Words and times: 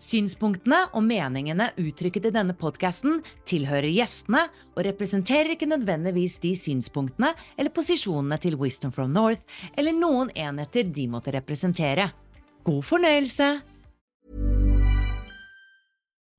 Synspunktene 0.00 0.86
og 0.96 1.04
meningene 1.04 1.70
uttrykket 1.78 2.30
i 2.30 2.32
denne 2.32 2.54
podkasten 2.56 3.18
tilhører 3.48 3.90
gjestene 3.92 4.46
og 4.72 4.84
representerer 4.86 5.52
ikke 5.52 5.68
nødvendigvis 5.68 6.38
de 6.40 6.54
synspunktene 6.56 7.34
eller 7.58 7.74
posisjonene 7.76 8.40
til 8.40 8.56
Wisdom 8.56 8.94
from 8.96 9.12
North 9.12 9.44
eller 9.76 9.92
noen 9.92 10.32
enheter 10.32 10.88
de 10.88 11.04
måtte 11.12 11.34
representere. 11.36 12.10
God 12.64 12.82
fornøyelse! 12.82 13.60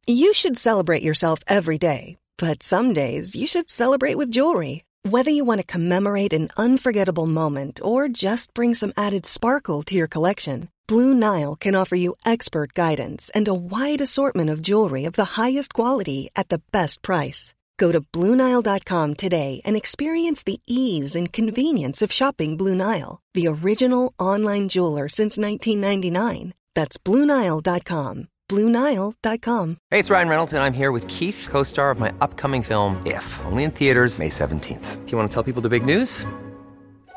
You 0.08 0.34
should 0.34 0.58
celebrate 0.58 1.04
yourself 1.04 1.40
every 1.48 1.78
day, 1.78 2.18
but 2.38 2.64
some 2.64 2.94
days 2.94 3.36
you 3.36 3.46
should 3.46 3.70
celebrate 3.70 4.18
with 4.18 4.32
jewelry. 4.32 4.84
Whether 5.08 5.30
you 5.30 5.46
want 5.46 5.62
to 5.62 5.66
commemorate 5.66 6.34
an 6.34 6.50
unforgettable 6.58 7.28
moment 7.28 7.80
or 7.84 8.08
just 8.08 8.54
bring 8.56 8.74
some 8.74 8.94
added 8.98 9.26
sparkle 9.26 9.84
to 9.84 9.96
your 9.96 10.08
collection, 10.08 10.70
Blue 10.92 11.14
Nile 11.14 11.56
can 11.56 11.74
offer 11.74 11.96
you 11.96 12.16
expert 12.26 12.74
guidance 12.74 13.32
and 13.34 13.48
a 13.48 13.54
wide 13.54 14.02
assortment 14.02 14.50
of 14.50 14.62
jewelry 14.62 15.06
of 15.06 15.14
the 15.14 15.40
highest 15.40 15.74
quality 15.74 16.30
at 16.36 16.50
the 16.50 16.62
best 16.74 17.02
price. 17.02 17.54
Go 17.78 17.94
to 17.94 18.02
BlueNile.com 18.02 19.14
today 19.14 19.62
and 19.64 19.78
experience 19.78 20.44
the 20.44 20.60
ease 20.68 21.16
and 21.16 21.32
convenience 21.32 22.02
of 22.02 22.12
shopping 22.12 22.58
Blue 22.58 22.76
Nile, 22.76 23.22
the 23.34 23.48
original 23.48 24.14
online 24.20 24.68
jeweler 24.68 25.08
since 25.08 25.38
1999. 25.38 26.54
That's 26.76 26.98
BlueNile.com. 26.98 28.28
BlueNile.com. 28.50 29.78
Hey, 29.92 30.00
it's 30.00 30.10
Ryan 30.10 30.28
Reynolds, 30.28 30.52
and 30.52 30.62
I'm 30.62 30.74
here 30.74 30.92
with 30.92 31.08
Keith, 31.08 31.48
co 31.50 31.64
star 31.64 31.92
of 31.92 32.00
my 32.00 32.12
upcoming 32.20 32.64
film, 32.64 33.02
If, 33.06 33.40
only 33.46 33.64
in 33.64 33.72
theaters, 33.72 34.20
May 34.20 34.28
17th. 34.28 35.06
Do 35.06 35.12
you 35.12 35.18
want 35.18 35.32
to 35.32 35.34
tell 35.34 35.44
people 35.44 35.62
the 35.62 35.70
big 35.70 35.86
news? 35.86 36.26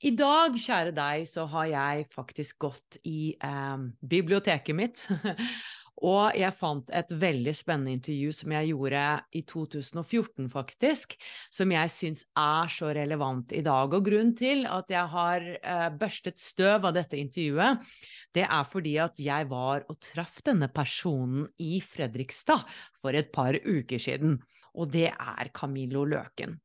I 0.00 0.14
dag, 0.16 0.54
kjære 0.56 0.94
deg, 0.96 1.26
så 1.28 1.42
har 1.52 1.66
jeg 1.68 2.06
faktisk 2.08 2.56
gått 2.64 2.96
i 3.04 3.34
eh, 3.36 3.82
biblioteket 4.00 4.72
mitt. 4.72 5.02
og 6.10 6.38
jeg 6.40 6.56
fant 6.56 6.88
et 6.96 7.12
veldig 7.12 7.52
spennende 7.52 7.92
intervju 7.98 8.30
som 8.38 8.54
jeg 8.56 8.70
gjorde 8.70 9.02
i 9.36 9.42
2014, 9.44 10.46
faktisk. 10.54 11.18
Som 11.52 11.74
jeg 11.76 11.92
syns 11.92 12.24
er 12.32 12.72
så 12.72 12.94
relevant 12.96 13.52
i 13.52 13.60
dag. 13.66 13.92
Og 13.92 14.06
grunnen 14.08 14.32
til 14.40 14.64
at 14.72 14.88
jeg 14.88 15.12
har 15.18 15.44
eh, 15.58 15.84
børstet 16.00 16.40
støv 16.40 16.88
av 16.88 16.96
dette 16.96 17.20
intervjuet, 17.20 17.84
det 18.32 18.46
er 18.48 18.72
fordi 18.72 18.96
at 19.04 19.20
jeg 19.20 19.50
var 19.52 19.84
og 19.84 20.00
traff 20.00 20.40
denne 20.48 20.70
personen 20.72 21.44
i 21.60 21.76
Fredrikstad 21.84 22.64
for 23.02 23.12
et 23.20 23.28
par 23.36 23.52
uker 23.52 24.00
siden. 24.00 24.40
Og 24.80 24.96
det 24.96 25.10
er 25.12 25.52
Camillo 25.52 26.08
Løken. 26.08 26.56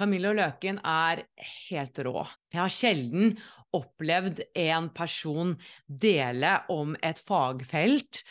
Camillo 0.00 0.30
Løken 0.32 0.78
er 0.86 1.26
helt 1.68 1.98
rå. 2.06 2.22
Jeg 2.48 2.62
har 2.62 2.72
sjelden 2.72 3.34
opplevd 3.76 4.40
en 4.56 4.88
person 4.96 5.52
dele 5.86 6.54
om 6.72 6.94
et 7.04 7.20
fagfelt 7.20 8.22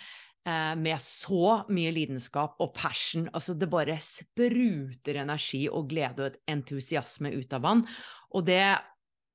eh, 0.50 0.74
med 0.80 0.97
så 1.03 1.59
mye 1.69 1.94
lidenskap 1.94 2.57
og 2.57 2.74
passion. 2.74 3.28
Altså, 3.30 3.53
det 3.53 3.69
bare 3.69 4.00
spruter 4.02 5.22
energi 5.22 5.68
og 5.69 5.91
glede 5.94 6.31
og 6.31 6.40
entusiasme 6.50 7.35
ut 7.38 7.53
av 7.53 7.69
han. 7.69 7.86
Og 8.34 8.50
det 8.50 8.63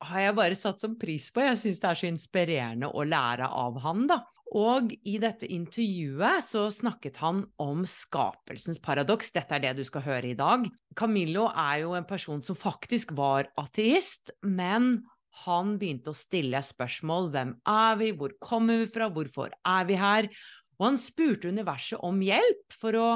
har 0.04 0.26
jeg 0.26 0.36
bare 0.36 0.58
satt 0.58 0.82
som 0.82 0.98
pris 0.98 1.30
på. 1.30 1.44
Jeg 1.46 1.60
syns 1.62 1.80
det 1.80 1.90
er 1.92 2.02
så 2.02 2.10
inspirerende 2.10 2.90
å 2.90 3.06
lære 3.06 3.46
av 3.46 3.78
han, 3.86 4.08
da. 4.10 4.24
Og 4.54 4.92
i 5.02 5.16
dette 5.18 5.48
intervjuet 5.50 6.44
så 6.46 6.68
snakket 6.70 7.18
han 7.18 7.42
om 7.58 7.82
skapelsens 7.90 8.78
paradoks. 8.82 9.32
Dette 9.34 9.56
er 9.56 9.64
det 9.64 9.72
du 9.80 9.84
skal 9.86 10.04
høre 10.06 10.30
i 10.30 10.38
dag. 10.38 10.68
Camillo 10.94 11.48
er 11.50 11.82
jo 11.82 11.96
en 11.98 12.06
person 12.06 12.42
som 12.44 12.58
faktisk 12.58 13.16
var 13.18 13.50
ateist, 13.58 14.30
men 14.46 15.02
han 15.42 15.74
begynte 15.80 16.12
å 16.12 16.18
stille 16.18 16.60
spørsmål. 16.62 17.32
Hvem 17.34 17.56
er 17.66 17.98
vi? 17.98 18.12
Hvor 18.14 18.36
kommer 18.38 18.84
vi 18.84 18.90
fra? 18.94 19.10
Hvorfor 19.10 19.50
er 19.50 19.88
vi 19.90 19.98
her? 19.98 20.30
Og 20.78 20.86
han 20.92 21.00
spurte 21.02 21.50
universet 21.50 21.98
om 22.06 22.22
hjelp 22.22 22.78
for 22.78 22.98
å 22.98 23.08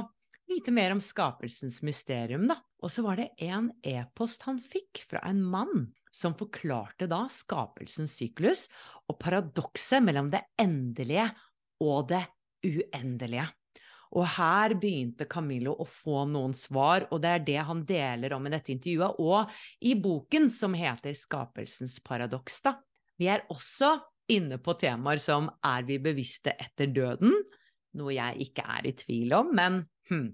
vite 0.51 0.75
mer 0.75 0.95
om 0.95 1.03
skapelsens 1.05 1.85
mysterium, 1.87 2.49
da. 2.51 2.59
Og 2.83 2.91
så 2.91 3.05
var 3.07 3.21
det 3.21 3.31
en 3.47 3.71
e-post 3.87 4.47
han 4.49 4.59
fikk 4.63 5.05
fra 5.07 5.23
en 5.29 5.43
mann 5.45 5.87
som 6.19 6.35
forklarte 6.39 7.09
da 7.11 7.25
skapelsens 7.33 8.17
syklus 8.19 8.67
og 9.09 9.19
paradokset 9.23 10.03
mellom 10.05 10.31
det 10.33 10.43
endelige 10.61 11.29
og 11.85 12.11
det 12.11 12.25
uendelige. 12.67 13.47
Og 14.17 14.25
her 14.39 14.73
begynte 14.81 15.27
Camillo 15.29 15.75
å 15.83 15.85
få 15.85 16.23
noen 16.31 16.55
svar, 16.57 17.05
og 17.13 17.21
det 17.23 17.33
er 17.35 17.45
det 17.45 17.59
han 17.69 17.83
deler 17.89 18.35
om 18.37 18.47
i 18.49 18.53
dette 18.55 18.73
intervjuet, 18.73 19.21
og 19.21 19.53
i 19.85 19.95
boken 20.01 20.49
som 20.53 20.77
heter 20.77 21.17
Skapelsens 21.17 21.99
paradoks. 22.05 22.63
Da. 22.65 22.79
Vi 23.21 23.29
er 23.29 23.45
også 23.53 23.99
inne 24.33 24.59
på 24.65 24.75
temaer 24.81 25.21
som 25.21 25.51
er 25.65 25.85
vi 25.89 26.01
bevisste 26.01 26.57
etter 26.57 26.89
døden, 26.93 27.37
noe 27.99 28.17
jeg 28.17 28.49
ikke 28.49 28.65
er 28.79 28.89
i 28.89 28.97
tvil 28.97 29.35
om, 29.37 29.53
men 29.57 29.83
hm, 30.09 30.29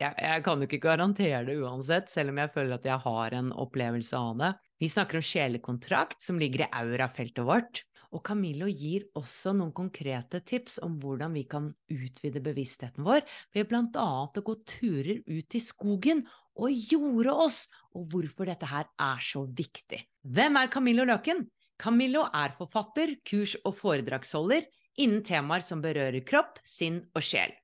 jeg, 0.00 0.14
jeg, 0.18 0.42
kan 0.44 0.60
jo 0.60 0.68
ikke 0.68 0.82
garantere 0.82 1.44
det 1.46 1.56
uansett, 1.62 2.10
selv 2.12 2.32
om 2.32 2.40
jeg 2.42 2.52
føler 2.54 2.76
at 2.76 2.88
jeg 2.88 3.00
har 3.04 3.36
en 3.38 3.52
opplevelse 3.64 4.18
av 4.18 4.40
det. 4.40 4.52
Vi 4.84 4.88
snakker 4.92 5.16
om 5.16 5.22
sjelekontrakt, 5.24 6.22
som 6.22 6.36
ligger 6.36 6.66
i 6.66 6.72
aurafeltet 6.76 7.46
vårt. 7.48 7.78
Og 8.12 8.20
Camillo 8.26 8.66
gir 8.68 9.06
også 9.16 9.54
noen 9.56 9.70
konkrete 9.72 10.42
tips 10.44 10.76
om 10.84 10.98
hvordan 11.00 11.32
vi 11.32 11.46
kan 11.48 11.70
utvide 11.88 12.42
bevisstheten 12.44 13.06
vår 13.06 13.24
ved 13.56 13.70
blant 13.70 13.96
annet 13.96 14.42
å 14.42 14.44
gå 14.44 14.58
turer 14.68 15.22
ut 15.24 15.56
i 15.56 15.62
skogen 15.64 16.20
og 16.60 16.92
jorde 16.92 17.32
oss, 17.46 17.62
og 17.96 18.12
hvorfor 18.12 18.52
dette 18.52 18.68
her 18.68 18.84
er 19.08 19.24
så 19.24 19.46
viktig. 19.48 20.04
Hvem 20.20 20.60
er 20.60 20.72
Camillo 20.76 21.08
Løken? 21.08 21.46
Camillo 21.80 22.28
er 22.28 22.52
forfatter, 22.60 23.16
kurs- 23.24 23.56
og 23.64 23.78
foredragsholder 23.80 24.68
innen 25.00 25.24
temaer 25.24 25.64
som 25.64 25.80
berører 25.80 26.20
kropp, 26.28 26.60
sinn 26.68 27.06
og 27.16 27.24
sjel. 27.24 27.56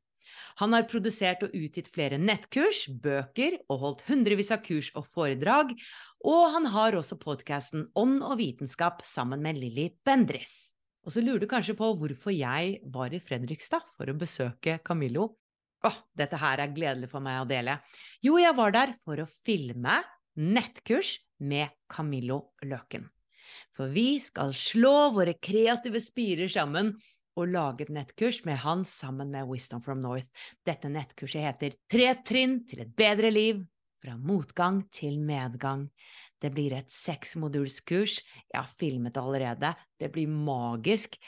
Han 0.60 0.74
har 0.76 0.88
produsert 0.90 1.44
og 1.46 1.54
utgitt 1.56 1.88
flere 1.92 2.18
nettkurs, 2.20 2.86
bøker 2.88 3.60
og 3.70 3.84
holdt 3.84 4.06
hundrevis 4.08 4.50
av 4.54 4.64
kurs 4.64 4.90
og 4.98 5.06
foredrag, 5.08 5.72
og 6.20 6.50
han 6.54 6.66
har 6.74 6.96
også 6.98 7.16
podkasten 7.20 7.86
Ånd 7.96 8.20
og 8.26 8.36
vitenskap 8.40 9.04
sammen 9.08 9.40
med 9.44 9.58
Lilly 9.60 9.88
Bendris. 10.04 10.70
Og 11.06 11.14
så 11.14 11.22
lurer 11.24 11.40
du 11.40 11.48
kanskje 11.48 11.76
på 11.78 11.94
hvorfor 11.96 12.34
jeg 12.34 12.80
var 12.92 13.14
i 13.16 13.22
Fredrikstad 13.24 13.86
for 13.96 14.10
å 14.10 14.16
besøke 14.20 14.78
Camillo. 14.84 15.30
Åh, 15.88 15.96
dette 16.12 16.36
her 16.36 16.60
er 16.60 16.74
gledelig 16.76 17.08
for 17.08 17.24
meg 17.24 17.40
å 17.40 17.48
dele. 17.48 17.78
Jo, 18.20 18.36
jeg 18.36 18.52
var 18.58 18.74
der 18.76 18.92
for 19.00 19.22
å 19.22 19.30
filme 19.46 20.02
nettkurs 20.36 21.14
med 21.40 21.72
Camillo 21.88 22.50
Løken. 22.68 23.08
For 23.72 23.88
vi 23.88 24.20
skal 24.20 24.52
slå 24.54 25.10
våre 25.16 25.38
kreative 25.40 26.02
spirer 26.04 26.52
sammen 26.52 26.92
og 27.38 27.48
lage 27.48 27.86
et 27.86 27.94
nettkurs 27.94 28.42
med 28.44 28.60
han 28.60 28.84
sammen 28.84 29.32
med 29.32 29.48
Wisdom 29.48 29.80
from 29.80 30.02
North. 30.04 30.28
Dette 30.68 30.90
nettkurset 30.92 31.46
heter 31.48 31.76
Tre 31.88 32.12
trinn 32.28 32.60
til 32.68 32.84
et 32.84 32.92
bedre 32.92 33.32
liv 33.32 33.64
fra 34.00 34.16
motgang 34.16 34.82
til 34.94 35.20
medgang. 35.22 35.88
Det 36.40 36.52
blir 36.54 36.74
et 36.76 36.90
seksmodulskurs. 36.92 38.20
Jeg 38.48 38.58
har 38.58 38.70
filmet 38.80 39.18
allerede. 39.20 39.74
Det 40.00 40.10
blir 40.14 40.30
magisk. 40.30 41.18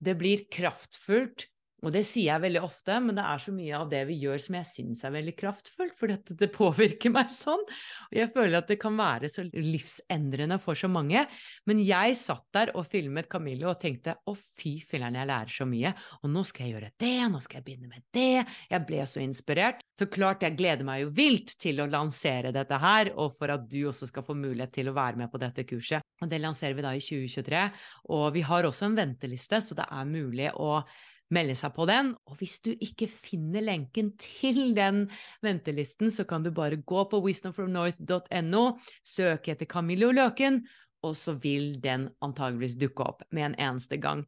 Det 0.00 0.16
blir 0.18 0.46
kraftfullt. 0.52 1.48
Og 1.84 1.92
det 1.92 2.04
sier 2.08 2.30
jeg 2.32 2.44
veldig 2.46 2.62
ofte, 2.64 2.96
men 3.04 3.16
det 3.18 3.24
er 3.28 3.42
så 3.44 3.52
mye 3.54 3.76
av 3.76 3.90
det 3.92 4.00
vi 4.08 4.16
gjør 4.22 4.40
som 4.40 4.56
jeg 4.56 4.68
syns 4.70 5.04
er 5.04 5.12
veldig 5.14 5.34
kraftfullt, 5.36 5.96
for 5.98 6.12
dette, 6.12 6.36
det 6.40 6.48
påvirker 6.60 7.12
meg 7.12 7.32
sånn. 7.32 7.60
Og 8.08 8.16
jeg 8.16 8.30
føler 8.32 8.58
at 8.60 8.70
det 8.70 8.78
kan 8.82 8.96
være 8.98 9.30
så 9.32 9.44
livsendrende 9.52 10.58
for 10.62 10.78
så 10.78 10.88
mange. 10.90 11.26
Men 11.68 11.82
jeg 11.84 12.16
satt 12.20 12.46
der 12.56 12.72
og 12.78 12.88
filmet 12.88 13.28
Camille 13.30 13.68
og 13.68 13.80
tenkte 13.82 14.16
å 14.30 14.36
fy 14.36 14.78
filler'n, 14.84 15.18
jeg 15.20 15.30
lærer 15.30 15.52
så 15.52 15.68
mye. 15.68 15.94
Og 16.22 16.32
nå 16.32 16.44
skal 16.48 16.66
jeg 16.66 16.76
gjøre 16.76 16.92
det, 17.04 17.14
nå 17.34 17.42
skal 17.44 17.60
jeg 17.60 17.68
begynne 17.68 17.92
med 17.92 18.06
det. 18.16 18.44
Jeg 18.72 18.88
ble 18.88 19.04
så 19.10 19.22
inspirert. 19.24 19.84
Så 19.94 20.08
klart, 20.10 20.42
jeg 20.42 20.56
gleder 20.58 20.86
meg 20.86 21.04
jo 21.04 21.12
vilt 21.14 21.56
til 21.60 21.82
å 21.84 21.88
lansere 21.90 22.54
dette 22.54 22.80
her, 22.80 23.12
og 23.20 23.36
for 23.38 23.52
at 23.54 23.68
du 23.70 23.82
også 23.90 24.08
skal 24.10 24.24
få 24.26 24.36
mulighet 24.38 24.72
til 24.80 24.90
å 24.90 24.96
være 24.96 25.20
med 25.20 25.30
på 25.32 25.40
dette 25.42 25.66
kurset. 25.68 26.04
Og 26.22 26.30
det 26.30 26.40
lanserer 26.40 26.76
vi 26.78 26.84
da 26.84 26.94
i 26.96 27.02
2023. 27.02 27.64
Og 28.16 28.28
vi 28.34 28.44
har 28.46 28.66
også 28.66 28.88
en 28.88 28.96
venteliste, 28.96 29.60
så 29.60 29.76
det 29.76 29.86
er 29.90 30.08
mulig 30.08 30.48
å 30.56 30.78
melde 31.34 31.56
seg 31.58 31.74
på 31.76 31.86
den. 31.90 32.12
Og 32.30 32.38
hvis 32.40 32.58
du 32.64 32.72
ikke 32.72 33.08
finner 33.10 33.64
lenken 33.64 34.12
til 34.20 34.72
den 34.76 35.04
ventelisten, 35.44 36.12
så 36.14 36.26
kan 36.28 36.46
du 36.46 36.52
bare 36.54 36.80
gå 36.80 37.06
på 37.10 37.22
wisdomfromnorth.no, 37.26 38.64
søke 39.04 39.54
etter 39.54 39.70
Camillo 39.70 40.12
Løken, 40.14 40.62
og 41.04 41.16
så 41.20 41.36
vil 41.36 41.78
den 41.84 42.08
antageligvis 42.24 42.78
dukke 42.80 43.08
opp 43.12 43.24
med 43.34 43.50
en 43.50 43.58
eneste 43.68 44.00
gang. 44.00 44.24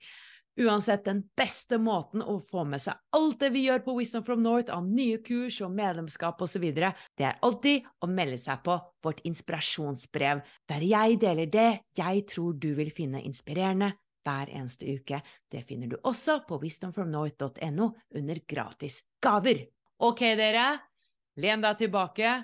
Uansett, 0.57 1.03
den 1.05 1.19
beste 1.37 1.77
måten 1.77 2.23
å 2.25 2.39
få 2.41 2.63
med 2.65 2.81
seg 2.81 2.97
alt 3.17 3.43
det 3.43 3.51
vi 3.53 3.67
gjør 3.67 3.83
på 3.85 3.93
Wisdom 3.99 4.23
from 4.25 4.41
North 4.41 4.73
av 4.73 4.87
nye 4.89 5.19
kurs 5.25 5.59
og 5.65 5.75
medlemskap 5.77 6.41
osv., 6.41 6.65
det 6.73 7.27
er 7.29 7.37
alltid 7.45 7.85
å 8.01 8.09
melde 8.09 8.39
seg 8.41 8.63
på 8.65 8.79
vårt 9.05 9.21
inspirasjonsbrev, 9.29 10.41
der 10.73 10.87
jeg 10.89 11.21
deler 11.21 11.53
det 11.53 11.69
jeg 12.01 12.25
tror 12.33 12.57
du 12.57 12.71
vil 12.79 12.89
finne 12.95 13.21
inspirerende, 13.29 13.93
hver 14.27 14.51
eneste 14.51 14.91
uke. 14.99 15.21
Det 15.49 15.63
finner 15.67 15.93
du 15.93 15.97
også 16.03 16.41
på 16.49 16.59
wisdomfromnorth.no 16.63 17.89
under 18.19 18.43
gratis 18.49 19.01
gaver. 19.23 19.63
Ok, 20.03 20.25
dere, 20.37 20.67
len 21.41 21.63
deg 21.65 21.79
tilbake, 21.85 22.35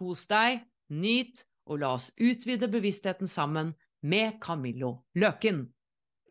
kos 0.00 0.26
deg, 0.30 0.64
nyt, 0.96 1.44
og 1.70 1.82
la 1.82 1.92
oss 1.98 2.08
utvide 2.18 2.70
bevisstheten 2.72 3.30
sammen 3.30 3.74
med 4.02 4.40
Camillo 4.42 4.96
Løken. 5.20 5.68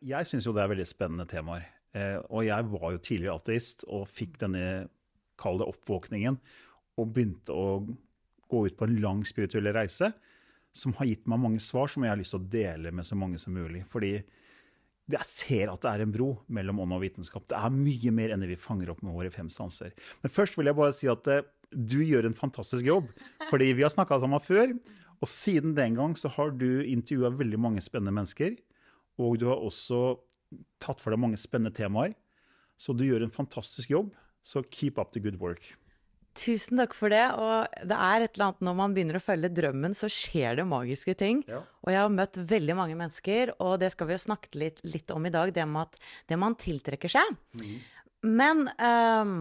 Jeg 0.04 0.28
syns 0.28 0.48
jo 0.48 0.52
det 0.56 0.64
er 0.64 0.72
veldig 0.72 0.88
spennende 0.88 1.28
temaer. 1.30 1.68
Eh, 1.96 2.18
og 2.30 2.44
jeg 2.46 2.66
var 2.70 2.92
jo 2.94 3.02
tidligere 3.02 3.38
ateist 3.40 3.86
og 3.88 4.08
fikk 4.10 4.40
denne, 4.42 4.88
kall 5.40 5.62
det 5.62 5.70
oppvåkningen, 5.70 6.36
og 7.00 7.14
begynte 7.14 7.54
å 7.56 7.80
gå 8.50 8.66
ut 8.66 8.76
på 8.76 8.86
en 8.86 8.98
lang 9.00 9.22
spirituell 9.24 9.70
reise 9.72 10.10
som 10.76 10.92
har 10.98 11.08
gitt 11.08 11.26
meg 11.30 11.40
mange 11.42 11.62
svar 11.62 11.90
som 11.90 12.04
jeg 12.04 12.12
har 12.12 12.18
lyst 12.20 12.34
til 12.34 12.42
å 12.42 12.50
dele 12.52 12.92
med 12.94 13.06
så 13.06 13.16
mange 13.18 13.40
som 13.42 13.54
mulig. 13.56 13.82
Fordi 13.90 14.18
jeg 15.10 15.26
ser 15.28 15.70
at 15.72 15.82
det 15.82 15.90
er 15.90 16.04
en 16.04 16.12
bro 16.14 16.30
mellom 16.52 16.82
ånd 16.84 16.94
og 16.96 17.02
vitenskap. 17.04 17.46
Det 17.50 17.58
er 17.58 17.74
mye 17.74 18.12
mer 18.14 18.34
enn 18.34 18.44
det 18.44 18.50
vi 18.52 18.60
fanger 18.60 18.92
opp 18.92 19.02
med 19.04 19.16
våre 19.16 19.32
fem 19.34 19.48
sanser. 19.52 19.94
Men 20.22 20.32
først 20.32 20.58
vil 20.58 20.70
jeg 20.70 20.78
bare 20.78 20.96
si 20.96 21.10
at 21.10 21.30
uh, 21.30 21.42
du 21.70 22.00
gjør 22.02 22.28
en 22.28 22.36
fantastisk 22.36 22.86
jobb. 22.86 23.10
Fordi 23.50 23.70
vi 23.76 23.84
har 23.86 23.92
snakka 23.92 24.20
sammen 24.22 24.42
før. 24.42 24.74
Og 25.20 25.28
siden 25.28 25.74
den 25.76 25.98
gang 25.98 26.16
så 26.16 26.30
har 26.32 26.54
du 26.56 26.82
intervjua 26.82 27.32
veldig 27.36 27.60
mange 27.60 27.84
spennende 27.84 28.14
mennesker. 28.16 28.56
Og 29.20 29.38
du 29.40 29.48
har 29.50 29.60
også 29.60 30.18
tatt 30.82 31.02
for 31.02 31.12
deg 31.12 31.22
mange 31.22 31.40
spennende 31.40 31.74
temaer. 31.76 32.16
Så 32.80 32.96
du 32.96 33.04
gjør 33.04 33.26
en 33.26 33.34
fantastisk 33.34 33.92
jobb. 33.92 34.14
Så 34.42 34.64
keep 34.72 34.98
up 34.98 35.12
the 35.12 35.20
good 35.20 35.36
work. 35.40 35.74
Tusen 36.38 36.78
takk 36.78 36.94
for 36.94 37.12
det. 37.12 37.24
Og 37.34 37.86
det 37.90 37.96
er 37.96 38.24
et 38.24 38.36
eller 38.36 38.46
annet 38.50 38.64
når 38.68 38.76
man 38.78 38.94
begynner 38.94 39.18
å 39.18 39.24
følge 39.24 39.50
drømmen, 39.54 39.96
så 39.96 40.10
skjer 40.12 40.60
det 40.60 40.66
magiske 40.70 41.16
ting. 41.18 41.42
Ja. 41.50 41.62
Og 41.82 41.92
jeg 41.92 42.00
har 42.02 42.14
møtt 42.14 42.38
veldig 42.52 42.76
mange 42.78 42.98
mennesker, 42.98 43.54
og 43.58 43.80
det 43.82 43.90
skal 43.94 44.10
vi 44.10 44.16
jo 44.16 44.22
snakke 44.26 44.52
litt, 44.60 44.78
litt 44.86 45.10
om 45.14 45.26
i 45.26 45.34
dag, 45.34 45.52
det 45.54 45.66
med 45.66 45.88
at 45.88 46.00
det 46.30 46.38
man 46.40 46.56
tiltrekker 46.60 47.12
seg. 47.12 47.34
Mm. 47.58 47.74
Men 48.30 48.66
um, 48.78 49.36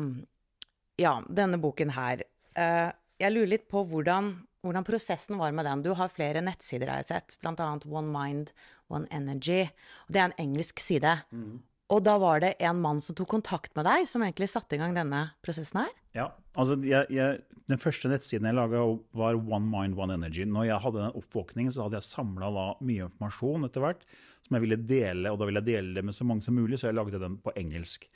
ja, 1.00 1.18
denne 1.30 1.60
boken 1.62 1.94
her. 1.96 2.26
Uh, 2.58 2.90
jeg 3.20 3.36
lurer 3.36 3.54
litt 3.54 3.68
på 3.72 3.84
hvordan, 3.88 4.32
hvordan, 4.64 4.88
prosessen 4.88 5.40
var 5.40 5.54
med 5.56 5.68
den. 5.68 5.84
Du 5.86 5.94
har 6.00 6.12
flere 6.12 6.44
nettsider, 6.44 6.92
har 6.92 7.04
jeg 7.04 7.12
sett, 7.12 7.40
bl.a. 7.44 7.72
One 7.86 8.10
Mind, 8.10 8.54
One 8.90 9.10
Energy. 9.12 9.66
Og 10.08 10.16
det 10.16 10.24
er 10.24 10.32
en 10.32 10.40
engelsk 10.48 10.82
side. 10.84 11.20
Mm. 11.36 11.60
Og 11.90 12.04
da 12.06 12.16
var 12.22 12.44
det 12.44 12.54
en 12.62 12.82
mann 12.84 13.00
som 13.02 13.18
tok 13.18 13.32
kontakt 13.32 13.74
med 13.78 13.88
deg, 13.90 14.06
som 14.06 14.22
egentlig 14.22 14.50
satte 14.52 14.78
i 14.78 14.82
gang 14.82 14.94
denne 14.94 15.24
prosessen 15.46 15.82
her? 15.82 15.94
Ja, 16.14 16.28
altså 16.54 16.78
jeg, 16.86 17.10
jeg, 17.14 17.42
Den 17.70 17.82
første 17.82 18.12
nettsiden 18.12 18.46
jeg 18.50 18.58
laga, 18.58 18.84
var 19.18 19.38
One 19.38 19.66
Mind, 19.70 19.98
One 19.98 20.18
Energy. 20.20 20.46
Når 20.46 20.70
jeg 20.70 20.84
hadde 20.86 21.04
den 21.04 21.18
oppvåkningen, 21.18 21.74
så 21.74 21.88
hadde 21.88 21.98
jeg 21.98 22.10
samla 22.12 22.52
mye 22.82 23.10
informasjon 23.10 23.66
etter 23.70 23.86
hvert 23.86 24.06
som 24.46 24.58
jeg 24.58 24.66
ville 24.66 24.80
dele, 24.90 25.32
og 25.32 25.40
da 25.40 25.48
ville 25.50 25.62
jeg 25.62 25.70
dele 25.70 25.96
det 25.98 26.06
med 26.06 26.16
så 26.16 26.26
mange 26.26 26.46
som 26.46 26.56
mulig, 26.58 26.80
så 26.80 26.90
jeg 26.90 26.98
lagde 26.98 27.22
den 27.22 27.38
på 27.44 27.54
engelsk. 27.60 28.08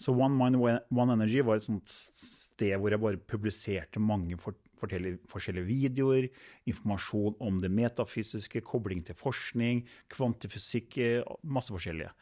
Så 0.00 0.12
One 0.16 0.36
Mind, 0.36 0.56
One 0.96 1.14
Energy 1.14 1.42
var 1.44 1.60
et 1.60 1.66
sånt 1.66 1.88
sted 1.88 2.76
hvor 2.80 2.92
jeg 2.92 3.00
bare 3.02 3.20
publiserte 3.20 4.00
mange 4.00 4.38
for, 4.40 4.56
forskjellige 4.80 5.68
videoer, 5.68 6.28
informasjon 6.68 7.36
om 7.44 7.60
det 7.60 7.72
metafysiske, 7.72 8.64
kobling 8.64 9.04
til 9.04 9.16
forskning, 9.16 9.84
kvantifysikk, 10.12 10.96
masse 11.44 11.72
forskjellige. 11.72 12.12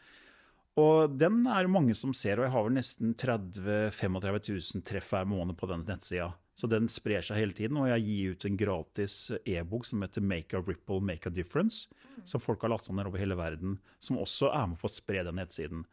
Og 0.79 1.15
den 1.19 1.41
er 1.51 1.65
det 1.67 1.73
mange 1.75 1.95
som 1.99 2.13
ser, 2.15 2.39
og 2.39 2.47
jeg 2.47 2.55
har 2.55 2.67
vel 2.67 2.77
nesten 2.77 3.15
30 3.19 3.89
35 3.97 4.43
000 4.51 4.85
treff 4.87 5.15
hver 5.15 5.27
måned 5.27 5.59
på 5.59 5.69
den 5.71 5.83
nettsida. 5.89 6.31
Så 6.59 6.67
den 6.71 6.89
sprer 6.91 7.23
seg 7.23 7.39
hele 7.39 7.55
tiden, 7.55 7.79
og 7.79 7.87
jeg 7.87 8.05
gir 8.05 8.35
ut 8.35 8.45
en 8.49 8.59
gratis 8.59 9.17
e-bok 9.47 9.87
som 9.87 10.03
heter 10.03 10.25
Make 10.27 10.59
a 10.59 10.63
Ripple, 10.63 10.99
Make 11.07 11.31
a 11.31 11.35
Difference, 11.35 11.87
som 12.27 12.43
folk 12.43 12.65
har 12.67 12.73
lasta 12.73 12.95
ned 12.95 13.07
over 13.11 13.23
hele 13.23 13.39
verden, 13.39 13.77
som 14.03 14.19
også 14.19 14.51
er 14.51 14.67
med 14.71 14.81
på 14.81 14.91
å 14.91 14.95
spre 14.97 15.23
den 15.27 15.39
nettsiden. 15.39 15.85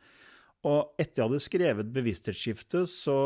Og 0.66 0.98
etter 0.98 1.22
jeg 1.22 1.28
hadde 1.28 1.44
skrevet 1.46 1.94
bevissthetsskiftet, 1.94 2.90
så 2.90 3.18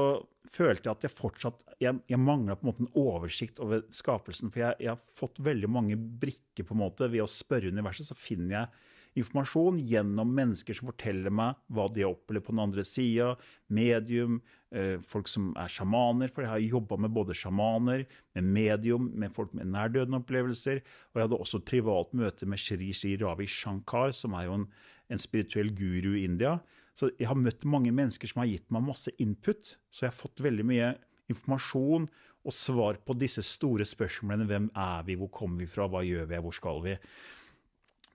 følte 0.52 0.90
jeg 0.90 0.98
at 0.98 1.06
jeg 1.08 1.16
fortsatt 1.16 1.64
Jeg, 1.80 2.02
jeg 2.12 2.20
mangla 2.20 2.58
på 2.60 2.66
en 2.66 2.70
måte 2.74 2.84
en 2.84 2.92
oversikt 3.00 3.62
over 3.64 3.86
skapelsen. 3.96 4.52
For 4.52 4.66
jeg, 4.66 4.76
jeg, 4.84 4.92
har 4.92 5.20
fått 5.22 5.40
veldig 5.40 5.70
mange 5.72 5.96
brikker 5.96 6.68
på 6.68 6.76
en 6.76 6.82
måte 6.82 7.08
ved 7.08 7.24
å 7.24 7.32
spørre 7.32 7.72
universet. 7.72 8.10
Så 8.10 8.18
finner 8.20 8.58
jeg 8.58 8.82
informasjon 9.18 9.80
gjennom 9.90 10.32
mennesker 10.36 10.78
som 10.78 10.90
forteller 10.92 11.34
meg 11.34 11.58
hva 11.74 11.88
de 11.92 12.04
har 12.06 12.14
opplevd 12.14 12.46
på 12.46 12.54
den 12.54 12.62
andre 12.64 12.86
sida. 12.88 13.30
Medium, 13.74 14.40
eh, 14.72 14.98
folk 15.02 15.28
som 15.32 15.52
er 15.58 15.72
sjamaner, 15.72 16.30
for 16.30 16.46
jeg 16.46 16.52
har 16.52 16.78
jobba 16.78 16.98
med 16.98 17.14
både 17.16 17.38
sjamaner, 17.38 18.06
med 18.36 18.44
medium, 18.44 19.10
med 19.16 19.34
folk 19.34 19.54
med 19.54 19.72
nærdødende 19.74 20.22
opplevelser. 20.22 20.84
Og 21.10 21.20
jeg 21.20 21.28
hadde 21.28 21.42
også 21.42 21.62
et 21.62 21.70
privat 21.72 22.14
møte 22.14 22.46
med 22.46 22.62
Shri 22.62 22.94
Shri 22.94 23.18
Ravi 23.18 23.48
Shankar, 23.48 24.12
som 24.12 24.38
er 24.38 24.46
jo 24.46 24.60
en, 24.62 24.68
en 25.10 25.22
spirituell 25.22 25.74
guru 25.76 26.16
i 26.16 26.26
India. 26.26 26.60
Så 26.94 27.12
jeg 27.18 27.30
har 27.30 27.38
møtt 27.40 27.66
mange 27.66 27.92
mennesker 27.96 28.28
som 28.28 28.44
har 28.44 28.52
gitt 28.52 28.70
meg 28.72 28.84
masse 28.84 29.12
input. 29.18 29.78
Så 29.90 30.06
jeg 30.06 30.12
har 30.12 30.20
fått 30.20 30.44
veldig 30.44 30.66
mye 30.68 30.96
informasjon 31.32 32.10
og 32.48 32.56
svar 32.56 33.00
på 33.06 33.16
disse 33.20 33.44
store 33.46 33.86
spørsmålene. 33.88 34.48
Hvem 34.50 34.70
er 34.76 35.04
vi, 35.08 35.18
hvor 35.20 35.32
kommer 35.34 35.64
vi 35.64 35.70
fra, 35.70 35.88
hva 35.92 36.04
gjør 36.06 36.30
vi, 36.30 36.42
hvor 36.44 36.56
skal 36.56 36.82
vi? 36.86 36.96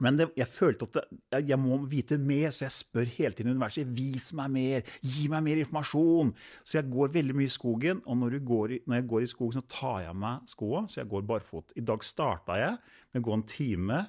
Men 0.02 0.16
det, 0.18 0.26
jeg 0.34 0.50
følte 0.50 0.88
at 0.88 0.96
det, 1.30 1.40
jeg 1.46 1.58
må 1.60 1.76
vite 1.90 2.18
mer, 2.18 2.50
så 2.54 2.66
jeg 2.66 2.74
spør 2.74 3.12
hele 3.14 3.36
tiden 3.36 3.54
universet. 3.54 3.90
Vis 3.94 4.32
meg 4.36 4.50
mer! 4.54 4.88
Gi 5.06 5.28
meg 5.30 5.44
mer 5.46 5.60
informasjon! 5.62 6.32
Så 6.66 6.80
jeg 6.80 6.90
går 6.90 7.12
veldig 7.14 7.36
mye 7.38 7.50
i 7.50 7.54
skogen, 7.54 8.02
og 8.02 8.18
når, 8.22 8.40
i, 8.40 8.80
når 8.88 8.98
jeg 8.98 9.06
går 9.12 9.26
i 9.26 9.30
skogen, 9.30 9.60
så 9.60 9.76
tar 9.76 10.02
jeg 10.02 10.10
av 10.10 10.18
meg 10.24 10.50
skoa, 10.50 10.82
så 10.90 11.00
jeg 11.00 11.10
går 11.12 11.28
barfot. 11.30 11.76
I 11.78 11.86
dag 11.86 12.04
starta 12.06 12.58
jeg 12.58 12.80
med 13.14 13.22
å 13.22 13.28
gå 13.28 13.38
en 13.38 13.46
time 13.54 14.02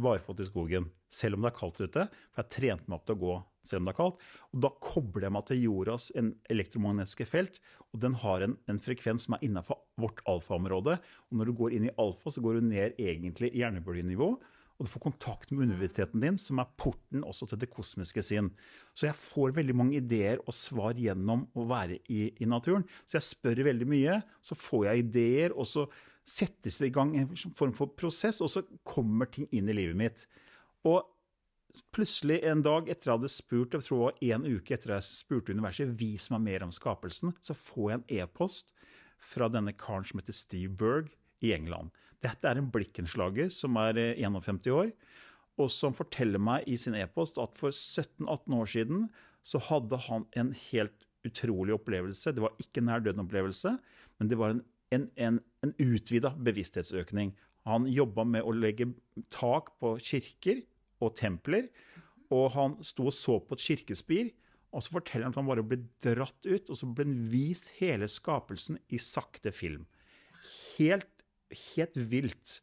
barfot 0.00 0.40
i 0.40 0.46
skogen, 0.48 0.88
selv 1.10 1.36
om 1.36 1.44
det 1.44 1.50
er 1.50 1.58
kaldt 1.58 1.82
ute. 1.82 2.06
For 2.32 2.44
jeg 2.44 2.54
trente 2.56 2.88
meg 2.88 3.00
opp 3.00 3.08
til 3.10 3.18
å 3.18 3.24
gå 3.24 3.34
selv 3.66 3.82
om 3.82 3.88
det 3.88 3.92
er 3.92 3.98
kaldt. 3.98 4.22
Og 4.54 4.62
da 4.64 4.70
kobler 4.80 5.26
jeg 5.26 5.34
meg 5.36 5.44
til 5.50 5.64
jordas 5.66 6.06
elektromagnetiske 6.16 7.26
felt, 7.28 7.60
og 7.90 8.00
den 8.04 8.16
har 8.22 8.46
en, 8.46 8.56
en 8.72 8.80
frekvens 8.80 9.26
som 9.26 9.36
er 9.36 9.44
innenfor 9.44 9.82
vårt 10.00 10.22
alfaområde. 10.30 10.96
Og 11.28 11.36
når 11.36 11.50
du 11.50 11.58
går 11.58 11.76
inn 11.76 11.90
i 11.90 11.94
alfa, 12.00 12.32
så 12.32 12.40
går 12.44 12.56
du 12.56 12.70
ned 12.70 12.96
egentlig 12.96 13.52
i 13.52 13.60
hjernebølgenivå 13.60 14.30
og 14.80 14.86
du 14.86 14.90
får 14.94 15.02
kontakt 15.04 15.50
med 15.52 15.68
universiteten 15.68 16.22
din, 16.22 16.38
som 16.40 16.62
er 16.62 16.70
porten 16.80 17.20
også 17.28 17.50
til 17.50 17.60
det 17.60 17.68
kosmiske 17.68 18.22
sinn. 18.24 18.48
Så 18.96 19.10
jeg 19.10 19.18
får 19.18 19.52
veldig 19.58 19.76
mange 19.76 19.98
ideer 19.98 20.40
og 20.40 20.56
svar 20.56 20.96
gjennom 20.96 21.44
å 21.52 21.66
være 21.68 21.98
i, 22.08 22.30
i 22.40 22.48
naturen. 22.48 22.86
Så 23.04 23.18
jeg 23.18 23.26
spør 23.26 23.60
veldig 23.68 23.88
mye, 23.90 24.16
så 24.40 24.56
får 24.56 24.86
jeg 24.88 25.04
ideer, 25.04 25.52
og 25.52 25.68
så 25.68 25.84
settes 26.24 26.80
det 26.80 26.88
i 26.88 26.94
gang 26.96 27.12
en 27.18 27.28
form 27.36 27.76
for 27.76 27.92
prosess, 27.92 28.40
og 28.40 28.48
så 28.54 28.64
kommer 28.88 29.28
ting 29.28 29.50
inn 29.52 29.68
i 29.68 29.76
livet 29.76 30.00
mitt. 30.00 30.24
Og 30.88 31.04
plutselig 31.92 32.40
en 32.48 32.64
dag 32.64 32.88
etter 32.88 33.10
jeg 33.10 33.20
hadde 33.20 33.34
spurt, 33.36 33.76
jeg 33.76 33.84
tror 33.84 34.00
det 34.00 34.30
var 34.32 34.38
en 34.40 34.48
uke 34.48 34.78
etter 34.78 34.96
jeg 34.96 35.08
spurte 35.10 35.52
universet, 35.52 35.92
vis 36.00 36.30
meg 36.32 36.46
mer 36.48 36.64
om 36.64 36.72
skapelsen, 36.72 37.36
så 37.44 37.52
får 37.52 37.90
jeg 37.90 38.00
en 38.00 38.10
e-post 38.24 38.72
fra 39.20 39.52
denne 39.52 39.76
karen 39.76 40.08
som 40.08 40.22
heter 40.22 40.40
Steve 40.40 40.72
Berg 40.72 41.12
i 41.44 41.52
England. 41.52 41.92
Dette 42.24 42.48
er 42.48 42.60
en 42.60 42.70
blikkenslager 42.72 43.50
som 43.54 43.78
er 43.80 43.98
51 44.20 44.66
eh, 44.66 44.74
år, 44.76 44.90
og 45.60 45.68
som 45.72 45.96
forteller 45.96 46.40
meg 46.40 46.66
i 46.68 46.76
sin 46.80 46.96
e-post 46.96 47.38
at 47.40 47.56
for 47.58 47.72
17-18 47.72 48.56
år 48.56 48.70
siden 48.74 49.06
så 49.46 49.60
hadde 49.70 49.98
han 50.08 50.26
en 50.36 50.52
helt 50.70 51.06
utrolig 51.26 51.74
opplevelse. 51.76 52.32
Det 52.32 52.44
var 52.44 52.56
ikke 52.60 52.84
nær 52.84 53.02
døden-opplevelse, 53.04 53.74
men 54.20 54.30
det 54.30 54.38
var 54.40 54.54
en, 54.54 54.62
en, 54.94 55.06
en, 55.16 55.38
en 55.64 55.74
utvida 55.80 56.32
bevissthetsøkning. 56.36 57.34
Han 57.68 57.88
jobba 57.92 58.24
med 58.24 58.44
å 58.44 58.54
legge 58.56 58.88
tak 59.32 59.74
på 59.80 59.94
kirker 60.00 60.62
og 61.00 61.14
templer, 61.20 61.68
og 62.32 62.52
han 62.54 62.76
sto 62.86 63.08
og 63.10 63.16
så 63.16 63.40
på 63.42 63.56
et 63.56 63.66
kirkespir, 63.68 64.30
Og 64.70 64.84
så 64.86 64.92
forteller 64.94 65.26
han 65.26 65.32
at 65.34 65.38
han 65.40 65.48
bare 65.48 65.64
ble 65.66 65.80
dratt 65.98 66.46
ut, 66.46 66.68
og 66.70 66.76
så 66.78 66.86
ble 66.86 67.02
han 67.08 67.16
vist 67.32 67.66
hele 67.80 68.06
skapelsen 68.06 68.78
i 68.94 69.00
sakte 69.02 69.50
film. 69.50 69.88
Helt, 70.76 71.19
helt 71.50 71.96
vilt. 72.10 72.60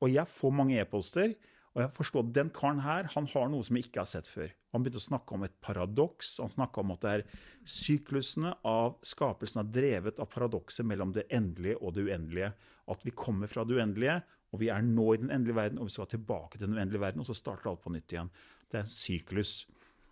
Og 0.00 0.10
jeg 0.12 0.26
får 0.26 0.52
mange 0.56 0.78
e-poster, 0.80 1.34
og 1.74 1.82
jeg 1.84 1.92
forstår 1.94 2.24
at 2.24 2.32
den 2.34 2.48
karen 2.50 2.80
her 2.82 3.06
han 3.14 3.26
har 3.30 3.48
noe 3.52 3.62
som 3.62 3.76
jeg 3.78 3.86
ikke 3.86 4.00
har 4.02 4.08
sett 4.10 4.26
før. 4.26 4.50
Han 4.72 4.82
begynte 4.82 4.98
å 4.98 5.06
snakke 5.06 5.34
om 5.36 5.44
et 5.46 5.54
paradoks. 5.62 6.32
Han 6.42 6.50
snakka 6.50 6.82
om 6.82 6.90
at 6.96 7.04
det 7.04 7.12
er 7.12 7.24
syklusene 7.70 8.52
av 8.66 8.96
skapelsen 9.06 9.62
er 9.62 9.70
drevet 9.74 10.18
av 10.22 10.28
paradokset 10.32 10.86
mellom 10.86 11.12
det 11.14 11.26
endelige 11.34 11.78
og 11.80 11.94
det 11.96 12.06
uendelige. 12.08 12.52
At 12.90 13.04
vi 13.06 13.14
kommer 13.14 13.50
fra 13.50 13.64
det 13.66 13.76
uendelige, 13.78 14.16
og 14.50 14.62
vi 14.64 14.70
er 14.74 14.82
nå 14.82 15.12
i 15.14 15.20
den 15.22 15.30
endelige 15.30 15.58
verden, 15.60 15.78
og 15.78 15.86
vi 15.86 15.94
skal 15.94 16.10
tilbake 16.10 16.58
til 16.58 16.66
den 16.66 16.78
uendelige 16.80 17.04
verden, 17.04 17.22
og 17.22 17.28
så 17.30 17.36
starter 17.38 17.70
alt 17.70 17.84
på 17.84 17.92
nytt 17.94 18.16
igjen. 18.16 18.32
Det 18.70 18.80
er 18.80 18.86
en 18.86 18.90
syklus. 18.90 19.52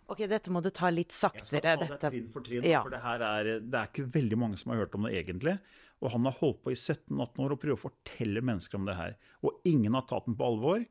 Ok, 0.09 0.23
dette 0.31 0.49
må 0.49 0.61
du 0.65 0.71
ta 0.73 0.89
litt 0.89 1.11
saktere. 1.13 1.59
Jeg 1.61 1.83
skal 1.85 1.99
ta 1.99 2.09
det 2.09 2.13
trinn 2.15 2.31
for 2.33 2.41
trinn, 2.45 2.63
Ja. 2.65 2.81
for 2.81 2.89
det 2.95 3.01
her 3.03 3.21
er, 3.21 3.49
det 3.59 3.77
er 3.77 3.91
ikke 3.91 4.07
veldig 4.15 4.39
mange 4.41 4.57
som 4.57 4.71
har 4.71 4.79
hørt 4.85 4.95
om 4.95 5.03
det 5.05 5.13
egentlig. 5.19 5.59
Og 5.99 6.13
han 6.13 6.25
har 6.27 6.37
holdt 6.39 6.61
på 6.63 6.71
i 6.71 6.77
17-18 6.77 7.41
år 7.43 7.53
og 7.53 7.61
prøver 7.61 7.75
å 7.75 7.85
fortelle 7.89 8.43
mennesker 8.45 8.79
om 8.79 8.85
det 8.87 8.95
her. 8.95 9.15
Og 9.43 9.65
ingen 9.67 9.97
har 9.97 10.05
tatt 10.07 10.29
den 10.29 10.37
på 10.39 10.47
alvor. 10.47 10.85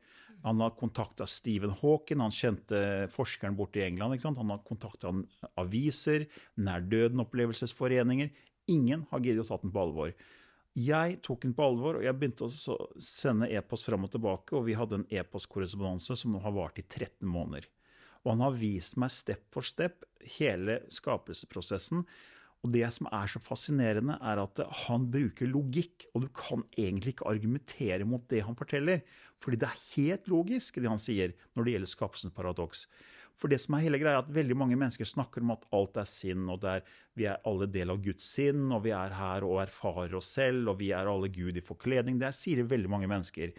Han 0.44 0.60
har 0.62 0.76
kontakta 0.78 1.26
Stephen 1.26 1.72
Hawking, 1.80 2.20
han 2.22 2.34
kjente 2.34 3.08
forskeren 3.10 3.56
borte 3.58 3.80
i 3.80 3.86
England. 3.88 4.20
Han 4.22 4.52
har 4.52 4.60
kontakta 4.68 5.10
aviser, 5.58 6.28
nær 6.60 6.84
døden-opplevelsesforeninger. 6.92 8.30
Ingen 8.70 9.06
har 9.10 9.24
giddet 9.24 9.46
å 9.46 9.48
ta 9.48 9.62
den 9.64 9.72
på 9.74 9.82
alvor. 9.82 10.12
Jeg 10.78 11.18
tok 11.26 11.42
den 11.42 11.56
på 11.58 11.64
alvor, 11.64 11.98
og 11.98 12.04
jeg 12.06 12.14
begynte 12.14 12.46
å 12.46 12.78
sende 13.02 13.48
e-post 13.50 13.88
fram 13.88 14.04
og 14.06 14.12
tilbake. 14.14 14.54
Og 14.54 14.68
vi 14.68 14.76
hadde 14.78 15.00
en 15.00 15.08
e-postkorrespondanse 15.10 16.20
som 16.20 16.34
nå 16.34 16.42
har 16.44 16.54
vart 16.54 16.78
i 16.78 16.84
13 16.86 17.26
måneder. 17.26 17.66
Og 18.22 18.34
han 18.34 18.44
har 18.44 18.58
vist 18.60 18.98
meg 19.00 19.10
step 19.14 19.48
for 19.54 19.66
step 19.66 20.04
hele 20.36 20.82
skapelsesprosessen. 20.92 22.04
Og 22.66 22.72
det 22.74 22.88
som 22.90 23.06
er 23.14 23.30
så 23.30 23.38
fascinerende, 23.38 24.16
er 24.18 24.40
at 24.42 24.60
han 24.84 25.04
bruker 25.12 25.46
logikk, 25.46 26.08
og 26.10 26.24
du 26.24 26.28
kan 26.34 26.64
egentlig 26.74 27.14
ikke 27.14 27.28
argumentere 27.30 28.06
mot 28.08 28.24
det 28.32 28.42
han 28.46 28.58
forteller. 28.58 29.04
Fordi 29.38 29.60
det 29.62 29.68
er 29.68 29.84
helt 29.94 30.26
logisk, 30.30 30.80
det 30.82 30.90
han 30.90 31.02
sier, 31.02 31.36
når 31.54 31.64
det 31.64 31.76
gjelder 31.76 31.92
skapelsens 31.92 32.34
paradoks. 32.34 32.88
For 33.38 33.50
det 33.50 33.60
som 33.62 33.76
er 33.76 33.84
hele 33.84 34.00
greia, 34.02 34.16
er 34.18 34.24
at 34.24 34.34
veldig 34.34 34.56
mange 34.58 34.78
mennesker 34.78 35.06
snakker 35.06 35.44
om 35.44 35.52
at 35.54 35.68
alt 35.78 36.00
er 36.02 36.08
sinn, 36.10 36.48
og 36.50 36.66
er, 36.66 36.82
vi 37.14 37.28
er 37.30 37.38
alle 37.46 37.68
del 37.70 37.94
av 37.94 38.00
Guds 38.02 38.26
sinn, 38.34 38.64
og 38.74 38.82
vi 38.88 38.90
er 38.96 39.14
her 39.14 39.46
og 39.46 39.60
erfarer 39.62 40.18
oss 40.18 40.32
selv, 40.40 40.72
og 40.72 40.80
vi 40.82 40.90
er 40.96 41.06
alle 41.06 41.30
Gud 41.30 41.60
i 41.60 41.62
forkledning. 41.62 42.18
Det 42.18 42.32
sier 42.34 42.66
veldig 42.66 42.90
mange 42.90 43.10
mennesker. 43.10 43.54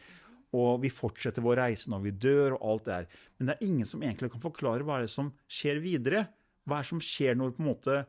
Og 0.60 0.82
vi 0.84 0.92
fortsetter 0.92 1.46
vår 1.46 1.62
reise 1.62 1.92
når 1.94 2.04
vi 2.04 2.16
dør, 2.28 2.58
og 2.58 2.66
alt 2.74 2.90
det 2.90 2.96
er. 2.98 3.10
Men 3.38 3.48
det 3.48 3.56
er 3.56 3.68
ingen 3.70 3.88
som 3.88 4.04
egentlig 4.04 4.34
kan 4.34 4.44
forklare 4.44 4.84
hva 4.84 5.00
er 5.00 5.08
det 5.08 5.16
som 5.16 5.32
skjer 5.48 5.80
videre. 5.84 6.26
Hva 6.68 6.82
er 6.82 6.84
det 6.84 6.92
som 6.92 7.04
skjer 7.06 7.40
når 7.40 7.56
på 7.56 7.64
en 7.64 7.70
måte 7.70 8.00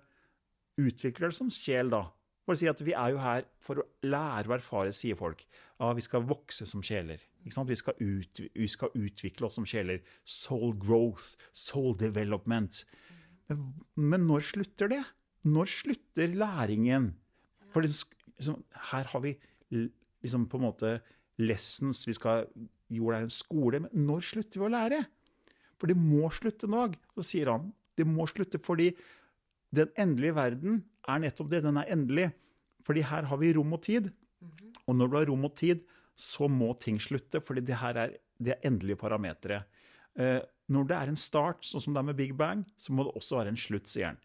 utvikler 0.86 1.30
det 1.30 1.38
som 1.38 1.50
sjel, 1.52 1.92
da? 1.92 2.06
For 2.44 2.56
å 2.56 2.60
si 2.60 2.68
at 2.70 2.80
Vi 2.82 2.94
er 2.96 3.12
jo 3.14 3.20
her 3.22 3.44
for 3.62 3.82
å 3.82 3.86
lære 4.06 4.48
og 4.48 4.56
erfare, 4.56 4.94
sier 4.96 5.18
folk. 5.18 5.44
Ja, 5.78 5.92
vi 5.96 6.04
skal 6.04 6.26
vokse 6.26 6.66
som 6.68 6.82
sjeler. 6.84 7.20
Vi, 7.44 7.52
skal 7.52 7.94
ut, 8.00 8.40
vi 8.54 8.68
skal 8.68 8.96
utvikle 8.98 9.46
oss 9.48 9.56
som 9.56 9.68
sjeler. 9.68 10.02
Soul 10.24 10.74
growth, 10.80 11.36
soul 11.52 11.94
development. 12.00 12.82
Men, 13.48 13.70
men 13.94 14.26
når 14.28 14.44
slutter 14.50 14.90
det? 14.92 15.00
Når 15.48 15.70
slutter 15.72 16.34
læringen? 16.36 17.12
For 17.72 17.86
det, 17.86 17.94
liksom, 18.36 18.60
her 18.90 19.08
har 19.12 19.24
vi 19.24 19.36
liksom 19.70 20.48
på 20.50 20.58
en 20.58 20.66
måte 20.66 20.98
lessons, 21.40 22.02
vi 22.08 22.16
skal 22.18 22.48
jorda 22.90 23.20
er 23.20 23.28
en 23.28 23.32
skole, 23.32 23.80
men 23.84 24.06
når 24.08 24.26
slutter 24.26 24.60
vi 24.60 24.66
å 24.66 24.74
lære? 24.74 25.04
For 25.80 25.88
det 25.88 25.96
må 25.96 26.28
slutte 26.34 26.68
en 26.68 26.76
dag. 26.76 26.98
Så 27.16 27.24
sier 27.30 27.52
han 27.54 27.70
det 27.98 28.06
må 28.08 28.24
slutte 28.30 28.60
fordi 28.62 28.90
den 29.74 29.90
endelige 29.98 30.34
verden 30.36 30.80
er 31.08 31.22
nettopp 31.22 31.50
det. 31.52 31.62
Den 31.64 31.78
er 31.80 31.90
endelig. 31.92 32.30
Fordi 32.86 33.04
her 33.06 33.28
har 33.30 33.40
vi 33.40 33.52
rom 33.54 33.76
og 33.76 33.82
tid. 33.86 34.10
Og 34.86 34.96
når 34.96 35.10
du 35.10 35.18
har 35.18 35.28
rom 35.30 35.46
og 35.46 35.56
tid, 35.58 35.84
så 36.20 36.48
må 36.50 36.72
ting 36.80 36.98
slutte, 37.00 37.40
fordi 37.40 37.62
det 37.64 37.78
her 37.80 37.96
er, 37.96 38.16
det 38.40 38.54
er 38.54 38.66
endelige 38.68 38.98
parametere. 39.00 39.62
Eh, 40.18 40.40
når 40.70 40.88
det 40.88 40.96
er 40.96 41.12
en 41.12 41.18
start, 41.18 41.64
sånn 41.66 41.84
som 41.84 41.94
det 41.94 42.02
er 42.02 42.08
med 42.10 42.18
Big 42.18 42.34
Bang, 42.36 42.64
så 42.76 42.92
må 42.92 43.06
det 43.06 43.14
også 43.16 43.38
være 43.40 43.54
en 43.54 43.60
slutt, 43.60 43.88
sier 43.90 44.12
han. 44.12 44.20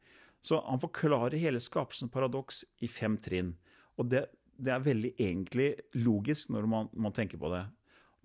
Så 0.46 0.60
han 0.62 0.82
forklarer 0.82 1.38
hele 1.42 1.62
skapelsens 1.64 2.12
paradoks 2.14 2.64
i 2.86 2.90
fem 2.92 3.16
trinn. 3.22 3.56
Og 3.98 4.10
det, 4.12 4.26
det 4.62 4.74
er 4.76 4.84
veldig 4.86 5.14
egentlig 5.16 5.72
logisk 5.98 6.52
når 6.54 6.68
man, 6.70 6.92
man 6.94 7.16
tenker 7.16 7.42
på 7.42 7.50
det. 7.54 7.64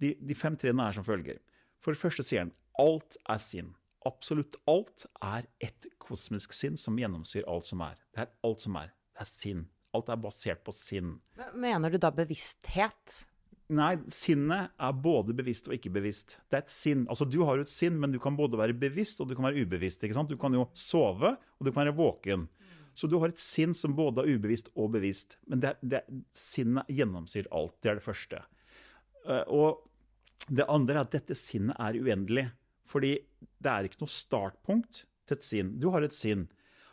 De, 0.00 0.14
de 0.20 0.36
fem 0.36 0.56
trinnene 0.60 0.88
er 0.88 0.98
som 0.98 1.06
følger. 1.06 1.40
For 1.80 1.94
det 1.94 2.02
første 2.02 2.24
sier 2.26 2.44
han 2.44 2.54
alt 2.80 3.16
er 3.28 3.40
sinn. 3.40 3.70
Absolutt 4.08 4.56
alt 4.70 5.04
er 5.20 5.44
ett 5.60 5.86
kosmisk 6.00 6.54
sinn 6.56 6.78
som 6.80 6.96
gjennomsyrer 6.98 7.48
alt 7.52 7.68
som 7.68 7.82
er. 7.84 7.98
Det 8.14 8.24
er 8.24 8.30
alt 8.46 8.64
som 8.64 8.78
er. 8.80 8.94
Det 9.12 9.26
er 9.26 9.28
sinn. 9.28 9.66
Alt 9.96 10.08
er 10.08 10.20
basert 10.22 10.62
på 10.64 10.72
sinn. 10.72 11.18
Mener 11.58 11.92
du 11.92 11.98
da 12.00 12.12
bevissthet? 12.14 13.18
Nei, 13.70 13.92
sinnet 14.10 14.72
er 14.82 14.94
både 14.98 15.34
bevisst 15.36 15.68
og 15.68 15.76
ikke 15.76 15.92
bevisst. 15.94 16.38
Det 16.50 16.58
er 16.58 16.64
et 16.64 16.72
sinn. 16.74 17.04
Altså, 17.12 17.26
du 17.28 17.42
har 17.46 17.58
jo 17.60 17.66
et 17.66 17.70
sinn, 17.70 17.98
men 18.02 18.10
du 18.10 18.18
kan 18.22 18.38
både 18.38 18.58
være 18.58 18.74
bevisst 18.78 19.20
og 19.22 19.28
du 19.30 19.36
kan 19.38 19.46
være 19.46 19.62
ubevisst. 19.66 20.02
ikke 20.02 20.16
sant? 20.16 20.32
Du 20.32 20.40
kan 20.40 20.54
jo 20.56 20.64
sove, 20.74 21.36
og 21.36 21.66
du 21.66 21.70
kan 21.70 21.84
være 21.84 21.94
våken. 21.98 22.48
Så 22.98 23.06
du 23.06 23.18
har 23.22 23.30
et 23.30 23.38
sinn 23.38 23.74
som 23.76 23.94
både 23.94 24.24
er 24.24 24.32
ubevisst 24.34 24.72
og 24.74 24.90
bevisst. 24.96 25.36
Men 25.46 25.62
det, 25.62 25.76
det, 25.86 26.02
sinnet 26.34 26.88
gjennomsyrer 26.90 27.50
alt. 27.54 27.76
Det 27.78 27.92
er 27.92 28.00
det 28.00 28.06
første. 28.08 28.42
Eh, 29.26 29.44
Og 29.46 29.86
det 30.48 30.66
andre 30.66 30.96
er 30.96 31.04
at 31.04 31.14
dette 31.14 31.36
sinnet 31.38 31.78
er 31.78 32.00
uendelig. 32.00 32.48
Fordi 32.90 33.14
det 33.38 33.70
er 33.70 33.86
ikke 33.86 34.02
noe 34.02 34.12
startpunkt 34.12 35.04
til 35.28 35.38
et 35.38 35.46
sinn. 35.46 35.76
Du 35.80 35.90
har 35.94 36.04
et 36.04 36.16
sinn. 36.16 36.48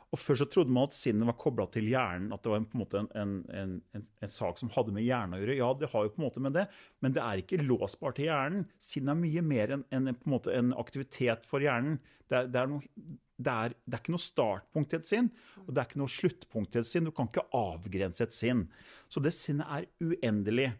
Og 0.08 0.20
Før 0.22 0.38
så 0.39 0.46
trodde 0.48 0.72
man 0.72 0.88
at 0.88 0.96
sinnet 0.96 1.27
var 1.27 1.36
kobla 1.39 1.66
til 1.72 1.89
hjernen, 1.92 2.30
at 2.32 2.44
det 2.44 2.51
var 2.51 2.62
en, 2.62 2.68
på 2.70 2.77
en 2.77 2.82
måte 2.82 3.01
en, 3.20 3.34
en, 3.51 3.74
en, 3.98 4.32
sak 4.32 4.60
som 4.60 4.72
hadde 4.72 4.94
med 4.96 5.04
hjernen 5.04 5.36
å 5.36 5.39
gjøre. 5.42 5.58
Ja, 5.60 5.72
det 5.75 5.89
har 5.92 6.06
jo 6.06 6.13
på 6.13 6.22
en 6.22 6.27
måte 6.30 6.44
med 6.44 6.56
det, 6.56 6.63
men 7.04 7.16
det 7.16 7.24
er 7.25 7.42
ikke 7.42 7.60
låsbart 7.60 8.16
til 8.20 8.30
hjernen. 8.30 8.63
Sinn 8.80 9.12
er 9.12 9.20
mye 9.20 9.44
mer 9.44 9.75
enn 9.75 9.84
en, 9.92 10.13
en 10.13 10.72
aktivitet 10.80 11.44
for 11.48 11.66
hjernen. 11.66 12.00
Det 12.32 12.39
er, 12.39 12.48
det, 12.54 12.62
er 12.62 12.72
noe, 12.72 13.12
det, 13.36 13.51
er, 13.51 13.75
det 13.84 13.98
er 13.98 14.06
ikke 14.06 14.16
noe 14.16 14.27
startpunkt 14.30 14.94
til 14.94 15.04
et 15.04 15.12
sinn, 15.12 15.30
og 15.66 15.74
det 15.74 15.84
er 15.84 15.89
ikke 15.89 16.01
noe 16.06 16.16
sluttpunkt 16.16 16.72
til 16.72 16.86
et 16.86 16.92
sinn. 16.94 17.12
Du 17.12 17.16
kan 17.16 17.27
ikke 17.27 17.48
avgrense 17.60 18.24
et 18.24 18.38
sinn. 18.38 18.63
Så 19.12 19.24
det 19.24 19.36
sinnet 19.36 19.68
er 19.68 19.89
uendelig. 20.00 20.72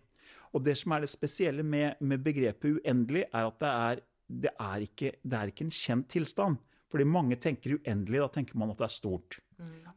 Og 0.56 0.64
det 0.64 0.78
som 0.80 0.96
er 0.96 1.04
det 1.04 1.12
spesielle 1.12 1.68
med, 1.68 2.00
med 2.00 2.24
begrepet 2.24 2.80
uendelig, 2.80 3.28
er 3.28 3.52
at 3.52 3.60
det 3.60 3.74
er, 3.92 4.06
det, 4.28 4.52
er 4.60 4.86
ikke, 4.86 5.14
det 5.24 5.38
er 5.38 5.52
ikke 5.52 5.66
en 5.68 5.74
kjent 5.74 6.08
tilstand. 6.12 6.58
Fordi 6.88 7.04
mange 7.04 7.36
tenker 7.36 7.76
uendelig, 7.76 8.22
da 8.24 8.30
tenker 8.38 8.58
man 8.60 8.72
at 8.72 8.80
det 8.80 8.88
er 8.88 8.96
stort. 8.96 9.40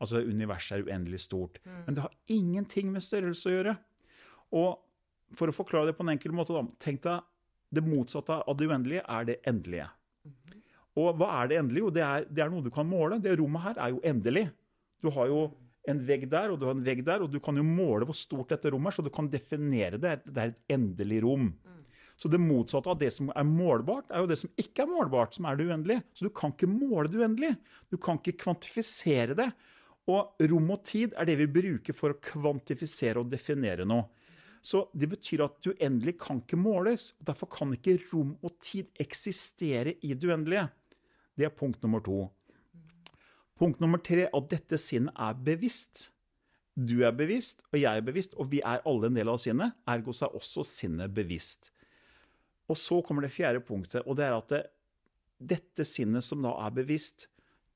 Altså 0.00 0.22
universet 0.24 0.78
er 0.78 0.88
uendelig 0.88 1.20
stort. 1.26 1.60
Men 1.86 1.94
det 1.94 2.02
har 2.02 2.14
ingenting 2.32 2.90
med 2.90 3.04
størrelse 3.04 3.50
å 3.50 3.54
gjøre. 3.54 3.76
Og 4.58 5.36
for 5.38 5.50
å 5.50 5.54
forklare 5.54 5.90
det 5.90 5.96
på 5.98 6.02
en 6.06 6.14
enkel 6.16 6.34
måte, 6.34 6.56
da, 6.56 6.64
tenk 6.82 7.02
deg 7.04 7.26
det 7.70 7.84
motsatte 7.86 8.40
av 8.42 8.56
det 8.58 8.66
uendelige 8.66 9.04
er 9.06 9.26
det 9.28 9.36
endelige. 9.46 9.86
Og 10.98 11.14
hva 11.20 11.28
er 11.38 11.50
det 11.52 11.58
endelige? 11.60 11.84
Jo, 11.84 11.90
det 11.94 12.02
er, 12.02 12.24
det 12.26 12.42
er 12.42 12.50
noe 12.50 12.64
du 12.66 12.70
kan 12.74 12.88
måle. 12.88 13.20
Det 13.22 13.36
rommet 13.38 13.62
her 13.68 13.78
er 13.78 13.92
jo 13.94 14.00
endelig. 14.10 14.48
Du 15.00 15.10
har 15.14 15.30
jo 15.30 15.44
en 15.88 16.00
vegg 16.06 16.26
der, 16.28 16.50
og 16.50 16.58
du 16.60 16.66
har 16.66 16.74
en 16.74 16.82
vegg 16.84 17.04
der, 17.06 17.22
og 17.22 17.30
du 17.30 17.38
kan 17.40 17.56
jo 17.56 17.62
måle 17.64 18.08
hvor 18.08 18.18
stort 18.18 18.50
dette 18.52 18.72
rommet 18.74 18.90
er, 18.90 18.96
så 18.98 19.04
du 19.06 19.12
kan 19.14 19.30
definere 19.30 20.00
det. 20.02 20.16
Det 20.26 20.42
er 20.42 20.50
et 20.50 20.74
endelig 20.74 21.22
rom. 21.24 21.52
Så 22.20 22.28
det 22.28 22.40
motsatte 22.42 22.90
av 22.92 22.98
det 23.00 23.08
som 23.16 23.30
er 23.32 23.46
målbart, 23.48 24.10
er 24.12 24.20
jo 24.20 24.28
det 24.28 24.36
som 24.42 24.50
ikke 24.60 24.84
er 24.84 24.90
målbart, 24.90 25.32
som 25.38 25.46
er 25.48 25.56
det 25.56 25.70
uendelige. 25.70 26.04
Så 26.12 26.26
du 26.26 26.32
kan 26.36 26.52
ikke 26.52 26.68
måle 26.68 27.08
det 27.08 27.16
uendelige. 27.16 27.56
Du 27.88 27.96
kan 27.96 28.20
ikke 28.20 28.36
kvantifisere 28.42 29.36
det. 29.38 29.46
Og 30.10 30.44
rom 30.50 30.68
og 30.74 30.82
tid 30.84 31.14
er 31.16 31.28
det 31.28 31.38
vi 31.40 31.48
bruker 31.54 31.96
for 31.96 32.12
å 32.12 32.18
kvantifisere 32.20 33.22
og 33.22 33.30
definere 33.32 33.88
noe. 33.88 34.10
Så 34.60 34.82
det 34.92 35.08
betyr 35.08 35.46
at 35.46 35.56
det 35.64 35.78
uendelige 35.78 36.20
kan 36.20 36.42
ikke 36.42 36.60
måles. 36.60 37.14
og 37.16 37.30
Derfor 37.32 37.48
kan 37.56 37.72
ikke 37.72 37.96
rom 38.10 38.36
og 38.44 38.58
tid 38.60 38.92
eksistere 39.00 39.96
i 40.04 40.12
det 40.12 40.28
uendelige. 40.28 40.68
Det 41.32 41.48
er 41.48 41.56
punkt 41.56 41.80
nummer 41.80 42.04
to. 42.04 42.26
Punkt 43.56 43.80
nummer 43.80 44.00
tre 44.04 44.28
at 44.28 44.52
dette 44.52 44.76
sinnet 44.80 45.16
er 45.16 45.40
bevisst. 45.40 46.10
Du 46.76 47.00
er 47.04 47.16
bevisst, 47.16 47.64
og 47.72 47.80
jeg 47.80 47.96
er 47.96 48.04
bevisst, 48.04 48.36
og 48.36 48.52
vi 48.52 48.60
er 48.60 48.84
alle 48.88 49.08
en 49.08 49.16
del 49.16 49.28
av 49.28 49.40
sinnet. 49.40 49.72
Ergo 49.88 50.12
er 50.12 50.36
også 50.36 50.64
sinnet 50.68 51.12
bevisst. 51.16 51.72
Og 52.70 52.78
så 52.78 53.00
kommer 53.02 53.26
det 53.26 53.34
fjerde 53.34 53.62
punktet, 53.66 54.04
og 54.06 54.18
det 54.18 54.26
er 54.28 54.36
at 54.36 54.52
det, 54.52 54.64
dette 55.40 55.86
sinnet 55.88 56.24
som 56.24 56.42
da 56.44 56.52
er 56.62 56.74
bevisst, 56.76 57.26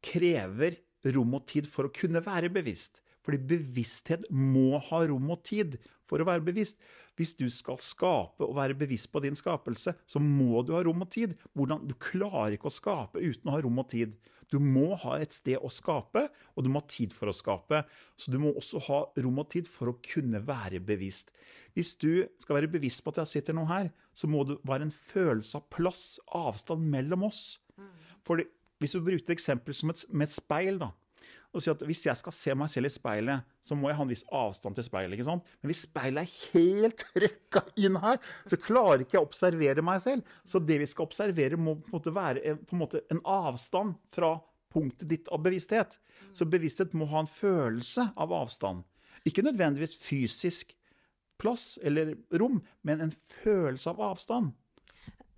krever 0.04 0.78
rom 1.14 1.34
og 1.36 1.48
tid 1.50 1.66
for 1.68 1.88
å 1.88 1.94
kunne 1.94 2.22
være 2.24 2.52
bevisst. 2.52 3.00
Fordi 3.24 3.40
bevissthet 3.48 4.26
må 4.30 4.78
ha 4.90 5.00
rom 5.08 5.30
og 5.32 5.40
tid 5.48 5.78
for 6.08 6.20
å 6.20 6.28
være 6.28 6.44
bevisst. 6.44 6.80
Hvis 7.16 7.32
du 7.38 7.46
skal 7.52 7.78
skape 7.80 8.44
og 8.44 8.56
være 8.58 8.76
bevisst 8.76 9.08
på 9.12 9.22
din 9.24 9.36
skapelse, 9.38 9.94
så 10.04 10.20
må 10.20 10.60
du 10.66 10.74
ha 10.76 10.82
rom 10.84 11.04
og 11.06 11.10
tid. 11.14 11.36
Hvordan? 11.56 11.86
Du 11.88 11.96
klarer 11.96 12.56
ikke 12.56 12.68
å 12.68 12.74
skape 12.74 13.22
uten 13.22 13.48
å 13.48 13.56
ha 13.56 13.62
rom 13.64 13.80
og 13.80 13.88
tid. 13.92 14.16
Du 14.52 14.58
må 14.62 14.94
ha 15.04 15.16
et 15.22 15.34
sted 15.34 15.60
å 15.60 15.70
skape, 15.72 16.26
og 16.54 16.64
du 16.64 16.70
må 16.72 16.82
ha 16.82 16.88
tid 16.90 17.14
for 17.16 17.30
å 17.30 17.36
skape. 17.36 17.82
Så 18.16 18.32
du 18.32 18.38
må 18.42 18.52
også 18.54 18.82
ha 18.88 19.00
rom 19.24 19.40
og 19.42 19.50
tid 19.54 19.68
for 19.70 19.92
å 19.92 19.98
kunne 20.04 20.42
være 20.44 20.82
bevisst. 20.84 21.32
Hvis 21.74 21.94
du 22.00 22.26
skal 22.42 22.60
være 22.60 22.72
bevisst 22.76 23.02
på 23.04 23.14
at 23.14 23.22
jeg 23.22 23.32
sitter 23.36 23.56
nå 23.56 23.66
her, 23.70 23.90
så 24.14 24.30
må 24.30 24.44
det 24.48 24.60
være 24.66 24.88
en 24.88 24.94
følelse 24.94 25.58
av 25.58 25.68
plass, 25.74 26.04
avstand 26.34 26.86
mellom 26.92 27.26
oss. 27.30 27.44
For 28.24 28.42
hvis 28.80 28.94
du 28.94 29.02
bruker 29.02 29.22
et 29.22 29.34
eksempel 29.36 29.76
som 29.76 29.92
et, 29.92 30.04
med 30.10 30.28
et 30.28 30.36
speil, 30.36 30.78
da, 30.82 30.92
og 31.54 31.62
sier 31.62 31.76
at 31.76 31.84
hvis 31.86 32.02
jeg 32.08 32.18
skal 32.18 32.34
se 32.34 32.54
meg 32.58 32.70
selv 32.72 32.88
i 32.88 32.92
speilet, 32.92 33.44
så 33.62 33.76
må 33.78 33.90
jeg 33.90 33.98
ha 33.98 34.04
en 34.04 34.10
viss 34.10 34.24
avstand 34.34 34.76
til 34.76 34.86
speilet. 34.86 35.14
ikke 35.14 35.28
sant? 35.28 35.52
Men 35.62 35.70
hvis 35.70 35.84
speilet 35.86 36.24
er 36.24 36.54
helt 36.54 37.04
trykka 37.14 37.62
inn 37.78 37.98
her, 38.02 38.18
så 38.50 38.58
klarer 38.60 39.04
ikke 39.04 39.18
jeg 39.18 39.22
å 39.22 39.28
observere 39.28 39.84
meg 39.86 40.02
selv. 40.02 40.34
Så 40.44 40.62
det 40.62 40.80
vi 40.82 40.88
skal 40.90 41.06
observere, 41.06 41.60
må 41.60 41.76
på 41.78 41.92
en 41.92 41.98
måte 41.98 42.14
være 42.14 42.56
på 42.64 42.76
en, 42.76 42.82
måte 42.82 43.04
en 43.14 43.22
avstand 43.22 43.94
fra 44.14 44.34
punktet 44.74 45.08
ditt 45.12 45.30
av 45.30 45.44
bevissthet. 45.44 45.98
Så 46.34 46.48
bevissthet 46.50 46.96
må 46.98 47.06
ha 47.12 47.22
en 47.22 47.30
følelse 47.30 48.10
av 48.18 48.34
avstand. 48.34 48.82
Ikke 49.24 49.44
nødvendigvis 49.46 49.94
fysisk 50.02 50.74
plass 51.40 51.78
eller 51.82 52.14
rom, 52.38 52.60
men 52.82 53.06
en 53.06 53.14
følelse 53.14 53.94
av 53.94 54.02
avstand. 54.10 54.52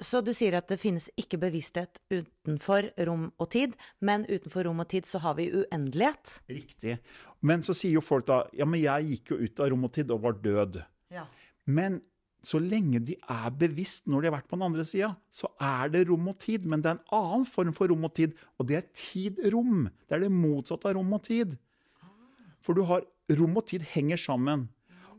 Så 0.03 0.21
du 0.21 0.33
sier 0.37 0.59
at 0.59 0.69
det 0.69 0.77
finnes 0.81 1.07
ikke 1.17 1.39
bevissthet 1.41 2.03
utenfor 2.13 2.91
rom 3.09 3.31
og 3.41 3.49
tid, 3.55 3.77
men 4.05 4.27
utenfor 4.29 4.67
rom 4.69 4.83
og 4.85 4.91
tid 4.93 5.09
så 5.09 5.23
har 5.25 5.39
vi 5.39 5.49
uendelighet? 5.55 6.41
Riktig. 6.53 6.99
Men 7.41 7.65
så 7.65 7.73
sier 7.77 7.97
jo 7.97 8.05
folk 8.05 8.27
da 8.29 8.43
ja, 8.57 8.69
men 8.69 8.83
jeg 8.83 9.09
gikk 9.13 9.33
jo 9.33 9.41
ut 9.41 9.65
av 9.65 9.73
rom 9.73 9.89
og 9.89 9.95
tid 9.97 10.13
og 10.13 10.21
var 10.27 10.37
død. 10.45 10.83
Ja. 11.15 11.25
Men 11.65 12.03
så 12.47 12.61
lenge 12.63 13.01
de 13.03 13.17
er 13.33 13.49
bevisst 13.59 14.07
når 14.07 14.23
de 14.23 14.29
har 14.29 14.37
vært 14.37 14.51
på 14.51 14.59
den 14.59 14.67
andre 14.69 14.85
sida, 14.87 15.15
så 15.33 15.51
er 15.63 15.91
det 15.95 16.05
rom 16.11 16.29
og 16.31 16.39
tid. 16.43 16.67
Men 16.69 16.85
det 16.85 16.93
er 16.93 16.99
en 16.99 17.17
annen 17.17 17.47
form 17.49 17.73
for 17.75 17.91
rom 17.91 18.07
og 18.07 18.15
tid, 18.19 18.37
og 18.61 18.69
det 18.69 18.79
er 18.79 18.89
tid-rom. 18.95 19.89
Det 20.07 20.19
er 20.19 20.27
det 20.27 20.33
motsatte 20.35 20.93
av 20.93 20.99
rom 20.99 21.17
og 21.17 21.25
tid. 21.27 21.57
For 22.63 22.77
du 22.77 22.85
har 22.87 23.07
rom 23.41 23.59
og 23.59 23.67
tid 23.73 23.83
henger 23.95 24.21
sammen. 24.21 24.69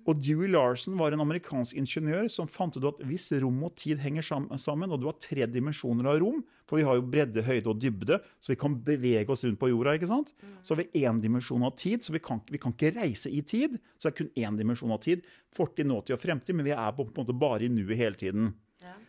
Og 0.08 0.20
Dewey 0.24 0.48
Larson 0.48 0.96
var 0.96 1.12
en 1.12 1.20
amerikansk 1.20 1.76
ingeniør 1.76 2.30
som 2.32 2.48
fant 2.48 2.78
ut 2.78 2.86
at 2.88 3.02
hvis 3.10 3.28
rom 3.44 3.58
og 3.68 3.74
tid 3.80 4.00
henger 4.00 4.24
sammen, 4.24 4.94
og 4.94 5.02
du 5.02 5.10
har 5.10 5.18
tre 5.20 5.44
dimensjoner 5.52 6.08
av 6.08 6.22
rom, 6.24 6.40
for 6.68 6.80
vi 6.80 6.86
har 6.88 6.96
jo 6.96 7.04
bredde, 7.12 7.44
høyde 7.44 7.68
og 7.74 7.82
dybde, 7.84 8.22
så 8.40 8.54
vi 8.54 8.60
kan 8.60 8.78
bevege 8.88 9.28
oss 9.34 9.44
rundt 9.44 9.60
på 9.60 9.70
jorda, 9.74 9.98
ikke 10.00 10.10
sant? 10.10 10.32
Så 10.64 10.76
har 10.76 10.84
vi 10.84 11.04
én 11.04 11.20
dimensjon 11.20 11.66
av 11.68 11.76
tid, 11.80 12.08
så 12.08 12.16
vi 12.16 12.24
kan, 12.24 12.40
vi 12.48 12.62
kan, 12.64 12.76
ikke 12.76 12.94
reise 12.96 13.32
i 13.32 13.44
tid. 13.44 13.76
Så 13.98 14.08
det 14.08 14.14
er 14.14 14.18
kun 14.22 14.46
én 14.46 14.60
dimensjon 14.60 14.96
av 14.96 15.04
tid. 15.04 15.28
Fortid, 15.56 15.90
nåtid 15.92 16.16
og 16.16 16.24
fremtid, 16.24 16.56
men 16.56 16.68
vi 16.68 16.76
er 16.76 16.96
på, 16.96 17.04
en 17.04 17.16
måte 17.20 17.36
bare 17.36 17.68
i 17.68 17.72
nuet 17.72 18.00
hele 18.00 18.20
tiden. 18.20 18.54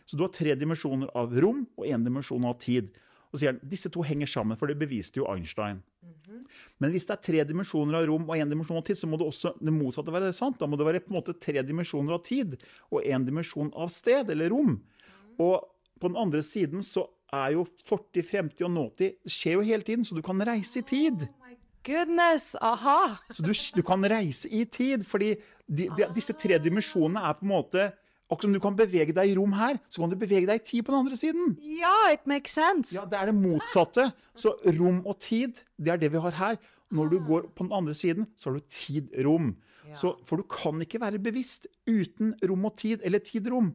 Så 0.03 0.17
du 0.17 0.25
har 0.25 0.33
tre 0.35 0.55
dimensjoner 0.57 1.11
av 1.15 1.35
rom 1.39 1.63
og 1.77 1.87
én 1.87 2.03
dimensjon 2.03 2.47
av 2.49 2.57
tid. 2.59 2.91
Og 3.29 3.37
så 3.37 3.43
sier 3.43 3.53
han 3.53 3.61
disse 3.69 3.91
to 3.93 4.03
henger 4.05 4.29
sammen, 4.29 4.57
for 4.57 4.71
det 4.71 4.79
beviste 4.79 5.21
jo 5.21 5.27
Einstein. 5.29 5.83
Mm 6.01 6.13
-hmm. 6.13 6.45
Men 6.79 6.91
hvis 6.91 7.05
det 7.05 7.13
er 7.13 7.21
tre 7.21 7.43
dimensjoner 7.43 7.97
av 7.99 8.05
rom 8.05 8.29
og 8.29 8.37
én 8.37 8.49
dimensjon 8.49 8.77
av 8.77 8.83
tid, 8.83 8.97
så 8.97 9.07
må 9.07 9.17
det 9.17 9.27
også 9.27 9.53
det 9.59 9.73
motsatte 9.73 10.11
være 10.11 10.33
sant. 10.33 10.59
Da 10.59 10.65
må 10.65 10.77
det 10.77 10.85
være 10.85 10.99
på 10.99 11.13
en 11.13 11.21
måte 11.21 11.39
tre 11.39 11.61
dimensjoner 11.61 12.13
av 12.13 12.23
tid 12.23 12.57
og 12.91 13.03
én 13.03 13.25
dimensjon 13.25 13.71
av 13.75 13.87
sted, 13.89 14.29
eller 14.29 14.49
rom. 14.49 14.69
Mm. 14.69 15.35
Og 15.39 15.63
på 15.99 16.07
den 16.07 16.17
andre 16.17 16.41
siden 16.41 16.83
så 16.83 17.07
er 17.33 17.53
jo 17.53 17.65
fortid, 17.85 18.25
fremtid 18.25 18.65
og 18.65 18.71
nåtid 18.71 19.15
Det 19.23 19.31
skjer 19.31 19.59
jo 19.59 19.61
hele 19.61 19.85
tiden, 19.85 20.05
så 20.05 20.15
du 20.15 20.21
kan 20.21 20.41
reise 20.41 20.79
i 20.79 20.81
tid. 20.81 21.27
Oh 21.27 21.47
my 21.47 21.55
goodness, 21.85 22.55
aha! 22.61 23.17
Så 23.29 23.43
du, 23.43 23.53
du 23.53 23.81
kan 23.85 24.03
reise 24.09 24.49
i 24.49 24.65
tid, 24.65 25.05
fordi 25.05 25.35
de, 25.67 25.89
de, 25.95 26.07
disse 26.15 26.33
tre 26.33 26.57
dimensjonene 26.57 27.21
er 27.29 27.37
på 27.37 27.45
en 27.45 27.53
måte 27.53 27.91
Akkurat 28.29 28.45
som 28.45 28.53
du 28.53 28.59
kan 28.61 28.75
bevege 28.77 29.13
deg 29.17 29.31
i 29.31 29.35
rom 29.39 29.53
her, 29.57 29.79
så 29.89 30.03
kan 30.03 30.11
du 30.11 30.15
bevege 30.21 30.45
deg 30.45 30.59
i 30.61 30.65
tid 30.65 30.85
på 30.85 30.93
den 30.93 30.99
andre 31.01 31.17
siden. 31.17 31.55
Ja, 31.79 31.95
it 32.13 32.27
makes 32.29 32.53
sense. 32.53 32.93
Ja, 32.93 33.05
Det 33.09 33.17
er 33.17 33.31
det 33.31 33.35
motsatte. 33.39 34.11
Så 34.37 34.53
rom 34.77 35.01
og 35.09 35.17
tid, 35.19 35.57
det 35.81 35.95
er 35.95 35.97
det 35.97 36.11
vi 36.13 36.21
har 36.21 36.37
her. 36.37 36.59
Når 36.93 37.09
du 37.09 37.17
går 37.25 37.49
på 37.55 37.65
den 37.65 37.73
andre 37.73 37.93
siden, 37.97 38.27
så 38.37 38.49
har 38.49 38.59
du 38.59 38.65
tid-rom. 38.69 39.55
Ja. 39.89 40.13
For 40.25 40.37
du 40.37 40.43
kan 40.43 40.81
ikke 40.81 41.01
være 41.01 41.17
bevisst 41.21 41.65
uten 41.89 42.35
rom 42.45 42.65
og 42.69 42.77
tid, 42.77 43.01
eller 43.03 43.19
tid-rom. 43.19 43.73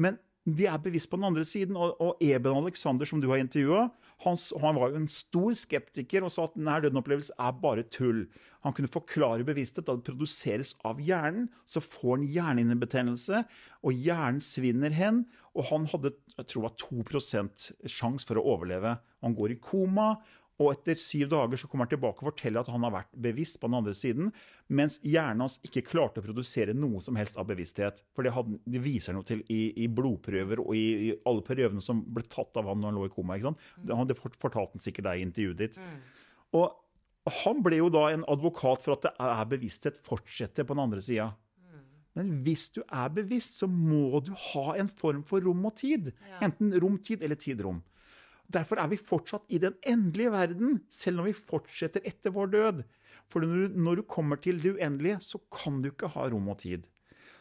Men 0.00 0.16
de 0.46 0.66
er 0.66 0.78
bevisst 0.82 1.10
på 1.10 1.18
den 1.18 1.28
andre 1.28 1.44
siden. 1.46 1.76
Og, 1.78 1.94
og 2.02 2.22
Eben 2.22 2.56
Alexander, 2.56 3.06
som 3.06 3.20
du 3.22 3.28
har 3.30 3.42
intervjua, 3.42 3.88
han, 4.22 4.38
han, 4.62 4.78
var 4.78 4.90
jo 4.90 5.00
en 5.00 5.10
stor 5.10 5.54
skeptiker 5.58 6.22
og 6.26 6.32
sa 6.34 6.46
at 6.46 6.56
nær 6.58 6.82
døden-opplevelse 6.84 7.34
er 7.38 7.60
bare 7.62 7.84
tull. 7.90 8.24
Han 8.62 8.74
kunne 8.74 8.90
forklare 8.90 9.46
bevissthet 9.46 9.88
da 9.88 9.96
det 9.98 10.06
produseres 10.06 10.76
av 10.86 11.00
hjernen. 11.02 11.48
Så 11.66 11.82
får 11.82 12.16
han 12.16 12.26
hjernehinnebetennelse, 12.30 13.44
og 13.82 14.04
hjernen 14.04 14.42
svinner 14.42 14.94
hen. 14.94 15.24
Og 15.58 15.66
han 15.70 15.88
hadde 15.90 16.14
jeg 16.32 16.48
tror 16.48 16.62
det 16.62 16.68
var 16.68 16.78
2% 16.80 17.66
sjanse 17.90 18.28
for 18.28 18.40
å 18.40 18.46
overleve. 18.54 18.94
Han 19.22 19.34
går 19.36 19.54
i 19.54 19.58
koma, 19.62 20.14
og 20.62 20.72
etter 20.72 20.98
syv 20.98 21.28
dager 21.32 21.60
så 21.60 21.68
kommer 21.68 21.86
han 21.86 21.92
tilbake 21.92 22.22
og 22.22 22.30
forteller 22.30 22.62
at 22.62 22.70
han 22.72 22.84
har 22.86 22.94
vært 22.94 23.10
bevisst 23.24 23.58
på 23.60 23.68
den 23.68 23.78
andre 23.80 23.94
siden, 23.96 24.30
mens 24.72 24.98
hjernen 25.04 25.44
hans 25.44 25.58
ikke 25.66 25.84
klarte 25.88 26.22
å 26.22 26.26
produsere 26.26 26.74
noe 26.76 27.02
som 27.04 27.18
helst 27.18 27.38
av 27.40 27.48
bevissthet. 27.50 28.00
For 28.16 28.26
det, 28.26 28.34
hadde, 28.36 28.58
det 28.64 28.82
viser 28.84 29.16
noe 29.16 29.26
til 29.28 29.42
i, 29.52 29.60
i 29.84 29.88
blodprøver 29.92 30.62
og 30.62 30.72
i, 30.78 30.86
i, 31.08 31.12
alle 31.28 31.44
prøvene 31.46 31.84
som 31.84 32.04
ble 32.06 32.24
tatt 32.30 32.56
av 32.60 32.70
ham 32.70 32.80
når 32.80 32.92
han 32.92 33.00
lå 33.00 33.08
i 33.08 33.12
koma. 33.14 33.36
ikke 33.36 33.50
sant? 33.50 33.68
Mm. 33.82 34.06
Det 34.08 34.18
fortalt 34.18 34.76
han 34.76 34.84
sikkert 34.84 35.10
deg 35.10 35.20
i 35.20 35.26
intervjuet 35.28 35.62
ditt. 35.62 35.78
Mm. 35.82 36.00
Og 36.60 37.36
han 37.42 37.62
ble 37.62 37.78
jo 37.78 37.92
da 37.92 38.08
en 38.10 38.26
advokat 38.30 38.82
for 38.82 38.96
at 38.96 39.06
det 39.06 39.14
er 39.22 39.46
bevissthet 39.52 40.00
fortsetter 40.06 40.66
på 40.66 40.74
den 40.74 40.84
andre 40.88 41.02
sida. 41.04 41.30
Mm. 41.62 41.86
Men 42.18 42.34
hvis 42.46 42.66
du 42.74 42.82
er 42.82 43.12
bevisst, 43.14 43.60
så 43.62 43.68
må 43.70 44.20
du 44.26 44.32
ha 44.50 44.76
en 44.80 44.90
form 44.90 45.22
for 45.26 45.44
rom 45.44 45.62
og 45.70 45.76
tid. 45.78 46.10
Ja. 46.30 46.42
Enten 46.48 46.74
rom-tid 46.82 47.22
eller 47.22 47.38
tid-rom. 47.38 47.82
Derfor 48.52 48.80
er 48.82 48.90
vi 48.92 49.00
fortsatt 49.00 49.46
i 49.48 49.60
den 49.62 49.76
endelige 49.88 50.32
verden, 50.34 50.80
selv 50.92 51.20
når 51.20 51.30
vi 51.30 51.38
fortsetter 51.38 52.04
etter 52.08 52.34
vår 52.34 52.52
død. 52.52 52.82
For 53.32 53.44
når 53.44 54.00
du 54.00 54.02
kommer 54.08 54.40
til 54.40 54.60
det 54.60 54.74
uendelige, 54.76 55.20
så 55.24 55.40
kan 55.52 55.80
du 55.82 55.90
ikke 55.92 56.10
ha 56.12 56.26
rom 56.28 56.50
og 56.52 56.58
tid. 56.64 56.84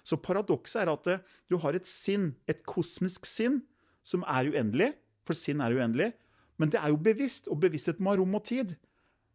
Så 0.04 0.18
paradokset 0.18 0.82
er 0.82 0.92
at 0.92 1.08
eh, 1.12 1.24
du 1.50 1.58
har 1.62 1.78
et 1.78 1.88
sinn, 1.88 2.32
et 2.50 2.64
kosmisk 2.66 3.28
sinn, 3.30 3.62
som 4.02 4.24
er 4.26 4.50
uendelig, 4.50 4.92
for 5.28 5.38
sinn 5.38 5.62
er 5.62 5.76
uendelig, 5.78 6.10
men 6.58 6.72
det 6.74 6.80
er 6.82 6.94
jo 6.94 7.02
bevisst, 7.02 7.50
og 7.52 7.60
bevissthet 7.62 8.02
må 8.02 8.14
ha 8.14 8.20
rom 8.22 8.38
og 8.38 8.46
tid. 8.50 8.74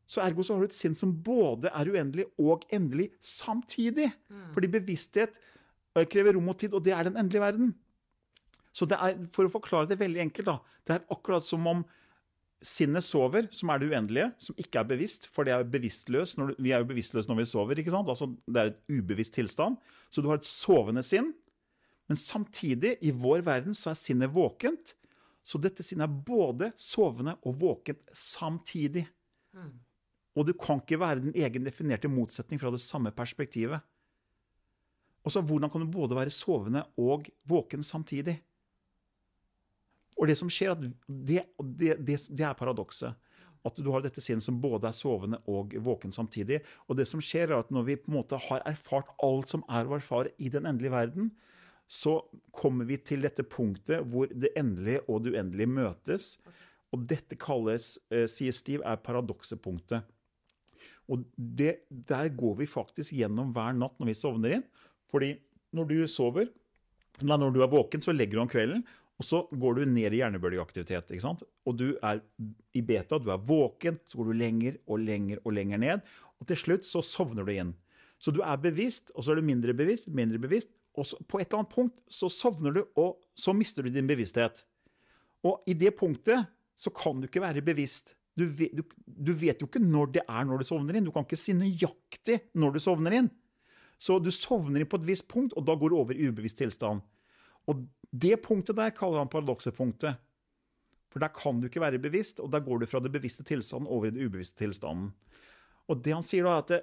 Så 0.06 0.22
ergo 0.22 0.44
så 0.46 0.54
har 0.54 0.62
du 0.62 0.68
et 0.70 0.76
sinn 0.76 0.94
som 0.94 1.14
både 1.26 1.70
er 1.74 1.90
uendelig 1.90 2.28
og 2.38 2.66
endelig 2.74 3.08
samtidig. 3.22 4.12
Mm. 4.30 4.44
Fordi 4.54 4.70
bevissthet 4.76 5.38
eh, 5.98 6.06
krever 6.06 6.36
rom 6.38 6.52
og 6.52 6.58
tid, 6.60 6.74
og 6.74 6.84
det 6.86 6.94
er 6.94 7.08
den 7.08 7.18
endelige 7.18 7.42
verden. 7.42 7.74
Så 8.76 8.88
det 8.88 8.98
er, 9.00 9.16
for 9.32 9.48
å 9.48 9.52
forklare 9.52 9.88
det 9.88 9.96
veldig 10.00 10.20
enkelt, 10.26 10.50
da, 10.50 10.80
det 10.84 10.98
er 10.98 11.06
akkurat 11.14 11.44
som 11.46 11.64
om 11.70 11.80
sinnet 12.66 13.04
sover, 13.04 13.48
som 13.54 13.70
er 13.72 13.80
det 13.80 13.88
uendelige, 13.92 14.28
som 14.42 14.56
ikke 14.60 14.80
er 14.80 14.90
bevisst, 14.90 15.26
for 15.32 15.48
det 15.48 15.54
er 15.54 15.64
bevisstløs. 15.70 16.34
Du, 16.36 16.52
vi 16.60 16.72
er 16.74 16.82
jo 16.82 16.90
bevisstløse 16.90 17.30
når 17.30 17.40
vi 17.40 17.48
sover. 17.48 17.80
ikke 17.80 17.94
sant? 17.94 18.10
Altså, 18.12 18.28
det 18.48 18.62
er 18.62 18.72
et 18.72 18.94
ubevisst 18.98 19.36
tilstand. 19.36 19.78
Så 20.12 20.24
du 20.24 20.28
har 20.30 20.40
et 20.40 20.48
sovende 20.48 21.04
sinn. 21.06 21.32
Men 22.06 22.20
samtidig, 22.20 22.96
i 23.02 23.12
vår 23.14 23.44
verden, 23.46 23.76
så 23.76 23.90
er 23.92 23.98
sinnet 23.98 24.32
våkent. 24.34 24.94
Så 25.46 25.60
dette 25.62 25.84
sinnet 25.86 26.08
er 26.08 26.22
både 26.26 26.72
sovende 26.80 27.36
og 27.46 27.58
våkent 27.60 28.02
samtidig. 28.16 29.06
Mm. 29.56 29.74
Og 30.36 30.48
du 30.48 30.52
kan 30.58 30.82
ikke 30.82 31.00
være 31.00 31.22
den 31.24 31.36
egen 31.38 31.64
definerte 31.64 32.10
motsetning 32.12 32.60
fra 32.60 32.72
det 32.74 32.82
samme 32.84 33.12
perspektivet. 33.14 33.80
Og 35.26 35.32
så 35.32 35.42
Hvordan 35.42 35.70
kan 35.70 35.82
du 35.82 35.90
både 35.90 36.16
være 36.18 36.30
sovende 36.30 36.84
og 36.96 37.26
våken 37.48 37.82
samtidig? 37.82 38.36
Og 40.16 40.30
det 40.30 40.36
som 40.40 40.50
skjer, 40.52 40.74
det, 40.80 41.42
det, 41.60 41.96
det, 42.00 42.18
det 42.30 42.44
er 42.46 42.58
paradokset. 42.58 43.16
At 43.66 43.80
du 43.82 43.88
har 43.90 44.04
dette 44.04 44.22
sinnet 44.22 44.44
som 44.46 44.60
både 44.62 44.88
er 44.88 44.94
sovende 44.94 45.40
og 45.50 45.74
våken 45.84 46.14
samtidig. 46.14 46.60
Og 46.86 46.96
det 46.98 47.08
som 47.10 47.22
skjer, 47.24 47.50
er 47.50 47.58
at 47.58 47.72
når 47.74 47.88
vi 47.88 47.98
på 48.00 48.12
en 48.12 48.18
måte 48.20 48.38
har 48.46 48.62
erfart 48.68 49.10
alt 49.24 49.52
som 49.52 49.64
er 49.66 49.88
å 49.88 49.96
erfare 49.98 50.32
i 50.38 50.50
den 50.52 50.68
endelige 50.70 50.94
verden, 50.94 51.32
så 51.86 52.18
kommer 52.54 52.86
vi 52.88 52.98
til 52.98 53.22
dette 53.22 53.44
punktet 53.46 54.06
hvor 54.10 54.30
det 54.30 54.52
endelige 54.58 55.04
og 55.06 55.22
det 55.24 55.36
uendelige 55.36 55.70
møtes. 55.70 56.36
Og 56.94 57.04
dette 57.10 57.38
kalles, 57.38 57.96
eh, 58.10 58.26
sier 58.30 58.54
Steve, 58.54 58.86
er 58.86 59.02
paradoksepunktet. 59.02 60.06
Og 61.10 61.22
det, 61.36 61.86
der 61.90 62.30
går 62.34 62.56
vi 62.62 62.70
faktisk 62.70 63.14
gjennom 63.14 63.52
hver 63.54 63.74
natt 63.78 63.98
når 64.00 64.10
vi 64.10 64.18
sovner 64.18 64.56
inn. 64.56 64.64
Fordi 65.10 65.36
når 65.76 65.90
du 65.90 65.98
sover, 66.10 66.48
når 67.22 67.52
du 67.54 67.60
er 67.62 67.70
våken, 67.70 68.02
så 68.02 68.14
legger 68.14 68.38
du 68.38 68.42
om 68.42 68.50
kvelden, 68.50 68.82
og 69.16 69.24
så 69.24 69.42
går 69.48 69.78
du 69.78 69.82
ned 69.88 70.12
i 70.12 70.20
hjernebølgeaktivitet. 70.20 71.10
ikke 71.10 71.24
sant? 71.24 71.42
Og 71.64 71.76
du 71.78 71.86
er 72.04 72.20
i 72.76 72.82
beta, 72.84 73.16
du 73.18 73.30
er 73.32 73.40
våken, 73.40 73.96
så 74.04 74.20
går 74.20 74.28
du 74.28 74.36
lenger 74.36 74.76
og 74.84 75.00
lenger 75.00 75.40
og 75.44 75.56
lenger 75.56 75.80
ned. 75.80 76.02
Og 76.36 76.48
til 76.50 76.60
slutt 76.60 76.84
så 76.84 77.00
sovner 77.04 77.46
du 77.46 77.52
inn. 77.54 77.72
Så 78.20 78.32
du 78.32 78.42
er 78.44 78.60
bevisst, 78.60 79.12
og 79.14 79.24
så 79.24 79.32
er 79.32 79.40
du 79.40 79.48
mindre 79.48 79.72
bevisst, 79.76 80.10
mindre 80.12 80.40
bevisst. 80.40 80.68
Og 80.96 81.08
så, 81.08 81.18
på 81.28 81.40
et 81.40 81.48
eller 81.48 81.62
annet 81.62 81.72
punkt 81.72 82.04
så 82.12 82.28
sovner 82.32 82.76
du, 82.76 82.82
og 82.96 83.16
så 83.36 83.56
mister 83.56 83.84
du 83.84 83.92
din 83.92 84.08
bevissthet. 84.08 84.62
Og 85.44 85.64
i 85.68 85.76
det 85.76 85.94
punktet 85.96 86.48
så 86.76 86.92
kan 86.92 87.20
du 87.20 87.28
ikke 87.28 87.44
være 87.44 87.64
bevisst. 87.64 88.14
Du 88.36 88.44
vet, 88.44 88.72
du, 88.76 88.84
du 89.06 89.32
vet 89.32 89.60
jo 89.60 89.68
ikke 89.68 89.80
når 89.80 90.12
det 90.18 90.24
er 90.28 90.44
når 90.44 90.60
du 90.60 90.68
sovner 90.68 90.96
inn. 90.96 91.08
Du 91.08 91.12
kan 91.14 91.24
ikke 91.24 91.40
si 91.40 91.56
nøyaktig 91.56 92.42
når 92.56 92.76
du 92.76 92.82
sovner 92.84 93.16
inn. 93.16 93.32
Så 93.96 94.18
du 94.20 94.28
sovner 94.34 94.82
inn 94.82 94.88
på 94.92 95.00
et 95.00 95.08
visst 95.08 95.28
punkt, 95.30 95.54
og 95.56 95.64
da 95.64 95.76
går 95.76 95.92
du 95.92 95.96
over 95.96 96.16
i 96.16 96.28
ubevisst 96.28 96.60
tilstand. 96.60 97.00
Og 97.66 97.84
det 98.12 98.36
punktet 98.44 98.78
der 98.78 98.94
kaller 98.96 99.22
han 99.22 99.30
paradoksepunktet. 99.32 100.20
For 101.12 101.22
der 101.22 101.32
kan 101.32 101.60
du 101.60 101.68
ikke 101.68 101.80
være 101.80 102.00
bevisst, 102.02 102.40
og 102.44 102.50
der 102.52 102.60
går 102.64 102.82
du 102.82 102.90
fra 102.90 103.00
det 103.00 103.12
bevisste 103.14 103.44
tilstanden 103.46 103.88
over 103.88 104.08
i 104.08 104.14
det 104.14 104.26
ubevisste 104.26 104.58
tilstanden. 104.60 105.12
Og 105.88 106.02
det 106.04 106.14
han 106.14 106.26
sier 106.26 106.46
da, 106.46 106.56
er 106.56 106.64
at 106.64 106.72
det, 106.74 106.82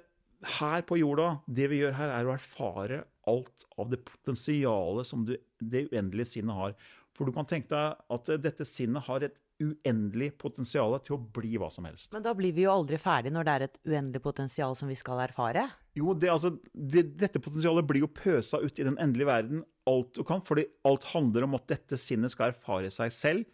her 0.58 0.82
på 0.84 0.98
jorda, 1.00 1.28
det 1.46 1.68
vi 1.70 1.80
gjør 1.80 1.96
her, 1.96 2.12
er 2.12 2.28
å 2.28 2.34
erfare 2.34 3.04
alt 3.30 3.64
av 3.80 3.88
det 3.92 4.02
potensialet 4.04 5.08
som 5.08 5.24
du, 5.24 5.36
det 5.60 5.86
uendelige 5.92 6.34
sinnet 6.34 6.58
har. 6.58 6.74
For 7.14 7.28
du 7.28 7.34
kan 7.34 7.48
tenke 7.48 7.70
deg 7.70 8.14
at 8.16 8.30
eh, 8.32 8.40
dette 8.42 8.66
sinnet 8.68 9.06
har 9.06 9.26
et 9.26 9.38
uendelig 9.62 10.32
potensial 10.40 10.96
til 11.04 11.14
å 11.16 11.22
bli 11.36 11.54
hva 11.60 11.68
som 11.70 11.86
helst. 11.86 12.10
Men 12.14 12.24
da 12.24 12.32
blir 12.34 12.54
vi 12.56 12.64
jo 12.64 12.72
aldri 12.72 12.98
ferdig 12.98 13.30
når 13.34 13.46
det 13.46 13.52
er 13.54 13.66
et 13.68 13.80
uendelig 13.86 14.22
potensial 14.24 14.74
som 14.78 14.90
vi 14.90 14.96
skal 14.98 15.22
erfare. 15.28 15.68
Jo, 15.94 16.14
det, 16.18 16.32
altså, 16.32 16.56
det, 16.72 17.06
dette 17.20 17.42
potensialet 17.42 17.86
blir 17.86 18.02
jo 18.02 18.10
pøsa 18.10 18.58
ut 18.64 18.80
i 18.80 18.86
den 18.86 18.98
endelige 19.02 19.30
verden 19.30 19.62
alt 19.90 20.14
du 20.16 20.24
kan, 20.26 20.42
fordi 20.42 20.66
alt 20.88 21.06
handler 21.12 21.46
om 21.46 21.54
at 21.58 21.68
dette 21.70 21.98
sinnet 22.00 22.34
skal 22.34 22.50
erfare 22.50 22.90
seg 22.90 23.12
selv 23.14 23.50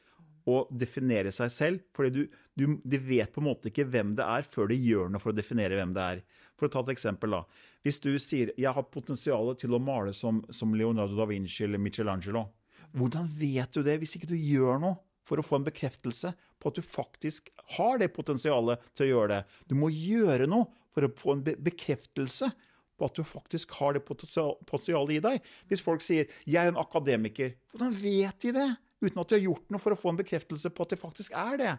og 0.49 0.71
definere 0.73 1.33
seg 1.35 1.51
selv. 1.53 1.83
fordi 1.95 2.25
du, 2.57 2.97
vet 2.97 3.33
på 3.33 3.43
en 3.43 3.49
måte 3.51 3.69
ikke 3.69 3.87
hvem 3.89 4.15
det 4.17 4.25
er 4.25 4.47
før 4.47 4.71
de 4.71 4.79
gjør 4.81 5.11
noe 5.11 5.21
for 5.23 5.35
å 5.35 5.37
definere 5.37 5.77
hvem 5.77 5.93
det 5.97 6.07
er. 6.15 6.23
For 6.59 6.69
å 6.69 6.73
ta 6.73 6.81
et 6.85 6.95
eksempel, 6.95 7.37
da. 7.37 7.45
Hvis 7.85 8.01
du 8.01 8.19
sier 8.19 8.53
'jeg 8.57 8.73
har 8.73 8.83
potensial 8.83 9.55
til 9.55 9.75
å 9.75 9.81
male 9.81 10.13
som, 10.13 10.45
som 10.51 10.75
Leonardo 10.75 11.17
da 11.17 11.25
Vinci 11.25 11.65
eller 11.65 11.79
Michelangelo', 11.79 12.49
hvordan 12.97 13.29
vet 13.39 13.73
du 13.75 13.85
det 13.87 13.99
hvis 14.01 14.17
ikke 14.19 14.33
du 14.33 14.37
gjør 14.37 14.81
noe? 14.83 14.99
for 15.31 15.41
å 15.41 15.45
få 15.47 15.61
en 15.61 15.67
bekreftelse 15.69 16.33
på 16.61 16.71
at 16.71 16.79
du 16.79 16.85
faktisk 16.85 17.51
har 17.77 18.01
det 18.03 18.11
potensialet 18.17 18.83
til 18.97 19.07
å 19.07 19.11
gjøre 19.11 19.37
det. 19.37 19.41
Du 19.71 19.77
må 19.79 19.91
gjøre 19.93 20.49
noe 20.51 20.71
for 20.95 21.07
å 21.07 21.13
få 21.17 21.37
en 21.37 21.45
bekreftelse 21.47 22.51
på 23.01 23.09
at 23.09 23.17
du 23.17 23.25
faktisk 23.25 23.73
har 23.79 23.97
det 23.97 24.03
potensialet 24.05 25.15
i 25.17 25.23
deg. 25.25 25.47
Hvis 25.71 25.85
folk 25.85 26.03
sier 26.05 26.27
'jeg 26.45 26.61
er 26.65 26.69
en 26.69 26.83
akademiker', 26.83 27.55
hvordan 27.73 27.95
vet 27.95 28.39
de 28.41 28.53
det? 28.53 28.77
Uten 29.01 29.21
at 29.21 29.29
de 29.29 29.35
har 29.39 29.47
gjort 29.47 29.71
noe 29.71 29.81
for 29.81 29.93
å 29.93 30.01
få 30.01 30.11
en 30.11 30.21
bekreftelse 30.21 30.69
på 30.75 30.83
at 30.83 30.91
de 30.91 30.97
faktisk 30.97 31.33
er 31.33 31.57
det. 31.57 31.79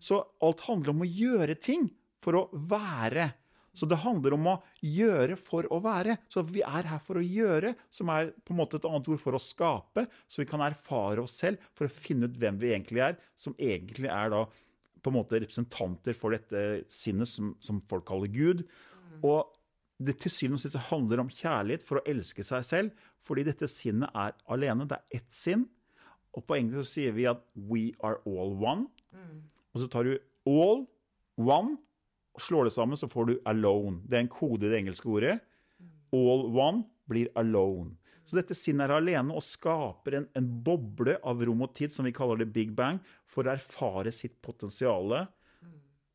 Så 0.00 0.24
alt 0.42 0.60
handler 0.60 0.90
om 0.90 1.02
å 1.02 1.06
gjøre 1.06 1.60
ting 1.60 1.90
for 2.20 2.32
å 2.32 2.48
være. 2.52 3.32
Så 3.76 3.88
det 3.88 3.98
handler 4.00 4.36
om 4.36 4.46
å 4.54 4.56
gjøre 4.80 5.36
for 5.36 5.68
å 5.72 5.80
være. 5.84 6.16
Så 6.32 6.44
vi 6.48 6.62
er 6.64 6.88
her 6.88 7.02
for 7.02 7.20
å 7.20 7.24
gjøre, 7.24 7.74
som 7.92 8.08
er 8.14 8.30
på 8.40 8.54
en 8.54 8.60
måte 8.62 8.80
et 8.80 8.88
annet 8.88 9.10
ord 9.12 9.20
for 9.20 9.36
å 9.36 9.42
skape. 9.42 10.06
Så 10.24 10.40
vi 10.42 10.48
kan 10.48 10.64
erfare 10.64 11.24
oss 11.24 11.36
selv 11.42 11.60
for 11.76 11.88
å 11.88 11.92
finne 11.92 12.30
ut 12.30 12.38
hvem 12.40 12.60
vi 12.62 12.72
egentlig 12.72 13.04
er, 13.04 13.20
som 13.36 13.56
egentlig 13.60 14.08
er 14.12 14.32
da 14.32 14.46
på 15.04 15.12
en 15.12 15.18
måte 15.18 15.38
representanter 15.38 16.16
for 16.18 16.34
dette 16.34 16.86
sinnet 16.90 17.30
som, 17.30 17.52
som 17.62 17.78
folk 17.84 18.08
kaller 18.08 18.32
Gud. 18.32 18.64
Og 19.22 19.44
det 20.02 20.18
til 20.20 20.32
syvende 20.32 20.58
og 20.58 20.64
sist 20.64 20.80
handler 20.90 21.22
om 21.22 21.32
kjærlighet 21.32 21.84
for 21.86 22.00
å 22.00 22.06
elske 22.08 22.44
seg 22.44 22.64
selv, 22.66 23.06
fordi 23.24 23.46
dette 23.46 23.68
sinnet 23.70 24.12
er 24.16 24.34
alene. 24.52 24.88
Det 24.88 24.98
er 24.98 25.20
ett 25.20 25.32
sinn. 25.32 25.64
Og 26.36 26.44
på 26.44 26.58
engelsk 26.58 26.82
så 26.82 26.90
sier 26.90 27.14
vi 27.16 27.28
at 27.28 27.40
'we 27.54 27.94
are 28.04 28.20
all 28.26 28.52
one'. 28.60 28.88
Mm. 29.12 29.44
Og 29.72 29.80
så 29.80 29.88
tar 29.88 30.04
du 30.04 30.18
'all', 30.44 30.86
'one', 31.38 31.78
slår 32.42 32.68
det 32.68 32.74
sammen, 32.76 32.96
så 32.96 33.08
får 33.08 33.26
du 33.26 33.34
'alone'. 33.44 34.02
Det 34.08 34.16
er 34.16 34.24
en 34.24 34.28
kode 34.28 34.66
i 34.66 34.70
det 34.70 34.80
engelske 34.80 35.08
ordet. 35.08 35.40
All 36.12 36.46
one 36.56 36.84
blir 37.08 37.28
'alone'. 37.34 37.96
Så 38.26 38.34
dette 38.34 38.56
sinnet 38.58 38.90
er 38.90 38.96
alene 38.96 39.34
og 39.34 39.44
skaper 39.46 40.18
en, 40.18 40.24
en, 40.34 40.46
boble 40.66 41.14
av 41.22 41.42
rom 41.46 41.62
og 41.62 41.74
tid, 41.78 41.92
som 41.94 42.08
vi 42.08 42.14
kaller 42.14 42.42
det 42.42 42.52
big 42.52 42.74
bang, 42.74 42.98
for 43.30 43.46
å 43.46 43.54
erfare 43.54 44.10
sitt 44.14 44.40
potensial. 44.42 45.14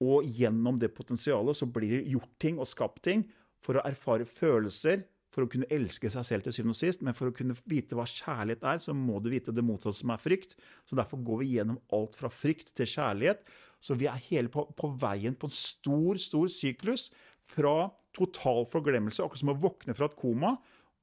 Og 0.03 0.27
gjennom 0.27 0.79
det 0.81 0.91
potensialet 0.97 1.55
så 1.55 1.69
blir 1.71 1.95
det 1.95 2.11
gjort 2.11 2.33
ting 2.41 2.59
og 2.59 2.67
skapt 2.67 3.03
ting 3.07 3.23
for 3.63 3.79
å 3.79 3.85
erfare 3.87 4.27
følelser, 4.27 5.05
for 5.31 5.45
å 5.45 5.47
kunne 5.47 5.69
elske 5.71 6.09
seg 6.11 6.25
selv 6.27 6.43
til 6.43 6.57
syvende 6.57 6.75
og 6.75 6.81
sist. 6.81 7.03
Men 7.05 7.15
for 7.15 7.31
å 7.31 7.35
kunne 7.35 7.55
vite 7.71 7.95
hva 7.95 8.03
kjærlighet 8.03 8.65
er, 8.67 8.81
så 8.83 8.95
må 8.97 9.21
du 9.23 9.29
vite 9.31 9.55
det 9.55 9.63
motsatte, 9.63 10.01
som 10.01 10.11
er 10.11 10.19
frykt. 10.19 10.57
Så 10.89 10.97
derfor 10.99 11.21
går 11.23 11.39
vi 11.39 11.53
gjennom 11.53 11.79
alt 11.95 12.17
fra 12.19 12.27
frykt 12.33 12.73
til 12.75 12.89
kjærlighet. 12.91 13.45
Så 13.81 13.97
vi 13.97 14.07
er 14.09 14.21
hele 14.29 14.51
på, 14.53 14.67
på 14.77 14.91
veien 15.01 15.35
på 15.37 15.49
en 15.49 15.55
stor, 15.55 16.19
stor 16.21 16.51
syklus 16.53 17.09
fra 17.49 17.89
total 18.15 18.65
forglemmelse, 18.69 19.23
akkurat 19.23 19.41
som 19.41 19.53
å 19.53 19.57
våkne 19.57 19.95
fra 19.97 20.09
et 20.09 20.17
koma, 20.19 20.55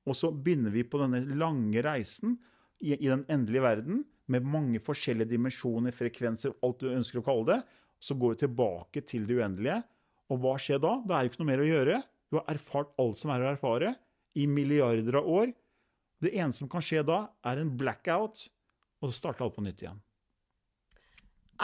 og 0.08 0.16
så 0.16 0.30
begynner 0.32 0.72
vi 0.72 0.86
på 0.88 1.00
denne 1.00 1.20
lange 1.36 1.82
reisen 1.84 2.36
i, 2.80 2.94
i 2.94 3.08
den 3.08 3.26
endelige 3.28 3.64
verden 3.64 4.04
med 4.32 4.46
mange 4.46 4.80
forskjellige 4.84 5.32
dimensjoner, 5.32 5.94
frekvenser, 5.94 6.54
alt 6.64 6.82
du 6.82 6.90
ønsker 6.92 7.20
å 7.20 7.26
kalle 7.26 7.46
det. 7.48 7.58
Så 7.98 8.14
går 8.14 8.34
du 8.34 8.42
tilbake 8.44 9.02
til 9.08 9.24
det 9.26 9.38
uendelige. 9.40 9.80
Og 10.30 10.40
hva 10.42 10.54
skjer 10.60 10.80
da? 10.82 10.98
Det 11.02 11.16
er 11.16 11.24
jo 11.24 11.32
ikke 11.32 11.40
noe 11.42 11.50
mer 11.50 11.62
å 11.64 11.68
gjøre. 11.68 12.00
Du 12.28 12.38
har 12.38 12.52
erfart 12.52 12.92
alt 13.00 13.20
som 13.20 13.32
er 13.32 13.44
å 13.44 13.50
erfare 13.54 13.94
i 14.38 14.44
milliarder 14.46 15.18
av 15.20 15.30
år. 15.32 15.54
Det 16.22 16.34
eneste 16.34 16.62
som 16.62 16.70
kan 16.70 16.84
skje 16.84 17.02
da, 17.06 17.22
er 17.46 17.62
en 17.62 17.72
blackout, 17.78 18.44
og 19.00 19.10
så 19.10 19.16
starter 19.16 19.46
alt 19.46 19.56
på 19.56 19.64
nytt 19.64 19.84
igjen. 19.84 20.00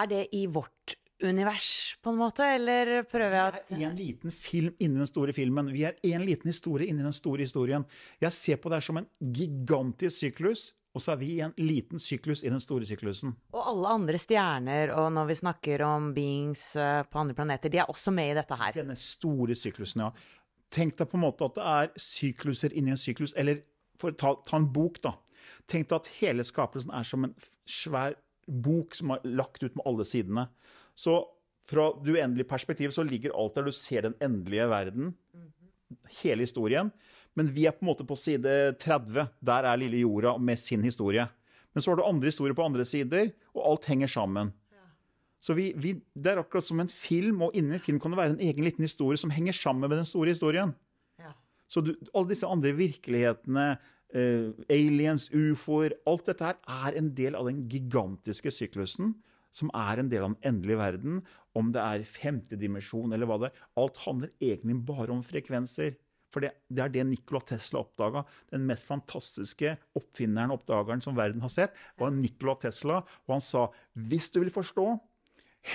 Er 0.01 0.11
det 0.11 0.23
i 0.35 0.45
vårt 0.51 0.97
univers, 1.23 1.97
på 2.03 2.11
en 2.11 2.19
måte, 2.19 2.47
eller 2.57 3.03
prøver 3.09 3.37
jeg 3.37 3.59
at 3.59 3.73
Vi 3.75 3.83
er 3.83 3.91
en 3.91 3.99
liten 3.99 4.35
film 4.35 4.75
inni 4.83 4.99
den 4.99 5.11
store 5.11 5.35
filmen. 5.37 5.71
Vi 5.73 5.85
er 5.87 5.99
en 6.11 6.25
liten 6.27 6.51
historie 6.51 6.89
inni 6.91 7.05
den 7.05 7.15
store 7.15 7.47
historien. 7.47 7.85
Jeg 8.23 8.35
ser 8.35 8.59
på 8.63 8.73
det 8.73 8.83
som 8.85 8.99
en 8.99 9.07
gigantisk 9.21 10.27
syklus, 10.27 10.73
og 10.95 11.03
så 11.03 11.15
er 11.15 11.21
vi 11.23 11.31
i 11.37 11.43
en 11.43 11.55
liten 11.59 12.03
syklus 12.03 12.45
i 12.45 12.53
den 12.53 12.63
store 12.63 12.87
syklusen. 12.87 13.35
Og 13.55 13.63
alle 13.73 13.95
andre 13.97 14.19
stjerner, 14.21 14.93
og 14.95 15.11
når 15.15 15.31
vi 15.31 15.39
snakker 15.41 15.83
om 15.87 16.13
beings 16.15 16.75
eh, 16.79 17.03
på 17.03 17.23
andre 17.23 17.35
planeter, 17.35 17.73
de 17.73 17.83
er 17.83 17.91
også 17.91 18.15
med 18.15 18.31
i 18.31 18.39
dette 18.39 18.59
her? 18.61 18.77
Denne 18.79 18.99
store 18.99 19.57
syklusen, 19.59 20.07
ja. 20.07 20.13
Tenk 20.75 20.97
deg 20.99 21.11
på 21.11 21.19
en 21.19 21.25
måte 21.27 21.47
at 21.47 21.59
det 21.59 21.65
er 21.71 21.91
sykluser 22.03 22.75
inni 22.75 22.95
en 22.95 23.01
syklus, 23.01 23.35
eller 23.39 23.63
for 23.99 24.15
å 24.15 24.19
ta, 24.19 24.35
ta 24.47 24.59
en 24.59 24.71
bok, 24.75 25.01
da. 25.03 25.17
Tenk 25.71 25.91
deg 25.91 25.99
at 25.99 26.13
hele 26.21 26.47
skapelsen 26.47 26.95
er 26.95 27.07
som 27.07 27.27
en 27.27 27.35
svær 27.71 28.15
bok 28.47 28.95
som 28.95 29.15
er 29.15 29.27
lagt 29.27 29.63
ut 29.65 29.75
med 29.75 29.87
alle 29.89 30.07
sidene. 30.07 30.47
Så 30.95 31.21
fra 31.69 31.89
det 32.05 32.15
uendelige 32.15 32.49
perspektivet 32.49 32.95
så 32.95 33.05
ligger 33.07 33.35
alt 33.37 33.57
der 33.57 33.67
du 33.67 33.73
ser 33.75 34.05
den 34.07 34.17
endelige 34.23 34.67
verden. 34.71 35.15
Hele 36.23 36.45
historien. 36.45 36.93
Men 37.35 37.51
vi 37.55 37.67
er 37.67 37.75
på 37.75 37.83
en 37.83 37.91
måte 37.91 38.07
på 38.07 38.17
side 38.19 38.75
30. 38.79 39.27
Der 39.41 39.71
er 39.71 39.81
lille 39.81 40.05
jorda 40.05 40.37
med 40.39 40.61
sin 40.61 40.85
historie. 40.87 41.27
Men 41.75 41.83
så 41.83 41.91
har 41.91 41.99
du 41.99 42.07
andre 42.07 42.31
historier 42.31 42.55
på 42.55 42.63
andre 42.63 42.85
sider, 42.87 43.33
og 43.55 43.65
alt 43.71 43.89
henger 43.91 44.07
sammen. 44.07 44.53
Så 45.45 45.53
vi, 45.53 45.73
vi, 45.77 45.93
Det 46.15 46.31
er 46.33 46.41
akkurat 46.41 46.65
som 46.65 46.81
en 46.81 46.89
film, 46.89 47.43
og 47.45 47.57
inni 47.59 47.77
en 47.77 47.83
film 47.83 47.99
kan 48.01 48.15
det 48.15 48.17
være 48.17 48.37
en 48.37 48.41
egen 48.41 48.65
liten 48.65 48.87
historie 48.87 49.21
som 49.21 49.33
henger 49.35 49.53
sammen 49.53 49.91
med 49.91 49.99
den 49.99 50.09
store 50.09 50.33
historien. 50.33 50.73
Ja. 51.21 51.35
Så 51.69 51.83
du, 51.85 51.93
alle 52.15 52.31
disse 52.31 52.49
andre 52.49 52.73
virkelighetene, 52.73 53.67
uh, 54.15 54.55
aliens, 54.71 55.29
ufoer 55.35 55.99
Alt 56.07 56.31
dette 56.31 56.49
her 56.49 56.57
er 56.87 56.97
en 56.97 57.11
del 57.17 57.37
av 57.37 57.51
den 57.51 57.67
gigantiske 57.69 58.55
syklusen 58.55 59.13
som 59.55 59.71
er 59.77 60.01
en 60.03 60.11
del 60.11 60.25
av 60.27 60.33
den 60.33 60.51
endelige 60.51 60.81
verden. 60.81 61.21
Om 61.55 61.71
det 61.75 61.83
er 61.83 62.09
femte 62.09 62.59
dimensjon 62.59 63.15
eller 63.15 63.31
hva 63.31 63.39
det 63.41 63.51
er. 63.51 63.61
Alt 63.81 64.01
handler 64.05 64.35
egentlig 64.43 64.81
bare 64.89 65.15
om 65.15 65.23
frekvenser. 65.25 65.95
For 66.35 66.43
det, 66.43 66.51
det 66.67 66.83
er 66.83 66.91
det 66.91 67.05
Nikola 67.07 67.45
Tesla 67.47 67.85
oppdaga. 67.85 68.25
Den 68.51 68.65
mest 68.67 68.89
fantastiske 68.89 69.77
oppfinneren 69.95 70.51
og 70.51 70.61
oppdageren 70.63 71.05
som 71.05 71.15
verden 71.15 71.45
har 71.45 71.53
sett, 71.53 71.77
var 72.01 72.11
Nikola 72.15 72.57
Tesla. 72.67 73.03
Og 73.29 73.37
han 73.37 73.45
sa 73.45 73.69
hvis 74.11 74.33
du 74.35 74.41
vil 74.43 74.55
forstå 74.55 74.89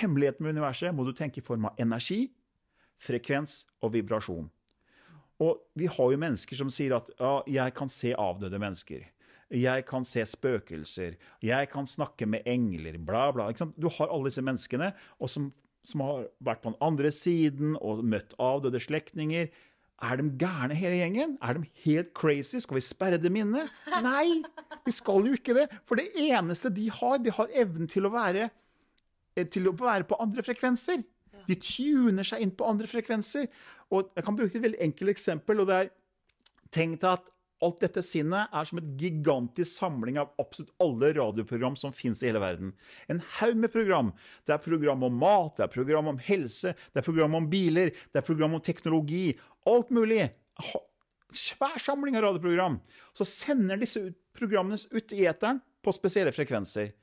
hemmeligheten 0.00 0.44
med 0.44 0.58
universet, 0.58 0.92
må 0.94 1.06
du 1.06 1.14
tenke 1.16 1.40
i 1.40 1.46
form 1.46 1.70
av 1.70 1.80
energi, 1.80 2.26
frekvens 3.00 3.64
og 3.80 3.94
vibrasjon. 3.96 4.50
Og 5.40 5.62
vi 5.80 5.88
har 5.88 6.12
jo 6.12 6.20
mennesker 6.20 6.58
som 6.58 6.68
sier 6.72 6.98
at 6.98 7.08
ja, 7.16 7.32
jeg 7.48 7.74
kan 7.76 7.88
se 7.88 8.12
avdøde 8.12 8.60
mennesker. 8.60 9.06
Jeg 9.50 9.84
kan 9.88 10.04
se 10.06 10.22
spøkelser. 10.26 11.16
Jeg 11.42 11.70
kan 11.72 11.86
snakke 11.86 12.26
med 12.26 12.46
engler. 12.46 12.98
Bla, 13.02 13.30
bla. 13.34 13.48
Du 13.52 13.88
har 13.88 14.10
alle 14.10 14.30
disse 14.30 14.44
menneskene 14.46 14.92
og 15.18 15.30
som, 15.32 15.50
som 15.82 16.04
har 16.06 16.28
vært 16.44 16.62
på 16.62 16.70
den 16.70 16.78
andre 16.86 17.10
siden 17.14 17.74
og 17.80 18.04
møtt 18.06 18.36
avdøde 18.38 18.80
slektninger. 18.82 19.50
Er 20.00 20.16
de 20.16 20.30
gærne 20.40 20.76
hele 20.78 20.96
gjengen? 21.02 21.34
Er 21.44 21.58
de 21.58 21.66
helt 21.84 22.14
crazy? 22.16 22.60
Skal 22.62 22.78
vi 22.78 22.84
sperre 22.86 23.18
dem 23.20 23.36
inne? 23.36 23.66
Nei, 24.00 24.40
vi 24.86 24.94
skal 24.96 25.26
jo 25.28 25.34
ikke 25.36 25.56
det. 25.58 25.66
For 25.84 26.00
det 26.00 26.08
eneste 26.16 26.70
de 26.72 26.86
har, 26.94 27.18
de 27.20 27.34
har 27.36 27.52
evnen 27.64 27.90
til 27.90 28.08
å 28.08 28.12
være, 28.14 28.48
eh, 29.36 29.44
til 29.50 29.68
å 29.68 29.74
være 29.76 30.06
på 30.08 30.16
andre 30.22 30.46
frekvenser. 30.46 31.02
De 31.50 31.56
tuner 31.58 32.24
seg 32.26 32.44
inn 32.44 32.54
på 32.54 32.68
andre 32.68 32.88
frekvenser. 32.88 33.50
Og 33.90 34.12
Jeg 34.16 34.24
kan 34.24 34.36
bruke 34.38 34.56
et 34.56 34.62
veldig 34.62 34.80
enkelt 34.86 35.10
eksempel. 35.10 35.60
og 35.60 35.66
det 35.66 35.76
er 35.76 35.90
Tenk 36.70 37.00
deg 37.02 37.10
at 37.18 37.24
Alt 37.60 37.82
dette 37.82 38.02
sinnet 38.04 38.52
er 38.56 38.68
som 38.68 38.80
et 38.80 38.92
gigantisk 39.00 39.82
samling 39.82 40.16
av 40.20 40.30
absolutt 40.40 40.72
alle 40.80 41.10
radioprogram 41.18 41.76
som 41.76 41.92
fins 41.92 42.22
i 42.22 42.30
hele 42.30 42.40
verden. 42.40 42.70
En 43.12 43.20
haug 43.36 43.58
med 43.60 43.72
program. 43.74 44.12
Det 44.48 44.54
er 44.54 44.62
program 44.64 45.04
om 45.04 45.18
mat, 45.20 45.58
det 45.58 45.66
er 45.66 45.74
program 45.74 46.08
om 46.14 46.20
helse, 46.24 46.72
det 46.92 47.02
er 47.02 47.06
program 47.06 47.36
om 47.36 47.50
biler, 47.52 47.92
det 47.92 48.22
er 48.22 48.26
program 48.26 48.56
om 48.56 48.64
teknologi. 48.64 49.34
Alt 49.68 49.92
mulig. 49.92 50.30
Svær 51.36 51.76
samling 51.82 52.16
av 52.16 52.24
radioprogram. 52.30 52.80
Så 53.12 53.28
sender 53.28 53.80
disse 53.80 54.06
programmene 54.36 54.80
ut 54.90 55.12
i 55.12 55.26
eteren 55.28 55.60
på 55.84 55.92
spesielle 55.94 56.32
frekvenser. 56.32 56.94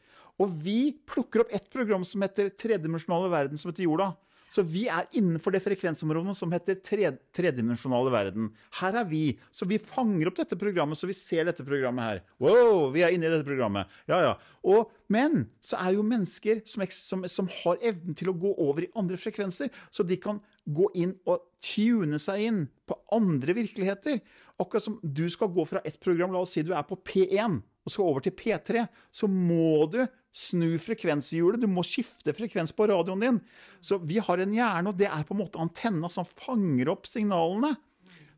Og 0.41 0.53
vi 0.61 0.93
plukker 1.09 1.43
opp 1.43 1.53
ett 1.53 1.69
program 1.73 2.03
som 2.05 2.21
heter 2.25 2.49
Tredimensjonale 2.53 3.29
verden, 3.33 3.57
som 3.57 3.71
heter 3.71 3.85
Jorda. 3.87 4.11
Så 4.51 4.63
vi 4.63 4.85
er 4.91 5.07
innenfor 5.17 5.51
det 5.53 5.61
frekvensområdet 5.65 6.35
som 6.39 6.53
heter 6.55 6.79
tre, 6.79 7.11
tredimensjonale 7.35 8.13
verden. 8.13 8.49
Her 8.79 9.01
er 9.01 9.07
vi. 9.09 9.23
Så 9.51 9.67
vi 9.67 9.79
fanger 9.83 10.29
opp 10.29 10.39
dette 10.39 10.57
programmet, 10.59 10.99
så 10.99 11.09
vi 11.09 11.15
ser 11.17 11.49
dette 11.49 11.65
programmet 11.67 12.07
her. 12.07 12.21
Wow, 12.43 12.87
vi 12.95 13.03
er 13.03 13.15
inne 13.15 13.27
i 13.27 13.33
dette 13.33 13.47
programmet. 13.47 13.91
Ja, 14.09 14.21
ja. 14.23 14.33
Og, 14.67 14.93
men 15.11 15.45
så 15.63 15.79
er 15.83 15.97
jo 15.97 16.07
mennesker 16.07 16.63
som, 16.67 16.85
som, 16.95 17.27
som 17.31 17.51
har 17.59 17.79
evnen 17.91 18.17
til 18.17 18.31
å 18.31 18.37
gå 18.39 18.53
over 18.55 18.87
i 18.87 18.91
andre 18.97 19.19
frekvenser, 19.19 19.71
så 19.91 20.05
de 20.07 20.19
kan 20.21 20.39
gå 20.67 20.89
inn 20.99 21.15
og 21.27 21.43
tune 21.63 22.19
seg 22.21 22.47
inn 22.47 22.61
på 22.87 22.97
andre 23.15 23.55
virkeligheter. 23.57 24.21
Akkurat 24.57 24.83
som 24.83 24.99
du 25.03 25.25
skal 25.31 25.51
gå 25.53 25.67
fra 25.69 25.83
ett 25.85 25.99
program, 25.99 26.33
la 26.33 26.43
oss 26.43 26.55
si 26.55 26.63
du 26.65 26.73
er 26.75 26.87
på 26.87 26.97
P1, 27.07 27.59
og 27.87 27.93
skal 27.93 28.09
over 28.09 28.23
til 28.23 28.35
P3, 28.35 28.83
så 29.15 29.29
må 29.31 29.85
du 29.91 30.01
snu 30.37 30.69
frekvenshjulet. 30.81 31.61
Du 31.63 31.69
må 31.71 31.83
skifte 31.85 32.35
frekvens 32.37 32.73
på 32.75 32.87
radioen 32.91 33.23
din. 33.23 33.39
Så 33.81 33.97
vi 34.03 34.19
har 34.23 34.43
en 34.43 34.53
hjerne, 34.53 34.91
og 34.91 34.99
det 34.99 35.09
er 35.09 35.25
på 35.25 35.35
en 35.35 35.41
måte 35.41 35.61
antenna 35.61 36.09
som 36.13 36.27
fanger 36.27 36.91
opp 36.93 37.09
signalene. 37.09 37.73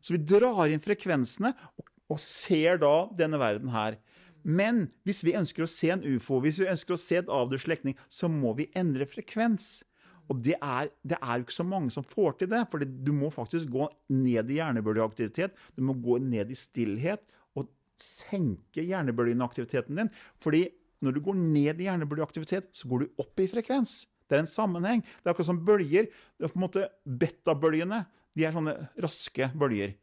Så 0.00 0.16
vi 0.16 0.22
drar 0.24 0.70
inn 0.72 0.80
frekvensene 0.80 1.52
og, 1.76 1.90
og 2.10 2.22
ser 2.24 2.80
da 2.80 2.94
denne 3.16 3.40
verden 3.40 3.72
her. 3.74 3.98
Men 4.40 4.86
hvis 5.04 5.20
vi 5.26 5.36
ønsker 5.36 5.66
å 5.66 5.68
se 5.70 5.90
en 5.92 6.04
ufo, 6.06 6.40
hvis 6.40 6.62
vi 6.62 6.70
ønsker 6.70 6.96
å 6.96 7.00
se 7.00 7.20
et 7.20 7.30
avdød 7.30 7.60
slektning, 7.60 7.98
så 8.08 8.30
må 8.32 8.54
vi 8.56 8.70
endre 8.78 9.04
frekvens. 9.08 9.82
Og 10.30 10.40
det 10.46 10.56
er, 10.56 10.88
det 11.04 11.18
er 11.18 11.36
jo 11.36 11.44
ikke 11.44 11.58
så 11.58 11.66
mange 11.66 11.92
som 11.92 12.06
får 12.06 12.38
til 12.40 12.52
det, 12.52 12.62
for 12.72 12.80
du 12.80 13.12
må 13.12 13.28
faktisk 13.34 13.72
gå 13.74 13.88
ned 14.14 14.48
i 14.48 14.60
hjernebølgeaktivitet. 14.60 15.56
Du 15.76 15.82
må 15.84 15.96
gå 15.98 16.20
ned 16.22 16.52
i 16.54 16.58
stillhet 16.58 17.24
og 17.58 17.68
senke 18.00 18.86
hjernebølgeaktiviteten 18.86 20.00
din. 20.00 20.12
Fordi 20.40 20.68
når 21.00 21.16
du 21.16 21.20
går 21.24 21.36
ned 21.40 21.80
i 21.80 21.86
hjernebølgeaktivitet, 21.88 22.70
så 22.76 22.88
går 22.90 23.04
du 23.04 23.22
opp 23.22 23.40
i 23.40 23.48
frekvens. 23.50 24.02
Det 24.28 24.36
er 24.36 24.44
en 24.44 24.50
sammenheng. 24.50 25.02
Det 25.02 25.26
er 25.26 25.32
akkurat 25.32 25.50
som 25.50 25.62
bølger. 25.66 26.10
Det 26.38 26.46
er 26.46 26.52
på 26.52 26.60
en 26.60 26.66
måte 26.66 26.86
Betabølgene 27.04 28.04
de 28.38 28.46
er 28.46 28.54
sånne 28.54 28.76
raske 29.02 29.48
bølger. 29.58 29.96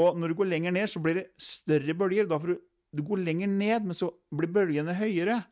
Og 0.00 0.16
når 0.16 0.32
du 0.32 0.38
går 0.38 0.48
lenger 0.48 0.72
ned, 0.76 0.88
så 0.88 1.00
blir 1.02 1.20
det 1.20 1.26
større 1.40 1.96
bølger. 1.96 2.28
Da 2.28 2.38
får 2.40 2.54
du, 2.54 2.62
du 2.96 3.02
går 3.04 3.20
lenger 3.24 3.50
ned, 3.52 3.88
men 3.88 3.96
så 3.96 4.10
blir 4.32 4.52
bølgene 4.52 4.96
høyere. 4.96 5.42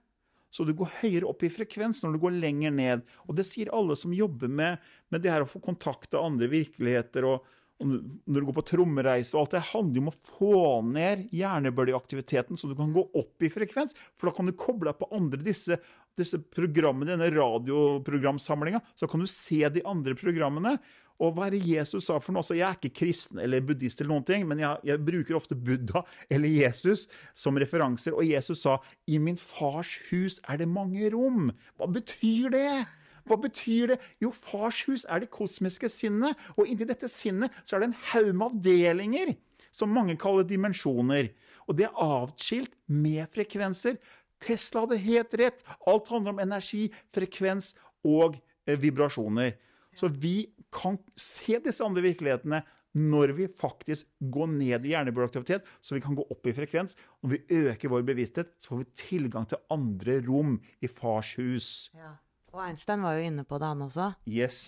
Så 0.54 0.64
du 0.64 0.72
går 0.78 0.92
høyere 1.00 1.28
opp 1.28 1.42
i 1.42 1.50
frekvens 1.50 2.04
når 2.04 2.14
du 2.14 2.22
går 2.22 2.36
lenger 2.38 2.72
ned. 2.74 3.04
Og 3.26 3.36
det 3.36 3.46
sier 3.48 3.72
alle 3.74 3.96
som 3.98 4.14
jobber 4.14 4.48
med, 4.48 4.80
med 5.10 5.24
det 5.24 5.32
her 5.32 5.44
å 5.44 5.50
få 5.50 5.60
kontakt 5.64 6.14
av 6.14 6.28
andre 6.28 6.48
virkeligheter. 6.52 7.26
og, 7.28 7.48
når 7.82 8.38
du 8.38 8.46
går 8.46 8.56
på 8.56 8.66
trommereise 8.70 9.34
og 9.34 9.44
alt 9.44 9.56
det 9.56 9.64
handler 9.72 9.98
jo 9.98 10.02
om 10.04 10.10
å 10.12 10.18
få 10.28 10.58
ned 10.94 11.24
hjernebølgeaktiviteten, 11.34 12.58
så 12.58 12.70
du 12.70 12.76
kan 12.78 12.92
gå 12.94 13.02
opp 13.18 13.44
i 13.44 13.50
frekvens. 13.52 13.96
For 14.14 14.30
da 14.30 14.36
kan 14.36 14.48
du 14.48 14.54
koble 14.56 14.90
deg 14.90 15.00
på 15.00 15.10
andre 15.14 15.42
disse, 15.42 15.80
disse 16.18 16.38
programmene, 16.54 17.16
denne 17.16 17.32
radioprogramsamlinga. 17.34 18.80
Så 18.94 19.10
kan 19.10 19.24
du 19.24 19.28
se 19.30 19.60
de 19.74 19.82
andre 19.90 20.14
programmene. 20.18 20.76
Og 21.22 21.34
hva 21.34 21.46
er 21.46 21.54
det 21.54 21.66
Jesus 21.66 22.08
sa 22.08 22.18
for 22.22 22.34
noe? 22.34 22.42
Altså, 22.42 22.56
jeg 22.58 22.66
er 22.66 22.78
ikke 22.78 23.00
kristen 23.04 23.38
eller 23.42 23.62
buddhist, 23.66 24.00
eller 24.00 24.14
noen 24.16 24.26
ting, 24.26 24.46
men 24.50 24.62
jeg, 24.62 24.80
jeg, 24.88 25.02
bruker 25.06 25.38
ofte 25.38 25.58
Buddha 25.58 26.02
eller 26.32 26.50
Jesus 26.50 27.06
som 27.38 27.58
referanser. 27.60 28.16
Og 28.16 28.26
Jesus 28.26 28.64
sa 28.66 28.80
'I 29.06 29.20
min 29.22 29.38
fars 29.38 29.94
hus 30.10 30.40
er 30.48 30.58
det 30.58 30.70
mange 30.70 31.10
rom'. 31.14 31.52
Hva 31.78 31.90
betyr 31.90 32.50
det? 32.54 32.86
Hva 33.28 33.38
betyr 33.40 33.94
det? 33.94 33.98
Jo, 34.22 34.30
fars 34.34 34.82
hus 34.88 35.06
er 35.08 35.22
det 35.22 35.32
kosmiske 35.32 35.88
sinnet, 35.92 36.36
og 36.58 36.68
inni 36.68 36.88
dette 36.88 37.08
sinnet 37.10 37.54
så 37.64 37.76
er 37.76 37.84
det 37.84 37.90
en 37.90 38.00
haug 38.12 38.30
med 38.32 38.46
avdelinger, 38.50 39.34
som 39.74 39.92
mange 39.92 40.16
kaller 40.20 40.46
dimensjoner. 40.48 41.32
Og 41.64 41.78
det 41.78 41.88
er 41.88 42.04
avskilt 42.04 42.74
med 42.86 43.24
frekvenser. 43.32 43.96
Tesla 44.44 44.84
hadde 44.84 45.00
helt 45.00 45.34
rett. 45.40 45.64
Alt 45.88 46.10
handler 46.12 46.34
om 46.34 46.42
energi, 46.44 46.86
frekvens 47.14 47.72
og 48.04 48.36
eh, 48.68 48.76
vibrasjoner. 48.80 49.56
Så 49.96 50.10
vi 50.10 50.50
kan 50.74 50.98
se 51.16 51.60
disse 51.62 51.84
andre 51.86 52.04
virkelighetene 52.04 52.64
når 52.94 53.32
vi 53.34 53.46
faktisk 53.50 54.06
går 54.30 54.52
ned 54.52 54.84
i 54.86 54.92
hjernebølgeaktivitet, 54.92 55.64
så 55.82 55.96
vi 55.96 56.02
kan 56.04 56.14
gå 56.14 56.22
opp 56.30 56.46
i 56.46 56.54
frekvens. 56.54 56.94
Når 57.22 57.32
vi 57.32 57.62
øker 57.64 57.90
vår 57.90 58.04
bevissthet, 58.06 58.52
så 58.62 58.70
får 58.70 58.82
vi 58.84 58.90
tilgang 59.00 59.48
til 59.50 59.62
andre 59.74 60.20
rom 60.28 60.60
i 60.78 60.90
fars 60.90 61.32
hus. 61.40 61.70
Ja. 61.96 62.14
Og 62.54 62.62
Einstein 62.62 63.02
var 63.02 63.18
jo 63.18 63.26
inne 63.26 63.44
på 63.46 63.58
det, 63.58 63.66
han 63.72 63.82
også. 63.82 64.12
Yes. 64.30 64.62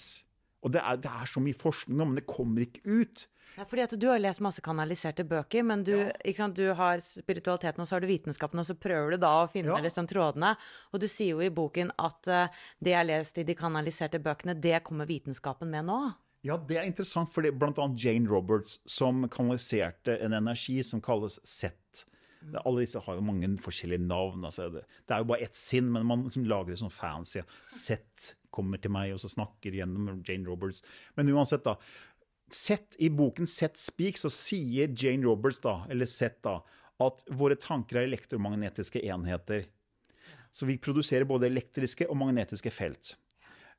Og 0.66 0.74
det 0.74 0.82
er, 0.82 0.98
det 0.98 1.10
er 1.12 1.30
så 1.30 1.42
mye 1.42 1.56
forskning 1.56 1.98
nå, 1.98 2.08
men 2.10 2.18
det 2.18 2.26
kommer 2.28 2.66
ikke 2.66 2.82
ut. 2.82 3.26
Ja, 3.56 3.64
fordi 3.64 3.84
at 3.86 3.94
Du 3.96 4.08
har 4.10 4.20
lest 4.20 4.42
masse 4.44 4.60
kanaliserte 4.60 5.24
bøker, 5.24 5.62
men 5.64 5.84
du, 5.86 5.94
ja. 5.96 6.48
du, 6.52 6.64
har 6.76 7.00
spiritualiteten 7.00 7.80
og 7.80 7.88
så 7.88 7.96
har 7.96 8.04
du 8.04 8.10
vitenskapen, 8.10 8.60
og 8.60 8.66
så 8.68 8.76
prøver 8.76 9.14
du 9.14 9.22
da 9.22 9.32
å 9.44 9.48
finne 9.48 9.72
ja. 9.72 9.80
disse 9.84 10.04
trådene. 10.10 10.52
Og 10.92 11.00
du 11.00 11.08
sier 11.08 11.38
jo 11.38 11.46
i 11.46 11.54
boken 11.54 11.94
at 11.96 12.28
uh, 12.28 12.66
det 12.82 12.92
jeg 12.92 13.00
har 13.00 13.08
lest 13.08 13.40
i 13.40 13.46
de 13.48 13.56
kanaliserte 13.56 14.20
bøkene, 14.20 14.58
det 14.60 14.82
kommer 14.84 15.08
vitenskapen 15.08 15.72
med 15.72 15.88
nå. 15.88 16.00
Ja, 16.46 16.58
det 16.58 16.76
er 16.78 16.86
interessant, 16.86 17.32
for 17.32 17.42
det 17.42 17.54
er 17.54 17.58
bl.a. 17.58 17.88
Jane 17.96 18.28
Roberts 18.30 18.76
som 18.86 19.24
kanaliserte 19.32 20.18
en 20.22 20.36
energi 20.36 20.76
som 20.84 21.00
kalles 21.02 21.40
sett. 21.42 21.80
Alle 22.62 22.84
disse 22.84 23.00
har 23.02 23.18
jo 23.18 23.24
mange 23.26 23.48
forskjellige 23.62 24.04
navn. 24.06 24.44
Altså 24.46 24.68
det, 24.72 24.84
det, 25.04 25.14
er 25.14 25.22
jo 25.22 25.30
bare 25.32 25.46
ett 25.46 25.58
sinn, 25.58 25.88
men 25.92 26.06
man 26.08 26.24
liksom 26.26 26.46
lager 26.48 26.74
det 26.74 26.80
sånn 26.82 26.94
fancy. 26.94 27.42
Sett 27.72 28.32
kommer 28.54 28.80
til 28.80 28.92
meg, 28.94 29.12
og 29.14 29.20
så 29.22 29.30
snakker 29.32 29.76
gjennom 29.76 30.20
Jane 30.26 30.48
Roberts. 30.48 30.84
Men 31.18 31.32
uansett, 31.34 31.66
da. 31.66 31.76
Sett 32.52 32.94
I 33.02 33.10
boken 33.10 33.48
Sett 33.50 33.78
Speak 33.82 34.20
så 34.20 34.30
sier 34.32 34.92
Jane 34.94 35.26
Roberts, 35.26 35.58
da, 35.64 35.80
eller 35.90 36.08
Sett, 36.10 36.38
da, 36.46 36.60
at 37.02 37.24
våre 37.36 37.58
tanker 37.60 38.00
er 38.00 38.08
elektromagnetiske 38.08 39.02
enheter. 39.04 39.66
Så 40.54 40.68
vi 40.68 40.78
produserer 40.80 41.28
både 41.28 41.50
elektriske 41.50 42.06
og 42.08 42.16
magnetiske 42.16 42.72
felt 42.72 43.16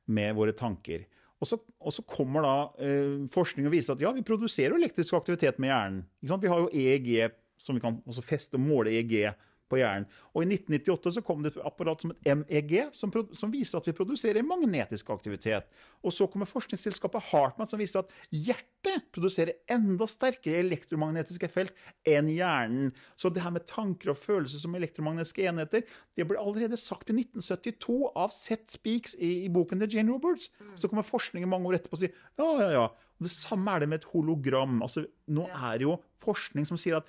med 0.06 0.36
våre 0.38 0.54
tanker. 0.56 1.08
Og 1.38 1.46
så, 1.46 1.58
og 1.58 1.94
så 1.94 2.02
kommer 2.06 2.42
da 2.44 2.54
eh, 2.82 3.26
forskning 3.30 3.68
og 3.68 3.74
viser 3.74 3.94
at 3.94 4.02
ja, 4.02 4.10
vi 4.14 4.24
produserer 4.26 4.74
elektrisk 4.74 5.14
aktivitet 5.18 5.60
med 5.62 5.70
hjernen. 5.70 6.00
Vi 6.22 6.50
har 6.50 6.64
jo 6.64 6.70
EEG, 6.70 7.10
som 7.58 7.76
vi 7.76 7.82
kan 7.84 8.00
også 8.06 8.24
feste 8.24 8.58
og 8.58 8.64
måle 8.64 8.94
EEG 8.94 9.34
på 9.68 9.78
hjernen. 9.80 10.06
Og 10.32 10.42
I 10.44 10.48
1998 10.56 11.14
så 11.16 11.22
kom 11.24 11.44
det 11.44 11.52
et 11.52 11.60
apparat 11.66 12.02
som 12.02 12.12
et 12.16 12.40
MEG, 12.40 12.74
som, 12.96 13.12
som, 13.36 13.52
viser 13.52 13.80
at 13.80 13.88
vi 13.88 13.94
produserer 13.96 14.46
magnetisk 14.46 15.10
aktivitet. 15.12 15.68
Og 16.02 16.14
så 16.14 16.28
kommer 16.30 16.48
forskningsselskapet 16.48 17.30
Hartmann, 17.30 17.70
som 17.70 17.80
viser 17.80 18.02
at 18.02 18.12
hjertet 18.32 19.08
produserer 19.14 19.58
enda 19.70 20.08
sterkere 20.08 20.62
elektromagnetiske 20.62 21.50
felt 21.52 21.74
enn 22.08 22.30
hjernen. 22.32 22.92
Så 23.18 23.32
det 23.32 23.44
her 23.44 23.54
med 23.54 23.66
tanker 23.68 24.14
og 24.14 24.20
følelser 24.20 24.62
som 24.62 24.76
elektromagnetiske 24.78 25.48
enheter, 25.50 25.84
det 26.16 26.28
ble 26.28 26.40
allerede 26.40 26.78
sagt 26.80 27.12
i 27.12 27.18
1972 27.18 27.98
av 28.14 28.32
Seth 28.34 28.78
Speaks 28.78 29.18
i, 29.18 29.44
i 29.44 29.52
boken 29.52 29.84
til 29.84 29.98
Jane 29.98 30.14
Roberts. 30.14 30.52
Så 30.78 30.90
kommer 30.90 31.06
forskningen 31.06 31.50
mange 31.50 31.70
år 31.70 31.80
etterpå 31.80 31.98
og 31.98 32.06
sier 32.06 32.16
ja, 32.38 32.48
ja, 32.62 32.72
ja. 32.76 32.88
Og 33.18 33.26
det 33.26 33.34
samme 33.34 33.72
er 33.74 33.82
det 33.82 33.88
med 33.90 33.98
et 33.98 34.12
hologram. 34.12 34.76
Altså, 34.84 35.02
nå 35.34 35.48
er 35.50 35.80
det 35.80 35.88
jo 35.88 35.96
forskning 36.22 36.68
som 36.68 36.78
sier 36.78 37.00
at 37.00 37.08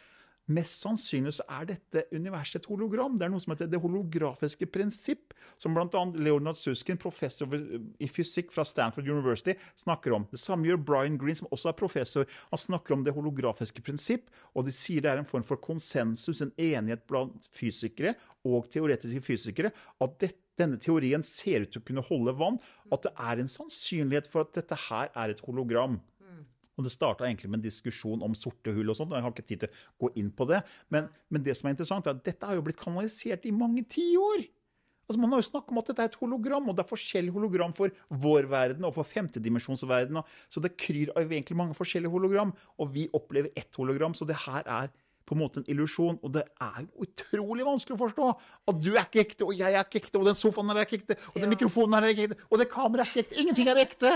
Mest 0.49 0.81
sannsynlig 0.81 1.35
så 1.37 1.45
er 1.59 1.67
dette 1.69 2.03
universet 2.09 2.63
et 2.63 2.69
hologram. 2.71 3.17
Det 3.19 3.27
er 3.27 3.33
noe 3.33 3.43
som 3.43 3.53
heter 3.53 3.69
det 3.69 3.81
holografiske 3.83 4.65
prinsipp, 4.73 5.35
som 5.61 5.75
bl.a. 5.77 6.03
Leonard 6.17 6.57
Suskin, 6.57 6.99
professor 7.01 7.53
i 7.53 8.09
fysikk 8.09 8.53
fra 8.55 8.65
Stanford 8.65 9.07
University, 9.07 9.53
snakker 9.79 10.17
om. 10.17 10.25
Det 10.31 10.41
samme 10.41 10.65
gjør 10.69 10.81
Brian 10.89 11.19
Green, 11.21 11.37
som 11.37 11.51
også 11.53 11.71
er 11.71 11.79
professor. 11.79 12.27
Han 12.49 12.63
snakker 12.65 12.97
om 12.97 13.05
det 13.05 13.13
holografiske 13.15 13.83
prinsipp, 13.85 14.29
og 14.57 14.65
de 14.65 14.73
sier 14.75 15.05
det 15.05 15.13
er 15.13 15.21
en 15.21 15.29
form 15.29 15.45
for 15.45 15.61
konsensus, 15.61 16.41
en 16.41 16.53
enighet 16.57 17.05
blant 17.09 17.49
fysikere 17.53 18.15
og 18.47 18.69
teoretiske 18.73 19.21
fysikere, 19.25 19.73
at 20.01 20.21
dette 20.21 20.47
denne 20.59 20.79
teorien 20.81 21.23
ser 21.23 21.63
ut 21.63 21.73
til 21.73 21.79
å 21.81 21.87
kunne 21.87 22.05
holde 22.09 22.35
vann, 22.39 22.59
at 22.91 23.05
det 23.05 23.13
er 23.15 23.39
en 23.41 23.51
sannsynlighet 23.51 24.29
for 24.31 24.43
at 24.43 24.57
dette 24.57 24.75
her 24.89 25.11
er 25.15 25.33
et 25.33 25.43
hologram. 25.45 25.99
Og 26.79 26.85
Det 26.87 26.93
starta 26.93 27.27
egentlig 27.27 27.49
med 27.51 27.59
en 27.59 27.65
diskusjon 27.67 28.21
om 28.23 28.37
sorte 28.37 28.71
hull 28.71 28.87
og 28.87 28.95
sånt. 28.95 29.11
Jeg 29.11 29.25
har 29.25 29.33
ikke 29.33 29.49
tid 29.49 29.65
til 29.65 29.73
å 29.73 30.05
gå 30.05 30.13
inn 30.21 30.29
på 30.31 30.47
det. 30.47 30.61
Men, 30.93 31.09
men, 31.27 31.43
det 31.43 31.57
som 31.59 31.67
er 31.67 31.75
interessant, 31.75 32.07
er 32.07 32.15
at 32.15 32.23
dette 32.23 32.47
har 32.47 32.55
jo 32.55 32.63
blitt 32.63 32.79
kanalisert 32.79 33.47
i 33.49 33.51
mange 33.55 33.83
tiår. 33.91 34.45
Altså, 35.09 35.19
man 35.19 35.33
har 35.33 35.41
jo 35.41 35.49
snakket 35.49 35.73
om 35.73 35.81
at 35.81 35.89
dette 35.89 36.05
er 36.05 36.11
et 36.11 36.17
hologram, 36.21 36.69
og 36.69 36.77
det 36.77 36.83
er 36.85 36.91
forskjellig 36.91 37.33
hologram 37.35 37.75
for 37.75 37.93
vår 38.23 38.47
verden 38.47 38.87
og 38.87 38.93
for 38.95 39.09
femtedimensjonsverdenen. 39.09 40.25
Så 40.53 40.63
det 40.63 40.77
kryr 40.79 41.11
av 41.17 41.25
egentlig 41.25 41.57
mange 41.59 41.75
forskjellige 41.75 42.13
hologram, 42.13 42.53
og 42.79 42.93
vi 42.93 43.07
opplever 43.17 43.51
ett 43.59 43.75
hologram. 43.75 44.15
Så 44.15 44.27
det 44.29 44.37
her 44.45 44.63
er 44.63 44.93
på 45.29 45.37
en 45.37 45.43
måte 45.43 45.61
en 45.61 45.69
illusjon. 45.71 46.19
Og 46.25 46.33
det 46.35 46.45
er 46.49 46.81
jo 46.83 47.05
utrolig 47.05 47.67
vanskelig 47.67 47.97
å 47.97 48.01
forstå 48.03 48.29
at 48.73 48.83
du 48.83 48.91
er 48.95 49.05
ikke 49.05 49.23
ekte, 49.23 49.47
og 49.47 49.55
jeg 49.57 49.75
er 49.75 49.85
ikke 49.85 50.03
ekte, 50.03 50.17
og 50.19 50.29
den 50.29 50.37
sofaen 50.39 50.73
her 50.73 50.81
er 50.81 50.89
ikke 50.89 51.01
ekte, 51.03 51.19
og 51.33 51.41
den 51.43 51.53
mikrofonen 51.53 51.97
her 51.97 52.09
er 52.09 52.15
ikke 52.15 52.29
ekte, 52.29 52.45
og 52.49 52.61
det 52.61 52.69
kameraet 52.73 53.05
er 53.05 53.11
ikke 53.13 53.27
ekte. 53.27 53.41
Ingenting 53.43 53.71
er 53.71 53.83
ekte! 53.85 54.13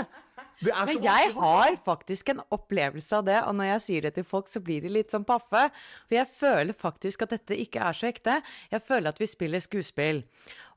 Er 0.64 0.86
Men 0.86 1.02
jeg 1.04 1.32
har 1.36 1.76
faktisk 1.82 2.30
en 2.30 2.42
opplevelse 2.54 3.18
av 3.18 3.26
det, 3.28 3.40
og 3.44 3.56
når 3.58 3.68
jeg 3.68 3.84
sier 3.86 4.06
det 4.06 4.14
til 4.16 4.26
folk, 4.28 4.48
så 4.48 4.62
blir 4.64 4.86
de 4.86 4.92
litt 4.94 5.12
sånn 5.12 5.26
paffe. 5.28 5.66
For 6.08 6.16
jeg 6.16 6.30
føler 6.30 6.78
faktisk 6.78 7.26
at 7.26 7.34
dette 7.36 7.58
ikke 7.60 7.82
er 7.84 7.98
så 7.98 8.08
ekte. 8.12 8.38
Jeg 8.72 8.86
føler 8.86 9.12
at 9.12 9.20
vi 9.20 9.28
spiller 9.28 9.64
skuespill. 9.64 10.24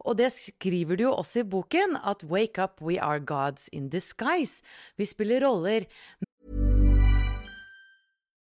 Og 0.06 0.18
det 0.18 0.30
skriver 0.34 0.98
du 0.98 1.06
jo 1.06 1.12
også 1.14 1.42
i 1.42 1.48
boken, 1.50 1.98
at 2.02 2.24
'Wake 2.24 2.62
up, 2.62 2.82
we 2.82 2.98
are 2.98 3.20
gods 3.20 3.68
in 3.72 3.90
disguise'. 3.90 4.62
Vi 4.96 5.04
spiller 5.04 5.46
roller. 5.46 5.86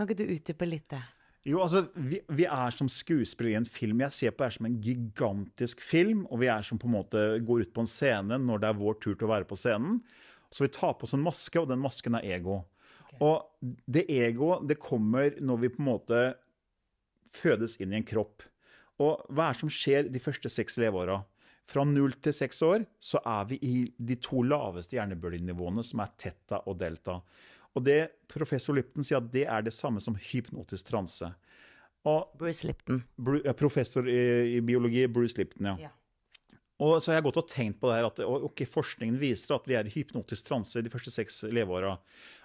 Kan 0.00 0.08
ikke 0.08 0.22
du 0.22 0.30
utdype 0.32 0.64
litt 0.64 0.86
det? 0.88 1.02
Jo, 1.44 1.58
altså, 1.60 1.82
vi, 1.92 2.22
vi, 2.32 2.46
er 2.48 2.72
som 2.72 2.88
skuespillere 2.88 3.52
i 3.52 3.58
en 3.58 3.66
film. 3.68 3.98
Jeg 4.00 4.16
ser 4.16 4.32
på 4.32 4.46
det 4.46 4.54
som 4.54 4.68
en 4.70 4.78
gigantisk 4.80 5.82
film. 5.84 6.22
Og 6.32 6.40
vi 6.40 6.48
er 6.48 6.64
som 6.64 6.80
på 6.80 6.88
en 6.88 6.94
måte 6.94 7.24
går 7.44 7.66
ut 7.66 7.74
på 7.76 7.84
en 7.84 7.90
scene 7.90 8.38
når 8.40 8.62
det 8.62 8.70
er 8.70 8.78
vår 8.80 8.96
tur 8.96 9.12
til 9.12 9.28
å 9.28 9.32
være 9.34 9.48
på 9.50 9.58
scenen. 9.60 9.98
Så 10.48 10.64
vi 10.64 10.70
tar 10.72 10.94
på 10.96 11.04
oss 11.04 11.12
en 11.18 11.26
maske, 11.26 11.60
og 11.60 11.68
den 11.68 11.82
masken 11.84 12.16
er 12.16 12.24
ego. 12.32 12.62
Okay. 13.10 13.18
Og 13.28 13.76
det 13.92 14.06
egoet, 14.08 14.64
det 14.72 14.80
kommer 14.80 15.36
når 15.36 15.60
vi 15.66 15.72
på 15.74 15.84
en 15.84 15.90
måte 15.90 16.22
fødes 17.36 17.76
inn 17.76 17.92
i 17.92 18.00
en 18.00 18.08
kropp. 18.08 18.48
Og 19.04 19.20
hva 19.28 19.50
er 19.50 19.58
det 19.58 19.60
som 19.60 19.76
skjer 19.76 20.08
de 20.08 20.24
første 20.24 20.48
seks 20.48 20.80
leveåra? 20.80 21.20
Fra 21.68 21.84
null 21.84 22.16
til 22.24 22.34
seks 22.34 22.64
år 22.64 22.88
så 23.04 23.20
er 23.20 23.52
vi 23.52 23.60
i 23.68 23.74
de 24.00 24.16
to 24.16 24.40
laveste 24.48 24.96
hjernebølgenivåene, 24.96 25.84
som 25.84 26.00
er 26.00 26.16
teta 26.16 26.64
og 26.64 26.80
delta. 26.80 27.20
Og 27.78 27.84
det 27.86 28.00
professor 28.30 28.74
Lipton 28.74 29.06
sier 29.06 29.20
at 29.20 29.30
det 29.32 29.46
er 29.46 29.64
det 29.66 29.74
samme 29.74 30.02
som 30.02 30.18
hypnotisk 30.18 30.90
transe. 30.90 31.30
Og, 32.08 32.30
Bruce 32.40 32.66
Lipton. 32.66 33.02
Professor 33.58 34.08
i, 34.08 34.56
i, 34.56 34.60
biologi, 34.64 35.04
Bruce 35.12 35.38
Lipton, 35.38 35.72
ja. 35.72 35.88
ja. 35.88 35.94
Og 36.80 36.96
så 37.02 37.10
har 37.10 37.18
jeg 37.18 37.26
gått 37.26 37.38
og 37.42 37.48
tenkt 37.50 37.76
på 37.82 37.90
det 37.90 37.98
her, 37.98 38.06
at 38.08 38.20
okay, 38.24 38.64
Forskningen 38.68 39.18
viser 39.20 39.58
at 39.58 39.66
vi 39.68 39.76
er 39.76 39.88
i 39.88 39.92
hypnotisk 39.92 40.46
transe 40.48 40.80
de 40.80 40.92
første 40.92 41.12
seks 41.12 41.42
leveåra. 41.52 41.98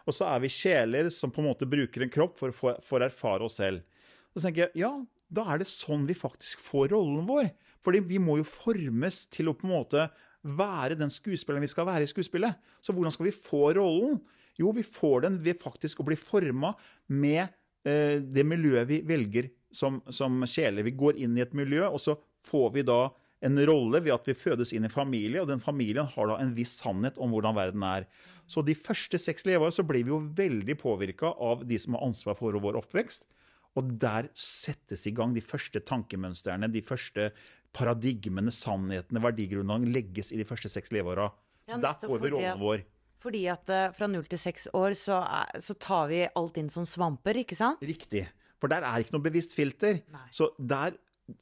Og 0.03 0.15
så 0.15 0.27
er 0.27 0.41
vi 0.43 0.51
sjeler 0.51 1.07
som 1.13 1.31
på 1.31 1.39
en 1.39 1.47
måte 1.47 1.67
bruker 1.71 2.03
en 2.03 2.11
kropp 2.11 2.35
for 2.41 2.51
å 2.51 2.73
få 2.83 2.99
erfare 2.99 3.47
oss 3.47 3.61
selv. 3.61 3.85
Og 4.33 4.41
så 4.41 4.49
tenker 4.49 4.65
jeg, 4.65 4.83
ja, 4.83 4.91
da 5.31 5.45
er 5.53 5.63
det 5.63 5.69
sånn 5.71 6.03
vi 6.09 6.17
faktisk 6.19 6.59
får 6.65 6.91
rollen 6.91 7.23
vår. 7.29 7.47
Fordi 7.85 8.01
vi 8.03 8.19
må 8.19 8.41
jo 8.41 8.47
formes 8.47 9.23
til 9.31 9.47
å 9.47 9.55
på 9.55 9.69
en 9.69 9.75
måte 9.77 10.07
være 10.45 10.97
den 10.99 11.13
skuespilleren 11.13 11.63
vi 11.63 11.71
skal 11.71 11.87
være 11.87 12.03
i 12.03 12.11
skuespillet. 12.11 12.59
Så 12.83 12.93
hvordan 12.93 13.15
skal 13.15 13.29
vi 13.29 13.37
få 13.39 13.69
rollen? 13.77 14.19
Jo, 14.61 14.71
vi 14.75 14.85
får 14.87 15.25
den 15.27 15.37
ved 15.43 15.59
faktisk 15.61 16.01
å 16.01 16.07
bli 16.07 16.17
forma 16.19 16.73
med 17.11 17.43
eh, 17.87 18.21
det 18.21 18.45
miljøet 18.47 18.89
vi 18.89 19.01
velger 19.07 19.51
som, 19.75 19.99
som 20.09 20.43
sjeler. 20.47 20.85
Vi 20.87 20.95
går 20.95 21.19
inn 21.21 21.35
i 21.37 21.43
et 21.43 21.55
miljø, 21.57 21.83
og 21.89 21.99
så 22.01 22.15
får 22.47 22.71
vi 22.77 22.85
da 22.87 22.99
en 23.45 23.59
rolle 23.67 23.99
ved 24.01 24.13
at 24.15 24.27
vi 24.29 24.37
fødes 24.37 24.71
inn 24.73 24.87
i 24.87 24.91
familie, 24.91 25.41
og 25.41 25.49
den 25.51 25.61
familien 25.61 26.07
har 26.15 26.29
da 26.31 26.39
en 26.41 26.55
viss 26.55 26.77
sannhet 26.79 27.19
om 27.21 27.33
hvordan 27.35 27.57
verden 27.57 27.83
er. 27.85 28.07
Så 28.49 28.63
de 28.65 28.73
første 28.77 29.19
seks 29.21 29.45
leveår 29.45 29.73
så 29.75 29.85
blir 29.85 30.05
vi 30.05 30.13
jo 30.13 30.23
veldig 30.37 30.77
påvirka 30.81 31.33
av 31.33 31.65
de 31.67 31.77
som 31.81 31.97
har 31.97 32.07
ansvar 32.07 32.37
for 32.39 32.57
vår 32.63 32.79
oppvekst. 32.81 33.27
Og 33.75 33.91
der 33.99 34.29
settes 34.39 35.03
i 35.09 35.13
gang 35.13 35.35
de 35.35 35.43
første 35.43 35.81
tankemønstrene, 35.83 36.71
de 36.71 36.81
første 36.85 37.29
paradigmene, 37.75 38.53
sannhetene, 38.55 39.21
verdigrunnlagene 39.23 39.91
legges 39.91 40.31
i 40.31 40.39
de 40.39 40.47
første 40.47 40.71
seks 40.71 40.93
leveåra. 40.95 41.27
Ja, 41.67 41.79
der 41.81 41.97
får 41.99 42.21
vi 42.23 42.31
rollen 42.31 42.61
vår. 42.61 42.85
Fordi 43.25 43.45
at 43.49 43.71
uh, 43.73 43.87
fra 43.95 44.09
null 44.11 44.27
til 44.29 44.41
seks 44.41 44.69
år 44.77 44.93
så, 44.97 45.19
så, 45.57 45.75
tar 45.81 46.11
vi 46.11 46.25
alt 46.27 46.59
inn 46.61 46.69
som 46.71 46.85
svamper, 46.89 47.41
ikke 47.41 47.57
sant? 47.57 47.81
Riktig. 47.85 48.27
For 48.61 48.71
der 48.71 48.85
er 48.87 49.01
ikke 49.01 49.17
noe 49.17 49.25
bevisst 49.25 49.55
filter. 49.57 49.99
Nei. 50.13 50.27
Så 50.33 50.51
der 50.61 50.95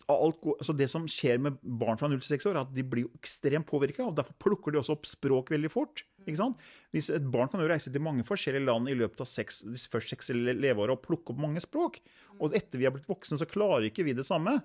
Alt, 0.07 0.39
altså 0.47 0.71
det 0.79 0.85
som 0.87 1.03
skjer 1.11 1.41
med 1.43 1.57
barn 1.59 1.97
fra 1.99 2.07
0 2.07 2.21
til 2.21 2.37
6 2.37 2.45
år, 2.47 2.55
er 2.55 2.63
at 2.63 2.69
de 2.71 2.85
blir 2.87 3.09
ekstremt 3.17 3.67
påvirka. 3.67 4.05
Derfor 4.15 4.37
plukker 4.39 4.71
de 4.71 4.79
også 4.79 4.95
opp 4.95 5.09
språk 5.09 5.51
veldig 5.51 5.71
fort. 5.73 6.05
Hvis 6.23 7.09
Et 7.11 7.25
barn 7.27 7.51
kan 7.51 7.59
jo 7.59 7.67
reise 7.67 7.91
til 7.91 8.03
mange 8.03 8.23
forskjellige 8.23 8.63
land 8.63 8.87
i 8.87 8.95
løpet 8.95 9.25
av 9.25 9.27
seks, 9.27 9.59
de 9.67 9.75
første 9.75 10.15
seks 10.15 10.31
leveåra 10.31 10.95
og 10.95 11.03
plukke 11.03 11.35
opp 11.35 11.41
mange 11.43 11.59
språk. 11.59 11.99
Og 12.39 12.55
etter 12.55 12.79
vi 12.79 12.87
er 12.87 12.95
blitt 12.95 13.11
voksne, 13.11 13.35
så 13.35 13.49
klarer 13.49 13.89
ikke 13.89 14.07
vi 14.07 14.15
det 14.15 14.23
samme. 14.23 14.61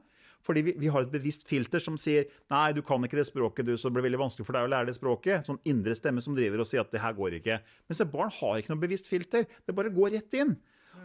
Fordi 0.47 0.63
vi, 0.65 0.75
vi, 0.79 0.89
har 0.93 1.05
et 1.05 1.13
bevisst 1.13 1.45
filter 1.49 1.83
som 1.83 1.97
sier 2.01 2.29
nei, 2.53 2.71
du 2.73 2.81
kan 2.87 3.03
ikke 3.05 3.19
det 3.19 3.27
språket, 3.29 3.67
du, 3.67 3.75
så 3.77 3.91
det 3.91 3.99
blir 3.99 4.07
veldig 4.07 4.21
vanskelig 4.23 4.47
for 4.47 4.57
deg 4.57 4.69
å 4.69 4.73
lære 4.73 4.91
det 4.91 4.97
språket. 4.97 5.49
Sånn 5.49 5.61
indre 5.69 5.97
stemme 5.99 6.23
som 6.25 6.37
driver 6.37 6.63
og 6.63 6.69
sier 6.71 6.85
at 6.85 6.95
det 6.95 7.03
her 7.03 7.17
går 7.19 7.39
ikke. 7.41 7.61
Mens 7.91 8.03
et 8.05 8.13
barn 8.13 8.33
har 8.39 8.61
ikke 8.61 8.73
noe 8.73 8.85
bevisst 8.87 9.11
filter. 9.11 9.49
Det 9.67 9.77
bare 9.77 9.93
går 9.95 10.15
rett 10.17 10.39
inn. 10.39 10.57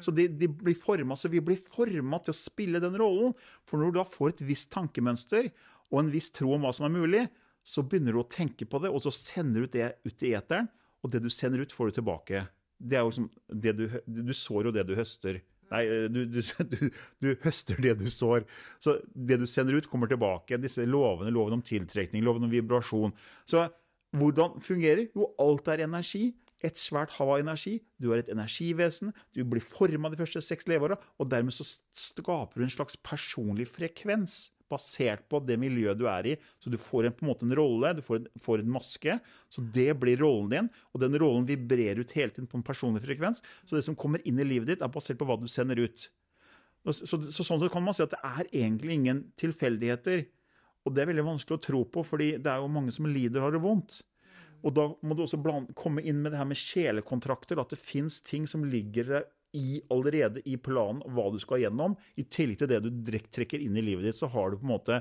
Så 0.03 0.13
de, 0.15 0.25
de 0.27 0.49
blir 0.49 0.77
formet, 0.79 1.19
så 1.19 1.29
vi 1.29 1.41
blir 1.43 1.59
forma 1.59 2.19
til 2.23 2.33
å 2.33 2.37
spille 2.37 2.81
den 2.83 2.97
rollen. 2.99 3.35
For 3.67 3.79
når 3.79 3.91
du 3.91 3.99
da 3.99 4.07
får 4.07 4.33
et 4.33 4.45
visst 4.47 4.71
tankemønster 4.73 5.51
og 5.93 5.99
en 6.01 6.11
viss 6.13 6.31
tro 6.33 6.55
om 6.55 6.65
hva 6.65 6.73
som 6.75 6.87
er 6.87 6.95
mulig, 6.95 7.23
så 7.63 7.83
begynner 7.85 8.15
du 8.15 8.23
å 8.23 8.27
tenke 8.27 8.67
på 8.67 8.81
det, 8.83 8.91
og 8.91 9.03
så 9.05 9.13
sender 9.13 9.63
du 9.63 9.77
det 9.77 9.93
ut 10.03 10.25
i 10.25 10.33
eteren. 10.35 10.67
Og 11.03 11.11
det 11.11 11.21
du 11.23 11.29
sender 11.31 11.63
ut, 11.63 11.71
får 11.75 11.91
du 11.91 11.99
tilbake. 11.99 12.45
Det 12.79 12.99
er 12.99 13.05
jo 13.05 13.15
som 13.15 13.29
det 13.47 13.75
du, 13.77 13.85
du 14.03 14.33
sår 14.35 14.69
og 14.69 14.75
det 14.75 14.85
du 14.87 14.95
høster. 14.97 15.39
Nei, 15.73 15.83
eh, 15.89 16.05
du, 16.11 16.23
du, 16.29 16.39
du, 16.73 16.83
du, 17.23 17.31
høster 17.43 17.79
det 17.81 17.97
du 18.01 18.05
sår. 18.11 18.45
Så 18.83 18.99
det 19.13 19.39
du 19.41 19.47
sender 19.49 19.79
ut, 19.79 19.89
kommer 19.89 20.11
tilbake. 20.11 20.59
Disse 20.61 20.85
lovene, 20.87 21.33
loven 21.33 21.59
om 21.59 21.65
tiltrekning, 21.65 22.23
loven 22.25 22.47
om 22.47 22.53
vibrasjon. 22.53 23.15
Så 23.49 23.67
hvordan 24.13 24.59
fungerer? 24.61 25.07
Jo, 25.17 25.31
alt 25.41 25.69
er 25.73 25.85
energi. 25.87 26.31
Et 26.63 26.77
svært 26.79 27.11
hav 27.17 27.33
av 27.33 27.41
energi. 27.41 27.79
Du 27.99 28.13
er 28.13 28.21
et 28.21 28.29
energivesen. 28.31 29.11
Du 29.35 29.41
blir 29.43 29.63
forma 29.63 30.11
de 30.13 30.19
første 30.21 30.39
seks 30.45 30.69
leveåra, 30.71 30.95
og 31.19 31.27
dermed 31.31 31.55
så 31.55 31.65
skaper 31.67 32.61
du 32.61 32.67
en 32.67 32.77
slags 32.77 32.95
personlig 33.03 33.67
frekvens 33.67 34.45
basert 34.73 35.27
på 35.31 35.39
det 35.45 35.59
miljøet 35.61 35.99
du 35.99 36.07
er 36.09 36.33
i. 36.33 36.35
Så 36.59 36.73
du 36.73 36.79
får 36.81 37.07
en, 37.07 37.15
på 37.15 37.25
en 37.25 37.31
måte 37.31 37.47
en 37.47 37.55
rolle, 37.57 37.93
du 37.97 38.03
får 38.05 38.19
en, 38.21 38.27
får 38.41 38.63
en, 38.63 38.73
maske. 38.73 39.17
Så 39.53 39.63
det 39.75 39.91
blir 40.01 40.19
rollen 40.23 40.51
din, 40.51 40.69
og 40.91 41.03
den 41.05 41.17
rollen 41.21 41.47
vibrerer 41.49 42.01
ut 42.01 42.15
hele 42.17 42.33
tiden 42.33 42.49
på 42.49 42.59
en 42.59 42.65
personlig 42.65 43.05
frekvens. 43.05 43.43
Så 43.63 43.77
det 43.77 43.85
som 43.87 43.97
kommer 43.99 44.23
inn 44.27 44.41
i 44.41 44.47
livet 44.47 44.73
ditt, 44.73 44.85
er 44.85 44.93
basert 44.93 45.21
på 45.21 45.29
hva 45.29 45.39
du 45.39 45.47
sender 45.51 45.81
ut. 45.83 46.07
Så, 46.83 47.05
så, 47.07 47.19
så 47.31 47.45
sånn 47.47 47.61
sett 47.61 47.71
kan 47.71 47.85
man 47.85 47.95
si 47.95 48.03
at 48.03 48.11
det 48.11 48.23
er 48.27 48.49
egentlig 48.49 48.97
ingen 48.97 49.27
tilfeldigheter. 49.39 50.25
Og 50.83 50.95
det 50.95 51.03
er 51.03 51.13
veldig 51.13 51.29
vanskelig 51.29 51.59
å 51.59 51.63
tro 51.63 51.83
på, 51.87 52.03
fordi 52.03 52.33
det 52.43 52.49
er 52.51 52.59
jo 52.59 52.71
mange 52.71 52.91
som 52.91 53.07
lider 53.07 53.39
og 53.39 53.47
har 53.47 53.55
det 53.55 53.63
vondt. 53.63 54.01
Og 54.63 54.75
da 54.75 54.87
må 55.03 55.15
du 55.15 55.23
også 55.25 55.39
blande, 55.43 55.75
komme 55.79 56.03
inn 56.03 56.21
med 56.23 56.33
det 56.33 56.39
her 56.39 56.47
med 56.47 56.59
kjelekontrakter, 56.59 57.59
at 57.59 57.71
det 57.71 57.79
fins 57.79 58.21
ting 58.23 58.47
som 58.47 58.63
ligger 58.67 59.09
der 59.09 59.25
i, 59.53 59.81
allerede 59.93 60.41
i 60.49 60.57
planen 60.57 61.03
hva 61.13 61.29
du 61.33 61.39
skal 61.41 61.61
gjennom. 61.61 61.95
I 62.17 62.23
tillegg 62.25 62.57
til 62.61 62.69
det 62.71 62.79
du 62.85 62.89
trekker 63.33 63.59
inn 63.61 63.77
i 63.77 63.85
livet 63.85 64.03
ditt, 64.07 64.17
så 64.17 64.27
har 64.33 64.45
du 64.49 64.55
på 64.57 64.65
en 64.67 64.75
måte 64.75 64.95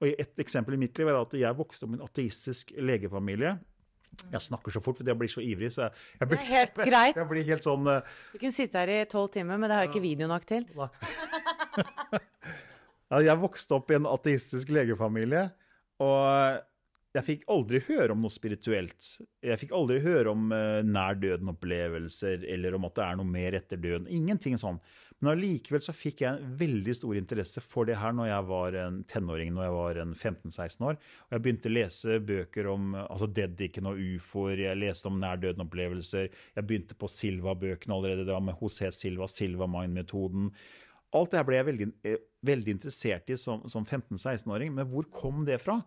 Og 0.00 0.04
Et 0.08 0.38
eksempel 0.42 0.72
i 0.74 0.82
mitt 0.82 0.98
liv 0.98 1.06
er 1.08 1.20
at 1.20 1.32
jeg 1.38 1.58
vokste 1.58 1.82
opp 1.86 1.92
i 1.94 1.96
en 2.00 2.08
ateistisk 2.08 2.64
legefamilie. 2.80 3.52
Jeg 4.32 4.44
snakker 4.44 4.74
så 4.74 4.80
fort 4.84 4.98
fordi 5.00 5.08
jeg 5.08 5.20
blir 5.20 5.30
så 5.32 5.42
ivrig. 5.44 5.70
så 5.72 5.80
jeg, 5.86 5.92
jeg 6.20 6.28
blir, 6.28 6.40
det 6.40 6.44
er 6.44 6.56
helt 6.56 6.76
greit. 6.90 7.16
Jeg 7.16 7.30
blir 7.30 7.44
helt 7.48 7.68
sånn... 7.68 7.84
Uh, 7.88 8.18
du 8.32 8.38
kunne 8.40 8.56
sitte 8.56 8.82
her 8.82 8.92
i 8.92 8.98
tolv 9.08 9.28
timer, 9.32 9.60
men 9.60 9.70
det 9.70 9.78
har 9.78 9.86
jeg 9.86 9.94
ikke 9.94 10.04
video 10.04 10.26
nok 10.32 10.44
til. 10.48 10.62
ja, 10.76 10.86
jeg 13.20 13.40
vokste 13.42 13.76
opp 13.76 13.92
i 13.92 13.98
en 13.98 14.08
ateistisk 14.08 14.72
legefamilie. 14.72 15.50
Og 16.02 16.62
jeg 17.12 17.26
fikk 17.26 17.42
aldri 17.52 17.82
høre 17.90 18.14
om 18.14 18.22
noe 18.24 18.32
spirituelt. 18.32 19.08
Jeg 19.44 19.60
fikk 19.60 19.74
aldri 19.76 19.98
høre 20.00 20.32
om 20.32 20.46
uh, 20.48 20.80
nær 20.80 21.18
døden-opplevelser 21.20 22.46
eller 22.54 22.78
om 22.78 22.86
at 22.88 22.96
det 22.96 23.04
er 23.04 23.18
noe 23.20 23.28
mer 23.28 23.56
etter 23.58 23.80
døden. 23.80 24.08
Ingenting 24.08 24.56
sånn. 24.60 24.80
Men 25.20 25.36
allikevel 25.36 25.82
så 25.84 25.92
fikk 25.94 26.24
jeg 26.24 26.32
en 26.32 26.54
veldig 26.58 26.94
stor 26.98 27.18
interesse 27.20 27.62
for 27.62 27.86
det 27.86 27.98
her 28.00 28.14
når 28.16 28.30
jeg 28.30 28.46
var 28.48 28.78
en 28.80 28.96
tenåring, 29.06 29.52
når 29.54 29.66
jeg 29.68 29.74
var 29.76 30.00
en 30.02 30.14
15-16 30.16 30.88
år. 30.88 30.96
Og 31.28 31.36
jeg 31.36 31.44
begynte 31.44 31.70
å 31.70 31.74
lese 31.76 32.16
bøker 32.32 32.70
om 32.72 32.96
altså 33.04 33.28
Dedican 33.30 33.92
og 33.92 34.00
ufoer, 34.02 34.64
jeg 34.64 34.80
leste 34.80 35.12
om 35.12 35.20
nær 35.22 35.38
døden-opplevelser. 35.44 36.32
Jeg 36.56 36.66
begynte 36.66 36.98
på 36.98 37.12
Silva-bøkene 37.12 37.94
allerede 37.94 38.26
da, 38.26 38.40
med 38.42 38.58
José 38.58 38.90
Silva, 38.96 39.28
Silva 39.30 39.68
Mind-metoden. 39.70 40.48
Alt 41.18 41.32
det 41.32 41.40
her 41.40 41.46
ble 41.48 41.58
jeg 41.58 41.68
veldig, 41.68 41.88
eh, 42.08 42.20
veldig 42.48 42.74
interessert 42.78 43.30
i 43.32 43.36
som, 43.40 43.64
som 43.68 43.84
15-16-åring. 43.84 44.72
Men 44.76 44.88
hvor 44.88 45.08
kom 45.12 45.44
det 45.48 45.60
fra? 45.62 45.78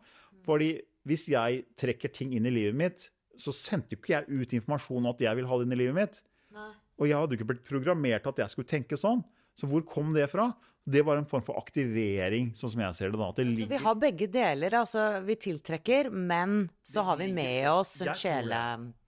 Fordi 0.45 0.75
hvis 1.09 1.27
jeg 1.33 1.65
trekker 1.79 2.13
ting 2.13 2.35
inn 2.37 2.45
i 2.45 2.53
livet 2.53 2.77
mitt, 2.77 3.07
så 3.41 3.53
sendte 3.55 3.95
jo 3.95 4.01
ikke 4.01 4.13
jeg 4.15 4.41
ut 4.41 4.53
informasjon 4.57 5.01
om 5.01 5.11
at 5.11 5.23
jeg 5.25 5.37
vil 5.39 5.49
ha 5.49 5.57
det 5.57 5.67
inn 5.67 5.75
i 5.75 5.79
livet 5.81 5.97
mitt. 5.97 6.21
Nei. 6.55 6.71
Og 7.01 7.09
jeg 7.09 7.19
hadde 7.19 7.35
ikke 7.35 7.49
blitt 7.49 7.65
programmert 7.67 8.29
at 8.29 8.39
jeg 8.39 8.53
skulle 8.53 8.69
tenke 8.69 8.99
sånn. 8.99 9.25
Så 9.55 9.69
hvor 9.71 9.85
kom 9.87 10.13
det 10.15 10.27
fra? 10.31 10.51
Det 10.85 11.01
var 11.01 11.17
en 11.17 11.25
form 11.25 11.41
for 11.41 11.57
aktivering, 11.57 12.51
sånn 12.53 12.69
som 12.75 12.81
jeg 12.83 12.93
ser 12.93 13.13
det 13.13 13.17
da. 13.17 13.31
Det 13.33 13.45
ligger... 13.47 13.69
Vi 13.71 13.79
har 13.87 13.95
begge 13.97 14.27
deler. 14.29 14.75
Altså, 14.77 15.05
vi 15.25 15.33
tiltrekker, 15.41 16.11
men 16.13 16.67
så 16.85 17.01
har 17.07 17.17
vi 17.17 17.31
med 17.33 17.71
oss 17.71 17.95
en 18.05 18.11
sjele... 18.13 18.59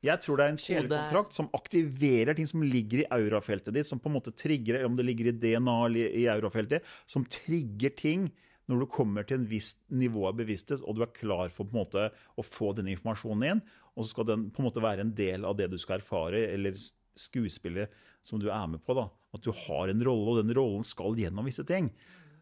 Jeg 0.02 0.24
tror 0.24 0.40
det 0.40 0.48
er 0.48 0.56
en 0.56 0.60
sjelekontrakt 0.64 1.38
som 1.38 1.52
aktiverer 1.54 2.34
ting 2.38 2.50
som 2.50 2.66
ligger 2.66 3.04
i 3.04 3.08
aurafeltet 3.14 3.78
ditt, 3.78 3.90
som 3.90 4.02
på 4.02 4.10
en 4.10 4.18
måte 4.18 4.34
trigger, 4.34 4.80
om 4.88 4.98
det 4.98 5.06
ligger 5.06 5.30
i 5.30 5.36
DNA 5.38 5.78
eller 5.86 6.18
i 6.18 6.26
aurafeltet, 6.34 6.90
som 7.06 7.28
trigger 7.30 7.94
ting 8.00 8.26
når 8.68 8.82
du 8.82 8.90
kommer 8.92 9.28
til 9.28 9.44
en 9.44 9.48
viss 9.48 9.76
nivå 9.94 10.26
av 10.32 10.42
bevissthet, 10.42 10.82
og 10.82 10.98
du 10.98 11.06
er 11.06 11.14
klar 11.14 11.54
for 11.54 11.68
på 11.68 11.78
en 11.78 11.84
måte 11.84 12.10
å 12.10 12.44
få 12.44 12.74
den 12.80 12.90
informasjonen 12.92 13.52
inn, 13.52 13.66
og 13.94 14.02
så 14.02 14.16
skal 14.16 14.32
den 14.34 14.50
på 14.50 14.64
en 14.64 14.72
måte 14.72 14.84
være 14.84 15.06
en 15.06 15.14
del 15.16 15.46
av 15.46 15.56
det 15.62 15.70
du 15.72 15.78
skal 15.78 16.02
erfare, 16.02 16.42
eller 16.58 16.74
skuespillet 17.18 17.94
som 18.26 18.42
du 18.42 18.50
er 18.52 18.68
med 18.70 18.84
på. 18.86 18.96
da, 18.98 19.08
At 19.36 19.44
du 19.46 19.52
har 19.52 19.92
en 19.92 20.04
rolle, 20.04 20.34
og 20.34 20.42
den 20.42 20.56
rollen 20.56 20.86
skal 20.88 21.18
gjennom 21.18 21.48
visse 21.48 21.66
ting. 21.68 21.92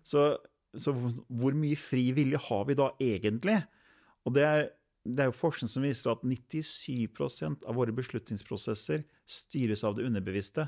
Så, 0.05 0.35
så 0.77 0.93
hvor 0.93 1.57
mye 1.57 1.77
fri 1.79 2.09
vilje 2.15 2.41
har 2.47 2.65
vi 2.69 2.77
da 2.77 2.91
egentlig? 3.01 3.59
Og 4.25 4.35
det 4.37 4.45
er, 4.45 4.65
det 5.05 5.21
er 5.21 5.29
jo 5.29 5.37
forskning 5.37 5.69
som 5.71 5.85
viser 5.85 6.13
at 6.13 6.25
97% 6.25 7.67
av 7.69 7.77
våre 7.77 7.93
beslutningsprosesser 7.95 9.05
styres 9.29 9.85
av 9.85 9.97
det 9.97 10.07
underbevisste. 10.07 10.67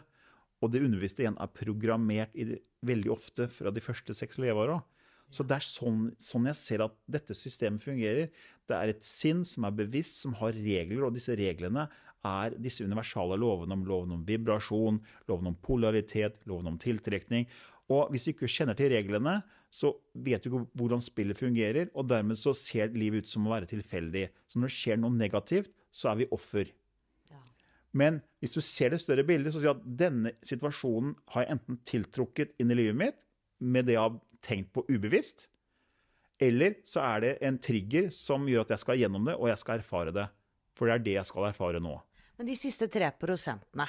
Og 0.61 0.73
det 0.73 0.83
underbevisste 0.85 1.23
igjen 1.23 1.37
er 1.41 1.53
programmert 1.53 2.33
i 2.37 2.55
veldig 2.85 3.11
ofte 3.13 3.49
fra 3.51 3.73
de 3.73 3.83
første 3.83 4.13
seks 4.17 4.39
leveåra. 4.41 4.79
Så 5.33 5.43
det 5.43 5.57
er 5.57 5.65
sånn, 5.65 6.05
sånn, 6.23 6.47
jeg 6.47 6.57
ser 6.59 6.83
at 6.85 6.93
dette 7.11 7.35
systemet 7.35 7.83
fungerer. 7.83 8.29
Det 8.67 8.75
er 8.77 8.93
et 8.93 9.03
sinn 9.05 9.43
som 9.47 9.65
er 9.67 9.75
bevisst, 9.75 10.21
som 10.23 10.35
har 10.39 10.55
regler, 10.55 11.03
og 11.03 11.17
disse 11.17 11.35
reglene 11.37 11.87
er 12.27 12.57
disse 12.61 12.85
universale 12.85 13.37
lovene 13.39 13.77
om 13.77 13.85
loven 13.87 14.15
om 14.17 14.25
vibrasjon, 14.27 14.99
loven 15.29 15.51
om 15.51 15.57
polaritet, 15.63 16.41
loven 16.49 16.73
om 16.73 16.79
tiltrekning. 16.81 17.47
Og 17.93 18.11
hvis 18.11 18.27
du 18.27 18.33
ikke 18.33 18.49
kjenner 18.51 18.77
til 18.77 18.91
reglene, 18.91 19.39
så 19.71 19.93
vet 20.13 20.43
du 20.43 20.49
ikke 20.49 20.65
hvordan 20.79 21.03
spillet 21.03 21.39
fungerer, 21.39 21.89
og 21.95 22.07
dermed 22.09 22.39
så 22.39 22.53
ser 22.55 22.95
livet 22.95 23.25
ut 23.25 23.31
som 23.31 23.47
å 23.47 23.53
være 23.53 23.69
tilfeldig. 23.71 24.27
Så 24.47 24.59
når 24.59 24.71
det 24.71 24.77
skjer 24.77 25.01
noe 25.01 25.15
negativt, 25.15 25.71
så 25.91 26.11
er 26.11 26.21
vi 26.21 26.29
offer. 26.35 26.71
Men 27.97 28.19
hvis 28.43 28.53
du 28.57 28.61
ser 28.61 28.93
det 28.93 29.01
større 29.01 29.25
bildet, 29.27 29.53
så 29.53 29.61
sier 29.61 29.73
du 29.73 29.79
at 29.79 29.99
denne 29.99 30.33
situasjonen 30.45 31.15
har 31.33 31.45
jeg 31.45 31.55
enten 31.55 31.79
tiltrukket 31.87 32.57
inn 32.61 32.73
i 32.73 32.77
livet 32.77 32.99
mitt 32.99 33.23
med 33.63 33.87
det 33.87 33.95
jeg 33.95 34.03
har 34.03 34.19
tenkt 34.45 34.73
på 34.75 34.83
ubevisst, 34.91 35.47
eller 36.37 36.75
så 36.85 37.01
er 37.01 37.23
det 37.23 37.31
en 37.47 37.57
trigger 37.61 38.11
som 38.13 38.45
gjør 38.45 38.67
at 38.67 38.75
jeg 38.75 38.83
skal 38.83 38.99
gjennom 39.01 39.25
det, 39.25 39.33
og 39.39 39.49
jeg 39.49 39.61
skal 39.61 39.81
erfare 39.81 40.13
det. 40.13 40.27
For 40.77 40.85
det 40.85 40.93
er 40.93 41.05
det 41.07 41.15
jeg 41.15 41.29
skal 41.31 41.47
erfare 41.49 41.81
nå. 41.81 41.95
Men 42.37 42.49
de 42.49 42.55
siste 42.57 42.87
tre 42.93 43.09
prosentene, 43.17 43.87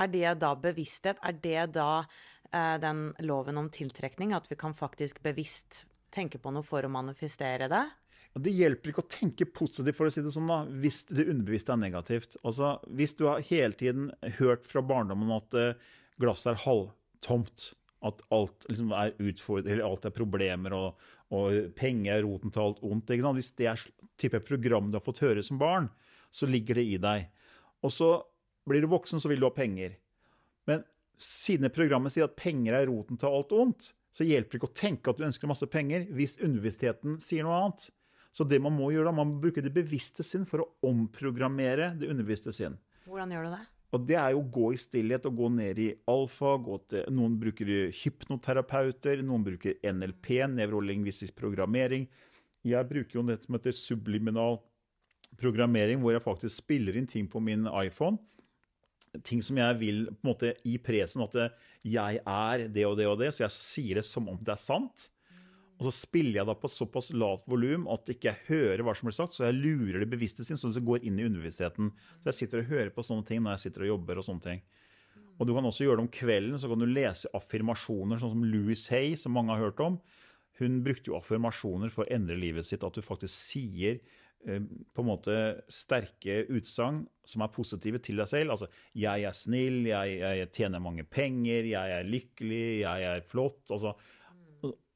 er 0.00 0.08
det 0.12 0.34
da 0.40 0.54
bevissthet? 0.56 1.20
Er 1.20 1.36
det 1.36 1.64
da 1.76 1.90
eh, 2.00 2.76
den 2.80 3.10
loven 3.26 3.60
om 3.60 3.68
tiltrekning, 3.72 4.32
at 4.32 4.48
vi 4.48 4.56
kan 4.60 4.76
faktisk 4.76 5.20
bevisst 5.24 5.84
tenke 6.14 6.40
på 6.40 6.52
noe 6.54 6.64
for 6.66 6.86
å 6.86 6.92
manifestere 6.92 7.68
det? 7.70 7.84
Det 8.40 8.52
hjelper 8.54 8.92
ikke 8.92 9.02
å 9.02 9.10
tenke 9.10 9.46
positivt, 9.50 9.98
for 9.98 10.06
å 10.06 10.14
si 10.14 10.22
det 10.22 10.32
sånn, 10.32 10.48
da, 10.48 10.62
hvis 10.82 11.02
det 11.10 11.26
underbevisste 11.26 11.74
er 11.74 11.80
negativt. 11.82 12.36
Altså, 12.46 12.76
Hvis 12.86 13.16
du 13.18 13.26
har 13.26 13.42
hele 13.48 13.74
tiden 13.74 14.12
hørt 14.38 14.68
fra 14.70 14.84
barndommen 14.86 15.34
at 15.34 15.56
uh, 15.58 15.96
glasset 16.22 16.52
er 16.52 16.62
halvtomt, 16.62 17.72
at 18.06 18.22
alt 18.32 18.64
liksom 18.70 18.94
er 18.96 19.16
utfordret, 19.18 19.72
eller 19.74 19.84
alt 19.84 20.06
er 20.06 20.14
problemer, 20.14 20.76
og, 20.76 21.10
og 21.34 21.74
penger 21.76 22.14
er 22.14 22.24
roten 22.24 22.54
til 22.54 22.62
alt 22.62 22.78
ondt 22.86 23.10
Hvis 23.10 23.52
det 23.58 23.66
er 23.66 23.82
type 24.16 24.40
program 24.46 24.88
du 24.88 24.96
har 24.96 25.04
fått 25.04 25.24
høre 25.26 25.42
som 25.44 25.58
barn, 25.58 25.90
så 26.30 26.46
ligger 26.46 26.78
det 26.78 26.86
i 26.86 26.96
deg. 27.02 27.26
Og 27.86 27.94
så 27.94 28.10
blir 28.68 28.84
du 28.84 28.90
voksen, 28.92 29.20
så 29.22 29.30
vil 29.30 29.40
du 29.40 29.48
ha 29.48 29.54
penger. 29.54 29.96
Men 30.68 30.84
siden 31.20 31.70
programmet 31.74 32.14
sier 32.14 32.28
at 32.28 32.36
penger 32.38 32.76
er 32.76 32.90
roten 32.90 33.20
til 33.20 33.32
alt 33.32 33.54
ondt, 33.56 33.90
så 34.10 34.26
hjelper 34.26 34.56
det 34.56 34.60
ikke 34.60 34.70
å 34.70 34.78
tenke 34.80 35.12
at 35.12 35.20
du 35.20 35.26
ønsker 35.26 35.50
masse 35.50 35.66
penger, 35.70 36.06
hvis 36.14 36.38
underbevisstheten 36.40 37.18
sier 37.22 37.46
noe 37.46 37.58
annet. 37.60 37.90
Så 38.34 38.46
det 38.46 38.60
man 38.62 38.74
må 38.76 38.92
gjøre 38.94 39.10
da, 39.10 39.16
man 39.16 39.32
må 39.32 39.42
bruke 39.42 39.62
det 39.62 39.72
bevisste 39.74 40.24
sinn 40.26 40.46
for 40.46 40.62
å 40.62 40.70
omprogrammere 40.86 41.92
det 41.98 42.10
underbevisste 42.10 42.54
sinn. 42.54 42.78
Hvordan 43.10 43.34
gjør 43.34 43.48
du 43.48 43.54
det? 43.56 43.62
Og 43.90 44.02
det 44.06 44.16
er 44.22 44.34
jo 44.34 44.42
å 44.44 44.50
gå 44.54 44.66
i 44.70 44.78
stillhet 44.78 45.24
og 45.26 45.38
gå 45.40 45.48
ned 45.50 45.78
i 45.82 45.88
alfa. 46.10 46.54
Til, 46.90 47.08
noen 47.14 47.34
bruker 47.40 47.70
hypnoterapeuter, 48.02 49.22
noen 49.26 49.46
bruker 49.46 49.80
NLP, 49.82 50.28
nevrolingvistisk 50.52 51.34
programmering. 51.38 52.06
Jeg 52.66 52.86
bruker 52.86 53.18
jo 53.18 53.24
det 53.26 53.40
som 53.42 53.56
heter 53.56 53.74
subliminal 53.74 54.60
programmering, 55.38 56.00
hvor 56.02 56.14
jeg 56.14 56.24
faktisk 56.24 56.62
spiller 56.64 56.98
inn 56.98 57.08
ting 57.10 57.28
på 57.30 57.42
min 57.42 57.68
iPhone. 57.70 58.18
Ting 59.26 59.42
som 59.42 59.58
jeg 59.58 59.78
vil 59.80 60.04
på 60.10 60.18
en 60.22 60.30
måte 60.30 60.52
i 60.68 60.76
presen 60.82 61.24
at 61.24 61.38
jeg 61.86 62.20
er 62.20 62.66
det 62.70 62.84
og 62.86 62.98
det 62.98 63.08
og 63.10 63.18
det, 63.22 63.32
så 63.34 63.46
jeg 63.46 63.56
sier 63.56 64.00
det 64.00 64.06
som 64.06 64.28
om 64.30 64.38
det 64.38 64.54
er 64.54 64.62
sant. 64.62 65.08
Og 65.80 65.86
så 65.88 65.94
spiller 65.96 66.42
jeg 66.42 66.46
da 66.46 66.54
på 66.60 66.68
såpass 66.68 67.08
lavt 67.16 67.46
volum 67.48 67.86
at 67.88 68.10
ikke 68.12 68.28
jeg 68.28 68.44
hører 68.50 68.82
hva 68.84 68.92
som 68.96 69.08
blir 69.08 69.16
sagt, 69.16 69.32
så 69.32 69.46
jeg 69.46 69.56
lurer 69.56 70.02
det 70.02 70.10
bevisste 70.12 70.44
sin, 70.44 70.58
sånn 70.60 70.74
at 70.74 70.76
det 70.76 70.84
går 70.84 71.06
inn 71.08 71.16
i 71.16 71.24
underbevisstheten. 71.24 71.88
Så 72.20 72.28
jeg 72.28 72.36
sitter 72.36 72.60
og 72.60 72.68
hører 72.74 72.92
på 72.92 73.04
sånne 73.06 73.24
ting 73.30 73.40
når 73.40 73.56
jeg 73.56 73.64
sitter 73.64 73.86
og 73.86 73.92
jobber 73.94 74.20
og 74.20 74.26
sånne 74.26 74.44
ting. 74.44 74.60
Og 75.40 75.48
du 75.48 75.54
kan 75.56 75.64
også 75.64 75.86
gjøre 75.86 76.02
det 76.02 76.04
om 76.04 76.12
kvelden, 76.12 76.58
så 76.60 76.68
kan 76.68 76.82
du 76.82 76.86
lese 76.90 77.30
affirmasjoner, 77.32 78.20
sånn 78.20 78.34
som 78.34 78.44
Louis 78.44 78.82
Hay, 78.92 79.14
som 79.16 79.32
mange 79.32 79.56
har 79.56 79.70
hørt 79.70 79.80
om. 79.80 79.96
Hun 80.60 80.82
brukte 80.84 81.08
jo 81.08 81.16
affirmasjoner 81.16 81.88
for 81.88 82.04
å 82.04 82.12
endre 82.12 82.36
livet 82.36 82.68
sitt, 82.68 82.84
at 82.84 82.92
du 82.92 83.00
faktisk 83.00 83.32
sier 83.32 84.02
på 84.40 85.02
en 85.02 85.08
måte 85.08 85.34
sterke 85.68 86.46
utsagn 86.48 87.02
som 87.28 87.44
er 87.44 87.52
positive 87.52 88.00
til 88.02 88.16
deg 88.16 88.28
selv. 88.28 88.54
Altså 88.54 88.68
'jeg 88.96 89.24
er 89.28 89.36
snill', 89.36 89.88
jeg, 89.88 90.18
jeg, 90.18 90.52
tjener 90.52 90.80
mange 90.80 91.04
penger', 91.04 91.68
'jeg 91.68 91.90
er 91.98 92.08
lykkelig', 92.08 92.80
'jeg 92.80 93.02
er 93.04 93.20
flott'. 93.20 93.70
altså 93.70 93.94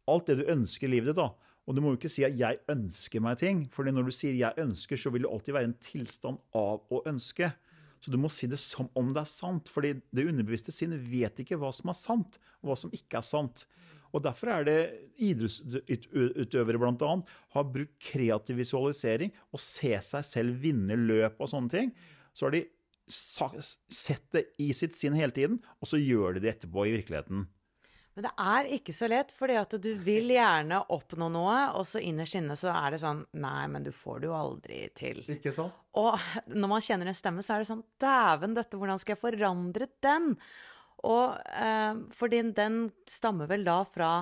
alt 0.09 0.27
det 0.27 0.39
du 0.39 0.53
ønsker 0.53 0.89
i 0.89 0.91
livet 0.91 1.13
ditt. 1.13 1.17
da. 1.17 1.29
Og 1.65 1.77
du 1.77 1.81
må 1.81 1.93
jo 1.93 1.99
ikke 1.99 2.13
si 2.13 2.25
at 2.25 2.37
'jeg 2.37 2.59
ønsker 2.69 3.21
meg 3.21 3.39
ting', 3.39 3.69
for 3.71 3.85
når 3.85 4.03
du 4.05 4.11
sier 4.11 4.35
'jeg 4.35 4.55
ønsker', 4.59 4.97
så 4.97 5.11
vil 5.11 5.23
det 5.23 5.31
alltid 5.31 5.55
være 5.55 5.65
en 5.65 5.79
tilstand 5.81 6.39
av 6.55 6.83
å 6.91 7.03
ønske. 7.07 7.53
Så 8.01 8.11
du 8.11 8.19
må 8.19 8.29
si 8.29 8.47
det 8.47 8.59
som 8.59 8.91
om 8.95 9.15
det 9.15 9.21
er 9.21 9.25
sant, 9.25 9.69
fordi 9.69 9.95
det 10.13 10.29
underbevisste 10.29 10.73
sinnet 10.73 11.01
vet 11.01 11.37
ikke 11.41 11.57
hva 11.57 11.73
som 11.73 11.89
er 11.89 11.95
sant, 11.95 12.39
og 12.63 12.69
hva 12.69 12.77
som 12.77 12.91
ikke 12.91 13.17
er 13.17 13.23
sant. 13.25 13.67
Og 14.15 14.23
Derfor 14.23 14.53
er 14.55 14.69
det 14.69 14.79
idrettsutøvere 15.27 16.79
bl.a. 16.79 17.15
har 17.57 17.67
brukt 17.75 17.97
kreativ 18.03 18.61
visualisering 18.63 19.35
og 19.51 19.63
se 19.63 19.97
seg 20.07 20.27
selv 20.29 20.63
vinne 20.63 20.99
løp 21.01 21.43
og 21.43 21.51
sånne 21.51 21.73
ting. 21.73 21.91
Så 22.35 22.47
har 22.47 22.55
de 22.55 22.65
sett 23.11 24.25
det 24.33 24.47
i 24.63 24.71
sitt 24.77 24.95
sinn 24.97 25.19
hele 25.19 25.35
tiden, 25.35 25.59
og 25.83 25.91
så 25.91 26.01
gjør 26.01 26.37
de 26.37 26.45
det 26.47 26.55
etterpå 26.55 26.87
i 26.87 26.95
virkeligheten. 26.97 27.45
Men 28.15 28.29
det 28.29 28.31
er 28.39 28.69
ikke 28.77 28.95
så 28.95 29.09
lett, 29.11 29.33
fordi 29.35 29.57
at 29.59 29.73
du 29.83 29.89
vil 29.99 30.31
gjerne 30.31 30.79
oppnå 30.95 31.27
noe, 31.35 31.57
og 31.75 31.87
så 31.91 31.99
innerst 31.99 32.37
inne 32.39 32.55
så 32.59 32.71
er 32.71 32.95
det 32.95 33.01
sånn 33.03 33.25
Nei, 33.43 33.65
men 33.73 33.87
du 33.87 33.91
får 33.95 34.23
det 34.23 34.29
jo 34.29 34.37
aldri 34.39 34.79
til. 34.95 35.19
Ikke 35.35 35.51
sant? 35.57 35.75
Og 35.99 36.15
når 36.55 36.71
man 36.71 36.85
kjenner 36.85 37.11
en 37.11 37.19
stemme, 37.19 37.43
så 37.43 37.57
er 37.57 37.65
det 37.65 37.71
sånn 37.73 37.83
Dæven, 38.03 38.55
dette, 38.55 38.79
hvordan 38.79 39.03
skal 39.03 39.17
jeg 39.17 39.23
forandre 39.25 39.91
den? 40.07 40.37
Og 41.05 41.35
eh, 41.53 42.05
fordi 42.15 42.43
den 42.57 42.87
stammer 43.11 43.51
vel 43.51 43.67
da 43.67 43.81
fra 43.89 44.13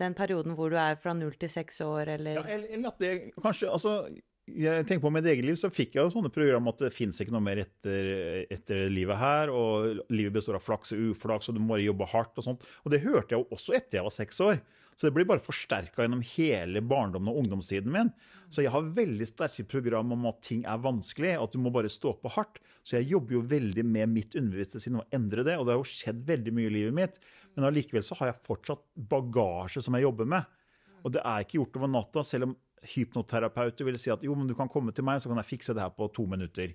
den 0.00 0.16
perioden 0.16 0.56
hvor 0.56 0.72
du 0.72 0.78
er 0.80 0.96
fra 1.00 1.14
null 1.16 1.36
til 1.40 1.50
seks 1.52 1.80
år, 1.84 2.14
eller 2.16 2.40
Ja, 2.40 2.46
eller 2.56 2.90
at 2.90 2.98
det 3.00 3.12
kanskje 3.38 3.70
Altså, 3.72 3.94
jeg 4.46 4.86
tenker 4.86 5.02
på 5.02 5.10
mitt 5.10 5.26
eget 5.26 5.46
liv, 5.46 5.56
så 5.58 5.70
fikk 5.72 5.96
jeg 5.96 6.06
jo 6.06 6.12
sånne 6.14 6.30
program 6.30 6.68
at 6.70 6.84
det 6.84 6.92
fins 6.94 7.18
ikke 7.22 7.34
noe 7.34 7.42
mer 7.42 7.64
etter, 7.64 8.10
etter, 8.52 8.84
livet 8.92 9.18
her, 9.18 9.50
og 9.50 10.04
livet 10.12 10.36
består 10.36 10.60
av 10.60 10.62
flaks 10.62 10.94
og 10.94 11.08
uflaks, 11.10 11.50
og 11.50 11.56
du 11.56 11.62
må 11.64 11.80
jobbe 11.82 12.06
hardt 12.12 12.38
og 12.38 12.46
sånt. 12.46 12.68
Og 12.84 12.94
det 12.94 13.02
hørte 13.02 13.34
jeg 13.34 13.42
jo 13.42 13.56
også 13.56 13.74
etter 13.78 13.98
jeg 13.98 14.06
var 14.06 14.14
seks 14.14 14.38
år. 14.46 14.60
Så 14.96 15.06
det 15.06 15.12
blir 15.12 15.28
bare 15.28 15.44
forsterka 15.44 16.02
gjennom 16.02 16.22
hele 16.24 16.80
barndommen 16.80 17.28
og 17.28 17.42
ungdomstiden 17.42 17.92
min. 17.92 18.10
Så 18.48 18.62
jeg 18.64 18.72
har 18.72 18.92
veldig 18.96 19.26
sterke 19.28 19.66
program 19.68 20.14
om 20.14 20.24
at 20.30 20.40
ting 20.46 20.62
er 20.64 20.80
vanskelig, 20.80 21.34
at 21.36 21.52
du 21.52 21.60
må 21.60 21.72
bare 21.74 21.90
stå 21.92 22.14
på 22.22 22.32
hardt. 22.32 22.62
Så 22.80 22.96
jeg 22.96 23.10
jobber 23.10 23.36
jo 23.36 23.42
veldig 23.50 23.84
med 23.84 24.14
mitt 24.14 24.36
underbevisste 24.38 24.80
sinn 24.80 24.96
og 25.00 25.16
endre 25.16 25.44
det, 25.44 25.58
og 25.58 25.66
det 25.66 25.74
har 25.74 25.82
jo 25.82 25.90
skjedd 25.90 26.22
veldig 26.28 26.54
mye 26.56 26.70
i 26.70 26.74
livet 26.78 26.96
mitt. 26.96 27.20
Men 27.56 27.68
allikevel 27.68 28.06
så 28.06 28.16
har 28.20 28.32
jeg 28.32 28.44
fortsatt 28.46 28.86
bagasje 29.10 29.84
som 29.84 29.98
jeg 29.98 30.06
jobber 30.06 30.32
med. 30.32 30.48
Og 31.04 31.12
det 31.12 31.22
er 31.22 31.44
ikke 31.44 31.60
gjort 31.60 31.80
over 31.80 31.92
natta, 31.92 32.24
selv 32.24 32.48
om 32.48 32.56
hypnoterapeuter 32.86 33.88
vil 33.88 33.98
si 34.00 34.12
at 34.14 34.24
jo, 34.24 34.34
men 34.38 34.48
du 34.48 34.54
kan 34.56 34.70
komme 34.70 34.94
til 34.96 35.04
meg, 35.06 35.20
så 35.20 35.28
kan 35.28 35.42
jeg 35.42 35.50
fikse 35.50 35.76
det 35.76 35.84
her 35.84 35.92
på 35.92 36.08
to 36.14 36.24
minutter. 36.30 36.72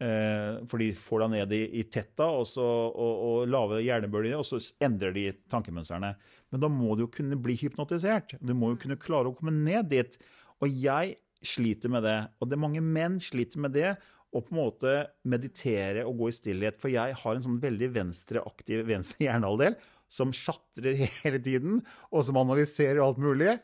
Eh, 0.00 0.60
for 0.64 0.80
de 0.80 0.86
får 0.96 1.20
deg 1.20 1.32
ned 1.34 1.50
i, 1.52 1.64
i 1.76 1.82
tetta 1.92 2.30
og, 2.32 2.46
så, 2.48 2.64
og, 2.64 3.24
og 3.26 3.50
lave 3.52 3.82
hjernebølger, 3.84 4.38
og 4.38 4.46
så 4.48 4.60
endrer 4.80 5.12
de 5.12 5.26
tankemønstrene. 5.52 6.14
Men 6.50 6.62
da 6.62 6.70
må 6.72 6.94
du 6.96 7.04
jo 7.04 7.10
kunne 7.12 7.36
bli 7.40 7.58
hypnotisert. 7.60 8.38
Du 8.40 8.54
må 8.56 8.72
jo 8.72 8.80
kunne 8.80 9.00
klare 9.00 9.28
å 9.28 9.36
komme 9.36 9.52
ned 9.52 9.90
dit. 9.92 10.16
Og 10.64 10.72
jeg 10.72 11.18
sliter 11.44 11.92
med 11.92 12.04
det. 12.08 12.16
Og 12.40 12.48
det 12.48 12.56
er 12.56 12.64
mange 12.64 12.84
menn 12.84 13.20
sliter 13.22 13.60
med 13.60 13.76
det. 13.76 13.92
Å 14.30 14.40
på 14.40 14.54
en 14.54 14.60
måte 14.60 14.96
meditere 15.26 16.06
og 16.06 16.16
gå 16.22 16.30
i 16.30 16.36
stillhet. 16.38 16.80
For 16.80 16.92
jeg 16.92 17.20
har 17.20 17.36
en 17.36 17.44
sånn 17.44 17.60
veldig 17.60 17.92
venstreaktiv 17.98 18.84
venstre 18.88 19.26
hjernehalvdel 19.26 19.76
som 20.10 20.32
shatrer 20.34 20.96
hele 21.20 21.38
tiden, 21.44 21.84
og 22.10 22.24
som 22.26 22.40
analyserer 22.40 23.02
alt 23.04 23.20
mulig. 23.22 23.58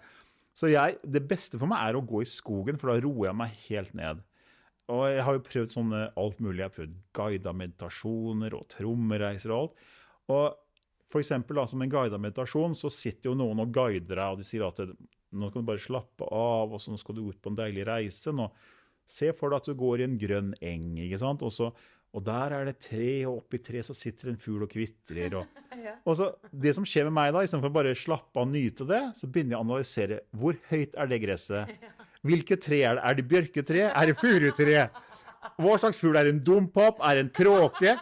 Så 0.56 0.70
jeg, 0.72 1.00
det 1.02 1.24
beste 1.28 1.58
for 1.60 1.68
meg 1.70 1.80
er 1.80 1.98
å 1.98 2.04
gå 2.04 2.22
i 2.22 2.28
skogen, 2.28 2.78
for 2.80 2.92
da 2.92 3.00
roer 3.04 3.30
jeg 3.30 3.40
meg 3.40 3.62
helt 3.66 3.96
ned. 3.96 4.22
Og 4.92 5.02
jeg 5.10 5.24
har 5.26 5.34
jo 5.34 5.42
prøvd 5.48 5.72
sånne 5.72 6.02
alt 6.20 6.38
mulig. 6.42 6.60
Jeg 6.60 6.68
har 6.68 6.76
prøvd 6.76 6.94
guida 7.18 7.54
meditasjoner 7.56 8.54
og 8.54 8.68
trommereiser 8.70 9.52
og 9.54 9.58
alt. 9.64 9.84
Og 10.36 10.44
for 11.10 11.22
eksempel, 11.22 11.58
da, 11.58 11.66
som 11.70 11.82
en 11.82 11.90
guida 11.90 12.18
meditasjon, 12.22 12.74
så 12.78 12.90
sitter 12.92 13.30
jo 13.30 13.38
noen 13.38 13.62
og 13.62 13.74
guider 13.74 14.18
deg, 14.18 14.24
og 14.34 14.40
de 14.40 14.46
sier 14.46 14.66
at 14.66 14.80
nå 15.36 15.50
kan 15.50 15.62
du 15.62 15.68
bare 15.68 15.82
slappe 15.82 16.26
av, 16.30 16.72
og 16.72 16.82
så 16.82 16.92
nå 16.92 16.98
skal 17.00 17.18
du 17.18 17.26
ut 17.26 17.38
på 17.42 17.52
en 17.52 17.58
deilig 17.58 17.86
reise. 17.86 18.34
Nå, 18.34 18.48
se 19.06 19.30
for 19.36 19.50
deg 19.50 19.62
at 19.62 19.70
du 19.70 19.78
går 19.78 20.02
i 20.02 20.06
en 20.06 20.16
grønn 20.20 20.54
eng, 20.64 20.96
ikke 21.02 21.22
sant. 21.22 21.44
Og 21.46 21.54
så 21.54 21.70
og 22.16 22.22
der 22.24 22.54
er 22.56 22.64
det 22.64 22.78
tre, 22.80 23.10
og 23.28 23.42
oppi 23.42 23.58
treet 23.60 23.84
så 23.84 23.94
sitter 23.96 24.30
en 24.30 24.38
fugl 24.40 24.64
og 24.64 24.70
kvitrer. 24.72 25.34
Og, 25.36 25.58
og, 26.06 26.14
så 26.16 26.30
det 26.48 26.72
som 26.78 26.86
skjer 26.88 27.10
med 27.10 27.16
meg 27.18 27.34
da, 27.34 27.42
istedenfor 27.44 27.74
bare 27.74 27.92
å 27.92 27.98
slappe 27.98 28.40
av 28.40 28.46
og 28.46 28.54
nyte 28.54 28.86
det, 28.88 29.02
så 29.18 29.28
begynner 29.28 29.56
jeg 29.56 29.60
å 29.60 29.66
analysere. 29.66 30.20
Hvor 30.32 30.56
høyt 30.70 30.96
er 30.96 31.12
det 31.12 31.20
gresset? 31.26 31.74
Hvilke 32.26 32.58
tre 32.60 32.82
er 32.82 32.98
det? 32.98 33.04
Er 33.06 33.18
det 33.18 33.26
bjørketre? 33.30 33.86
Er 33.92 34.10
det 34.10 34.18
furutre? 34.20 34.84
Hva 35.62 35.78
slags 35.80 36.00
fugl 36.00 36.18
er 36.18 36.26
det? 36.26 36.36
En 36.36 36.44
dompap? 36.44 37.00
Er 37.06 37.18
det 37.18 37.26
en 37.26 37.32
kråke? 37.38 37.96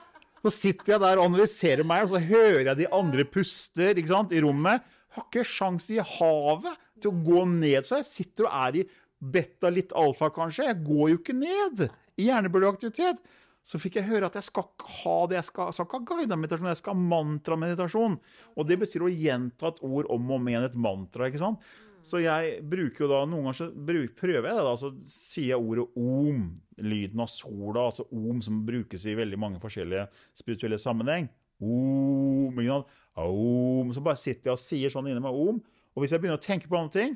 Så 0.45 0.53
sitter 0.53 0.95
jeg 0.95 1.01
der 1.01 1.21
og 1.21 1.31
analyserer 1.31 1.87
meg, 1.89 2.05
og 2.05 2.13
så 2.13 2.21
hører 2.21 2.67
jeg 2.71 2.81
de 2.83 2.91
andre 2.93 3.25
puster 3.25 3.97
ikke 3.97 4.13
sant, 4.13 4.35
i 4.37 4.43
rommet. 4.45 4.85
Har 5.17 5.29
ikke 5.29 5.47
sjans 5.47 5.87
i 5.95 6.01
havet 6.03 6.83
til 7.01 7.13
å 7.13 7.23
gå 7.25 7.45
ned, 7.49 7.87
så 7.87 8.01
jeg 8.01 8.09
sitter 8.11 8.49
og 8.49 8.59
er 8.67 8.81
i 8.83 8.85
beta 9.25 9.71
litt 9.73 9.95
alfa, 9.97 10.29
kanskje. 10.35 10.69
Jeg 10.69 10.83
går 10.85 11.15
jo 11.15 11.21
ikke 11.21 11.37
ned 11.39 11.87
i 12.21 12.29
hjernebølgeaktivitet. 12.29 13.25
så 13.65 13.79
fikk 13.81 13.95
jeg 13.97 14.11
høre 14.11 14.29
at 14.29 14.35
jeg 14.37 14.45
skal 14.45 14.67
ikke 14.67 14.91
ha 14.99 15.17
det. 15.25 15.39
Jeg 15.39 15.49
skal, 15.49 15.71
jeg 15.71 15.77
skal 15.79 15.87
ikke 15.89 15.97
ha 15.97 16.09
guidet 16.11 16.37
meditasjon, 16.37 16.69
jeg 16.69 16.81
skal 16.83 16.93
ha 16.93 17.07
mantrameditasjon. 17.15 18.19
Og 18.61 18.67
det 18.69 18.77
betyr 18.83 19.07
å 19.07 19.09
gjenta 19.09 19.71
et 19.71 19.81
ord 19.89 20.11
om 20.13 20.35
og 20.37 20.51
igjen, 20.51 20.67
et 20.69 20.77
mantra. 20.77 21.31
ikke 21.31 21.41
sant? 21.41 21.71
Så 22.05 22.21
jeg 22.21 22.59
bruker 22.69 23.07
jo 23.07 23.09
da, 23.09 23.23
noen 23.25 23.47
ganger 23.47 23.57
så 23.57 23.71
bruk, 23.73 24.13
prøver 24.19 24.45
jeg 24.45 24.59
det, 24.59 24.65
da, 24.67 24.75
så 24.77 24.91
sier 25.09 25.55
jeg 25.55 25.63
ordet 25.63 25.87
om. 25.97 26.45
Lyden 26.85 27.23
av 27.23 27.31
sola, 27.31 27.87
altså 27.87 28.05
om, 28.11 28.41
som 28.45 28.59
brukes 28.67 29.07
i 29.07 29.15
veldig 29.17 29.39
mange 29.41 29.61
forskjellige 29.63 30.09
spirituelle 30.37 30.79
sammenheng. 30.83 31.31
Om, 31.63 32.59
ikke? 32.61 32.81
Om. 33.23 33.93
Så 33.95 34.03
bare 34.05 34.21
sitter 34.21 34.51
jeg 34.51 34.59
og 34.59 34.61
sier 34.61 34.93
sånn 34.93 35.09
inni 35.09 35.23
meg 35.23 35.39
om. 35.39 35.63
Og 35.95 36.03
hvis 36.03 36.13
jeg 36.13 36.21
begynner 36.21 36.41
å 36.41 36.45
tenke 36.45 36.69
på 36.69 36.77
andre 36.77 36.97
ting, 36.97 37.15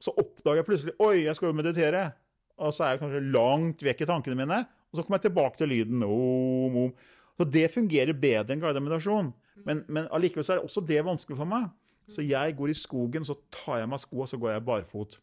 så 0.00 0.12
oppdager 0.20 0.60
jeg 0.60 0.68
plutselig 0.68 0.96
Oi, 1.02 1.14
jeg 1.24 1.36
skal 1.36 1.50
jo 1.50 1.56
meditere. 1.56 2.04
Og 2.60 2.74
så 2.76 2.84
er 2.84 2.94
jeg 2.94 3.02
kanskje 3.02 3.24
langt 3.32 3.84
vekk 3.84 4.04
i 4.04 4.10
tankene 4.12 4.38
mine. 4.38 4.62
Og 4.92 4.98
så 4.98 5.04
kommer 5.04 5.20
jeg 5.20 5.30
tilbake 5.30 5.60
til 5.60 5.72
lyden. 5.72 6.04
Om, 6.04 6.78
om. 6.84 6.94
Så 7.40 7.48
det 7.48 7.70
fungerer 7.72 8.16
bedre 8.20 8.54
enn 8.54 8.62
guidet 8.62 8.84
meditasjon. 8.84 9.32
Men, 9.64 9.84
men 9.88 10.08
allikevel 10.12 10.44
så 10.44 10.54
er 10.54 10.60
det 10.60 10.68
også 10.68 10.84
det 10.86 11.00
vanskelig 11.06 11.38
for 11.40 11.48
meg. 11.48 11.70
Så 12.10 12.24
jeg 12.26 12.56
går 12.58 12.72
i 12.72 12.76
skogen, 12.76 13.26
så 13.26 13.36
tar 13.54 13.82
jeg 13.82 13.90
meg 13.90 14.02
skoa, 14.02 14.26
så 14.26 14.38
går 14.40 14.56
jeg 14.56 14.66
barfot. 14.66 15.18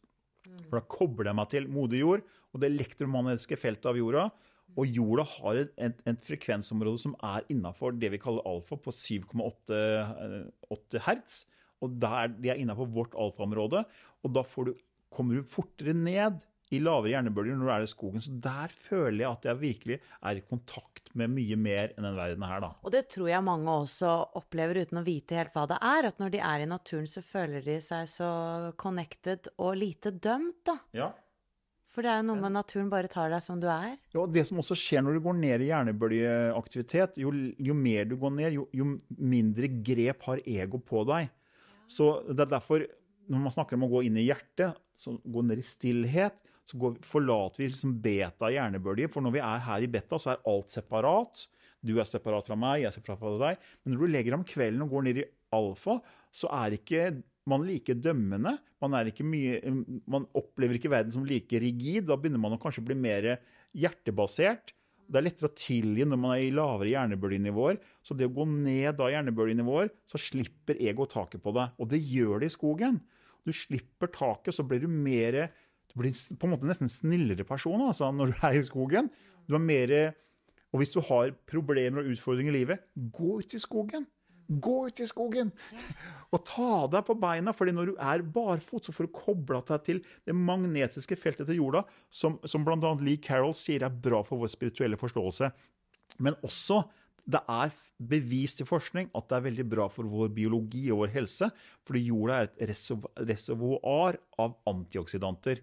For 0.68 0.80
da 0.80 0.84
kobler 0.90 1.32
jeg 1.32 1.38
meg 1.38 1.50
til 1.52 1.68
moder 1.72 2.00
jord 2.00 2.24
og 2.54 2.62
det 2.62 2.70
elektromagnetiske 2.72 3.58
feltet 3.60 3.90
av 3.92 4.00
jorda. 4.00 4.28
Og 4.78 4.94
jorda 4.94 5.24
har 5.28 5.62
et, 5.64 6.02
et, 6.06 6.26
frekvensområde 6.26 7.02
som 7.02 7.16
er 7.26 7.46
innafor 7.52 7.96
det 7.98 8.12
vi 8.14 8.20
kaller 8.22 8.46
alfa, 8.48 8.78
på 8.78 8.94
7,8 8.94 11.02
hertz. 11.08 11.46
Og 11.84 11.96
der, 12.02 12.34
det 12.36 12.54
er 12.54 12.62
innafor 12.62 12.90
vårt 12.94 13.18
alfaområde. 13.18 13.84
Og 14.26 14.36
da 14.36 14.44
du, 14.44 14.76
kommer 15.14 15.40
du 15.40 15.50
fortere 15.50 15.96
ned 15.98 16.38
i 16.74 16.80
lavere 16.84 17.14
hjernebølger 17.14 17.58
når 17.58 17.68
du 17.68 17.74
er 17.74 17.86
i 17.86 17.92
skogen. 17.92 18.24
Så 18.24 18.34
der 18.44 18.74
føler 18.74 19.24
jeg 19.24 19.30
at 19.32 19.46
jeg 19.50 19.62
virkelig 19.62 20.00
er 20.00 20.40
i 20.40 20.46
kontakt 20.48 21.14
med 21.18 21.32
mye 21.34 21.58
mer 21.60 21.94
enn 21.96 22.06
den 22.06 22.18
verden 22.18 22.44
her, 22.46 22.64
da. 22.64 22.72
Og 22.84 22.94
det 22.94 23.06
tror 23.14 23.30
jeg 23.32 23.46
mange 23.46 23.78
også 23.84 24.16
opplever 24.38 24.82
uten 24.84 25.02
å 25.02 25.06
vite 25.06 25.38
helt 25.40 25.56
hva 25.56 25.68
det 25.72 25.78
er. 25.80 26.10
At 26.12 26.20
når 26.22 26.34
de 26.36 26.42
er 26.44 26.66
i 26.66 26.70
naturen, 26.70 27.08
så 27.10 27.24
føler 27.26 27.64
de 27.66 27.80
seg 27.84 28.10
så 28.12 28.32
connected 28.80 29.50
og 29.58 29.80
lite 29.80 30.14
dømt, 30.14 30.60
da. 30.68 30.78
Ja. 30.98 31.14
For 31.98 32.06
det 32.06 32.12
er 32.12 32.20
jo 32.20 32.28
noe 32.28 32.42
med 32.44 32.54
naturen 32.54 32.92
bare 32.92 33.10
tar 33.10 33.32
deg 33.34 33.42
som 33.42 33.58
du 33.58 33.66
er. 33.74 33.96
Ja, 34.14 34.22
og 34.22 34.34
Det 34.36 34.44
som 34.46 34.60
også 34.62 34.76
skjer 34.78 35.02
når 35.02 35.18
du 35.18 35.24
går 35.26 35.38
ned 35.40 35.64
i 35.66 35.72
hjernebølgeaktivitet, 35.72 37.18
jo, 37.24 37.32
jo 37.58 37.74
mer 37.74 38.06
du 38.06 38.14
går 38.22 38.36
ned, 38.36 38.58
jo, 38.60 38.68
jo, 38.76 38.92
mindre 39.18 39.72
grep 39.82 40.28
har 40.28 40.44
ego 40.46 40.78
på 40.78 41.02
deg. 41.10 41.32
Så 41.90 42.12
det 42.28 42.44
er 42.44 42.52
derfor, 42.52 42.86
når 43.32 43.42
man 43.48 43.56
snakker 43.56 43.80
om 43.80 43.88
å 43.88 43.92
gå 43.96 44.04
inn 44.06 44.20
i 44.20 44.28
hjertet, 44.28 44.78
så 44.98 45.16
gå 45.18 45.42
ned 45.48 45.64
i 45.64 45.66
stillhet, 45.66 46.38
så 46.68 46.80
går, 46.82 46.98
forlater 47.08 47.64
vi 47.64 47.70
liksom 47.72 47.96
beta 48.04 48.50
hjernebølger. 48.52 49.12
For 49.12 49.24
når 49.24 49.38
vi 49.38 49.44
er 49.44 49.64
her 49.70 49.86
i 49.86 49.90
beta, 49.92 50.20
så 50.20 50.34
er 50.34 50.44
alt 50.52 50.76
separat. 50.76 51.46
Du 51.86 51.96
er 52.02 52.08
separat 52.10 52.48
fra 52.48 52.58
meg, 52.60 52.82
jeg 52.82 52.90
er 52.90 52.96
separat 52.98 53.22
fra 53.22 53.34
deg. 53.40 53.66
Men 53.84 53.94
når 53.94 54.04
du 54.04 54.14
legger 54.14 54.36
om 54.36 54.46
kvelden 54.48 54.84
og 54.84 54.92
går 54.92 55.08
ned 55.08 55.22
i 55.22 55.28
alfa, 55.56 56.00
så 56.36 56.52
er 56.60 56.76
ikke 56.76 57.10
man 57.48 57.64
like 57.64 57.96
dømmende. 58.04 58.58
Man, 58.84 58.96
mye, 59.32 59.76
man, 60.10 60.26
opplever 60.36 60.78
ikke 60.78 60.92
verden 60.92 61.16
som 61.16 61.28
like 61.28 61.62
rigid. 61.64 62.10
Da 62.10 62.18
begynner 62.20 62.42
man 62.44 62.58
å 62.58 62.62
kanskje 62.62 62.84
bli 62.90 62.98
mer 63.00 63.38
hjertebasert. 63.78 64.74
Det 65.08 65.22
er 65.22 65.24
lettere 65.24 65.48
å 65.48 65.56
tilgi 65.56 66.04
når 66.04 66.20
man 66.20 66.34
er 66.36 66.44
i 66.44 66.56
lavere 66.56 66.92
hjernebølgenivåer. 66.92 67.80
Så 68.04 68.18
det 68.18 68.28
å 68.28 68.34
gå 68.36 68.44
ned 68.52 68.98
da 69.00 69.08
hjernebølgenivåer, 69.14 69.94
så 70.10 70.20
slipper 70.20 70.82
ego 70.84 71.08
taket 71.08 71.44
på 71.44 71.56
deg. 71.56 71.78
Og 71.80 71.88
det 71.94 72.02
gjør 72.04 72.44
det 72.44 72.52
i 72.52 72.58
skogen. 72.58 73.00
Du 73.48 73.54
slipper 73.56 74.12
taket, 74.12 74.52
så 74.58 74.66
blir 74.68 74.84
du 74.84 74.92
mer 74.92 75.46
blir 75.98 76.14
på 76.14 76.48
en 76.48 76.54
måte 76.54 76.70
nesten 76.70 76.92
snillere 76.92 77.46
person 77.48 77.84
altså, 77.88 78.12
når 78.14 78.34
du 78.34 78.44
er 78.48 78.60
i 78.60 78.66
skogen. 78.68 79.10
Du 79.48 79.56
er 79.58 79.64
mer, 79.64 79.96
og 80.74 80.82
hvis 80.82 80.94
du 80.96 81.02
har 81.08 81.34
problemer 81.50 82.04
og 82.04 82.14
utfordringer 82.14 82.54
i 82.54 82.62
livet, 82.62 82.86
gå 82.96 83.40
ut 83.42 83.58
i 83.58 83.62
skogen. 83.62 84.08
Gå 84.48 84.76
ut 84.88 85.00
i 85.04 85.08
skogen! 85.10 85.50
Og 86.36 86.40
ta 86.48 86.86
deg 86.92 87.04
på 87.08 87.16
beina, 87.20 87.52
fordi 87.56 87.74
når 87.76 87.90
du 87.90 87.98
er 88.00 88.24
barfot, 88.36 88.88
så 88.88 88.94
får 88.96 89.08
du 89.08 89.16
kobla 89.16 89.60
deg 89.68 89.84
til 89.84 90.00
det 90.28 90.36
magnetiske 90.36 91.18
feltet 91.20 91.50
til 91.50 91.60
jorda, 91.60 91.82
som, 92.08 92.38
som 92.48 92.64
bl.a. 92.68 92.94
Lee 93.04 93.20
Carroll 93.24 93.56
sier 93.56 93.84
er 93.84 93.92
bra 93.92 94.22
for 94.28 94.40
vår 94.40 94.52
spirituelle 94.52 95.00
forståelse. 95.00 95.52
Men 96.24 96.40
også 96.48 96.82
det 97.28 97.42
er 97.52 97.74
bevist 98.12 98.62
i 98.64 98.68
forskning 98.68 99.10
at 99.18 99.28
det 99.28 99.38
er 99.38 99.48
veldig 99.50 99.66
bra 99.68 99.88
for 99.92 100.08
vår 100.08 100.32
biologi 100.36 100.86
og 100.94 101.04
vår 101.04 101.14
helse, 101.18 101.50
fordi 101.84 102.06
jorda 102.08 102.38
er 102.40 102.48
et 102.48 102.78
reservoar 103.28 104.20
av 104.40 104.56
antioksidanter. 104.72 105.60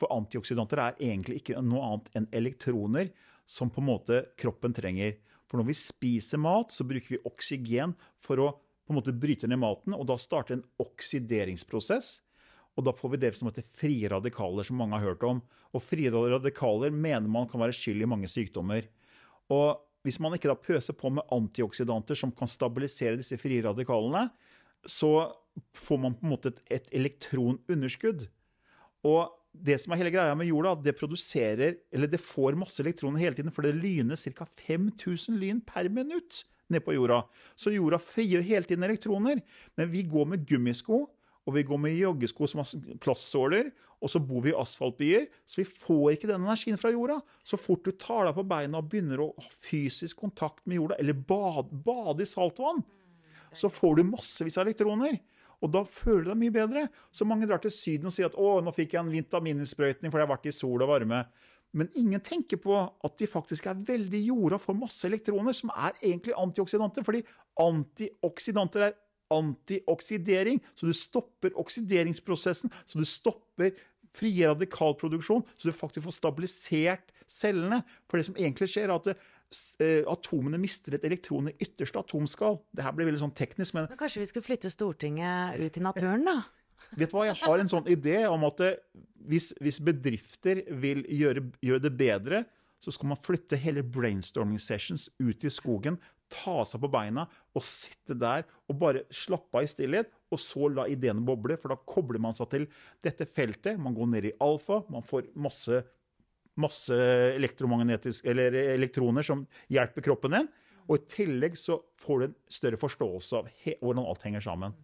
For 0.00 0.10
antioksidanter 0.14 0.80
er 0.82 0.98
egentlig 0.98 1.40
ikke 1.40 1.62
noe 1.62 1.84
annet 1.86 2.10
enn 2.18 2.28
elektroner 2.34 3.12
som 3.46 3.70
på 3.70 3.82
en 3.82 3.90
måte 3.92 4.20
kroppen 4.40 4.74
trenger. 4.74 5.16
For 5.46 5.60
når 5.60 5.68
vi 5.70 5.78
spiser 5.78 6.40
mat, 6.42 6.72
så 6.74 6.86
bruker 6.88 7.16
vi 7.16 7.24
oksygen 7.28 7.94
for 8.22 8.42
å 8.42 8.50
på 8.84 8.92
en 8.92 8.98
måte 8.98 9.14
bryte 9.16 9.48
ned 9.48 9.60
maten, 9.62 9.94
og 9.96 10.04
da 10.10 10.16
starter 10.20 10.58
en 10.58 10.64
oksideringsprosess. 10.82 12.18
Og 12.74 12.84
da 12.84 12.92
får 12.92 13.14
vi 13.14 13.20
det 13.22 13.30
som 13.38 13.48
heter 13.48 13.64
frie 13.64 14.10
radikaler, 14.10 14.66
som 14.66 14.76
mange 14.76 14.98
har 14.98 15.12
hørt 15.12 15.24
om. 15.24 15.40
Og 15.72 15.82
frie 15.82 16.10
radikaler 16.10 16.92
mener 16.92 17.30
man 17.30 17.48
kan 17.48 17.62
være 17.62 17.76
skyld 17.76 18.04
i 18.04 18.08
mange 18.10 18.28
sykdommer. 18.28 18.84
Og 19.54 19.78
hvis 20.04 20.18
man 20.20 20.36
ikke 20.36 20.50
da 20.50 20.58
pøser 20.58 20.96
på 20.98 21.12
med 21.16 21.24
antioksidanter 21.32 22.18
som 22.18 22.34
kan 22.34 22.50
stabilisere 22.50 23.16
disse 23.20 23.38
frie 23.40 23.62
radikalene, 23.64 24.26
så 24.84 25.30
får 25.72 26.02
man 26.02 26.18
på 26.18 26.26
en 26.26 26.34
måte 26.34 26.52
et, 26.52 26.60
et 26.76 26.90
elektronunderskudd. 26.98 28.26
Og 29.08 29.32
det 29.54 29.76
som 29.80 29.94
er 29.94 30.02
hele 30.02 30.12
greia 30.14 30.34
med 30.36 30.48
jorda, 30.50 30.74
det 30.82 30.96
produserer, 30.98 31.78
eller 31.94 32.10
det 32.10 32.20
får 32.22 32.58
masse 32.58 32.82
elektroner 32.82 33.22
hele 33.22 33.38
tiden, 33.38 33.54
for 33.54 33.66
det 33.66 33.76
lyner 33.78 34.18
ca. 34.18 34.46
5000 34.66 35.38
lyn 35.38 35.62
per 35.64 35.88
minutt 35.92 36.42
ned 36.72 36.84
på 36.84 36.96
jorda. 36.96 37.22
Så 37.54 37.72
jorda 37.74 38.00
frigjør 38.02 38.44
hele 38.46 38.66
tiden 38.66 38.86
elektroner. 38.86 39.42
Men 39.78 39.92
vi 39.92 40.02
går 40.08 40.26
med 40.32 40.46
gummisko, 40.48 41.04
og 41.44 41.56
vi 41.56 41.64
går 41.66 41.80
med 41.80 41.96
joggesko 41.98 42.48
som 42.48 42.62
har 42.62 42.96
plastsåler, 43.04 43.70
og 44.04 44.10
så 44.12 44.20
bor 44.20 44.42
vi 44.44 44.52
i 44.52 44.56
asfaltbyer, 44.58 45.28
så 45.48 45.62
vi 45.62 45.68
får 45.68 46.14
ikke 46.14 46.28
den 46.28 46.42
energien 46.44 46.80
fra 46.80 46.90
jorda. 46.92 47.20
Så 47.46 47.56
fort 47.60 47.84
du 47.86 47.92
tar 47.96 48.26
deg 48.28 48.36
på 48.36 48.46
beina 48.48 48.80
og 48.80 48.90
begynner 48.90 49.22
å 49.22 49.30
ha 49.38 49.52
fysisk 49.52 50.20
kontakt 50.24 50.64
med 50.66 50.80
jorda, 50.80 50.98
eller 51.00 51.16
bade, 51.16 51.68
bade 51.86 52.24
i 52.24 52.28
saltvann, 52.28 52.82
så 53.54 53.70
får 53.70 54.00
du 54.00 54.08
massevis 54.08 54.58
av 54.58 54.66
elektroner. 54.66 55.20
Og 55.64 55.72
da 55.72 55.80
føler 55.88 56.26
du 56.26 56.30
deg 56.32 56.40
mye 56.42 56.54
bedre. 56.54 56.84
Så 57.14 57.26
mange 57.28 57.48
drar 57.48 57.62
til 57.64 57.72
Syden 57.72 58.10
og 58.10 58.14
sier 58.14 58.28
at 58.28 58.36
å, 58.36 58.58
nå 58.60 58.72
fikk 58.76 58.94
jeg 58.94 59.00
en 59.04 59.12
vitamininnsprøytning 59.14 60.12
fordi 60.12 60.22
jeg 60.22 60.28
har 60.28 60.34
vært 60.34 60.50
i 60.50 60.54
sol 60.54 60.84
og 60.84 60.92
varme. 60.92 61.22
Men 61.74 61.88
ingen 61.98 62.22
tenker 62.22 62.60
på 62.62 62.76
at 62.78 63.16
de 63.18 63.26
faktisk 63.26 63.66
er 63.66 63.80
veldig 63.86 64.20
jorda 64.28 64.60
for 64.62 64.78
masse 64.78 65.08
elektroner, 65.08 65.56
som 65.56 65.72
er 65.74 65.96
egentlig 66.02 66.36
antioksidanter. 66.38 67.06
Fordi 67.06 67.24
antioksidanter 67.64 68.86
er 68.90 68.94
antioksidering, 69.34 70.60
så 70.76 70.86
du 70.86 70.94
stopper 70.94 71.56
oksideringsprosessen. 71.58 72.70
Så 72.86 73.00
du 73.00 73.08
stopper 73.08 73.74
frie 74.14 74.46
radikalproduksjon, 74.46 75.42
så 75.56 75.66
du 75.66 75.74
faktisk 75.74 76.06
får 76.06 76.18
stabilisert 76.20 77.10
cellene. 77.26 77.80
For 78.06 78.20
det 78.20 78.28
som 78.28 78.38
egentlig 78.38 78.70
skjer, 78.70 78.92
er 78.92 79.00
at 79.00 79.24
atomene 80.10 80.58
mister 80.60 80.96
et 80.96 81.06
elektron 81.06 81.50
i 81.50 81.56
ytterste 81.62 82.00
atomskall. 82.00 82.60
Det 82.74 82.84
her 82.86 82.94
blir 82.96 83.08
veldig 83.10 83.22
sånn 83.26 83.36
teknisk, 83.36 83.76
men, 83.76 83.88
men 83.90 84.00
Kanskje 84.00 84.22
vi 84.22 84.28
skulle 84.30 84.46
flytte 84.46 84.72
Stortinget 84.72 85.60
ut 85.60 85.80
i 85.80 85.84
naturen, 85.84 86.26
da? 86.26 86.38
Vet 86.94 87.10
du 87.10 87.16
hva, 87.16 87.28
Jeg 87.30 87.40
har 87.42 87.62
en 87.62 87.70
sånn 87.70 87.88
idé 87.90 88.18
om 88.30 88.44
at 88.48 88.60
eh, 88.64 88.76
hvis, 89.28 89.52
hvis 89.62 89.80
bedrifter 89.84 90.62
vil 90.82 91.04
gjøre, 91.08 91.46
gjøre, 91.64 91.84
det 91.86 91.94
bedre, 91.98 92.42
så 92.82 92.92
skal 92.92 93.14
man 93.14 93.20
flytte 93.20 93.58
hele 93.58 93.84
brainstorming 93.86 94.60
sessions 94.60 95.08
ut 95.22 95.46
i 95.46 95.52
skogen, 95.52 95.96
ta 96.32 96.62
seg 96.66 96.82
på 96.82 96.90
beina 96.92 97.26
og 97.54 97.64
sitte 97.66 98.16
der 98.18 98.44
og 98.68 98.78
bare 98.80 99.04
slappe 99.14 99.60
av 99.60 99.66
i 99.66 99.70
stillhet. 99.70 100.10
Og 100.34 100.40
så 100.42 100.68
la 100.72 100.86
ideene 100.90 101.22
boble, 101.24 101.56
for 101.60 101.70
da 101.70 101.78
kobler 101.88 102.20
man 102.22 102.34
seg 102.36 102.50
til 102.50 102.64
dette 103.04 103.26
feltet. 103.28 103.78
Man 103.80 103.94
går 103.96 104.10
ned 104.10 104.28
i 104.28 104.34
alfa, 104.42 104.80
man 104.90 105.04
får 105.06 105.30
masse 105.38 105.84
masse 106.60 106.96
eller 108.24 108.54
elektroner 108.54 109.26
som 109.26 109.46
hjelper 109.72 110.06
kroppen 110.06 110.36
din. 110.38 110.48
Og 110.88 110.98
i 110.98 111.06
tillegg 111.08 111.56
så 111.58 111.78
får 112.00 112.18
du 112.20 112.26
en 112.26 112.34
større 112.52 112.80
forståelse 112.80 113.38
av 113.38 113.52
hvordan 113.80 114.04
alt 114.04 114.26
henger 114.26 114.44
sammen. 114.44 114.74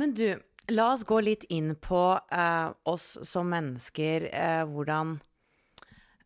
Men 0.00 0.14
du, 0.16 0.28
la 0.72 0.92
oss 0.94 1.04
gå 1.04 1.18
litt 1.20 1.44
inn 1.52 1.74
på 1.76 2.04
uh, 2.16 2.68
oss 2.88 3.18
som 3.28 3.50
mennesker. 3.52 4.30
Uh, 4.32 4.64
hvordan, 4.70 5.18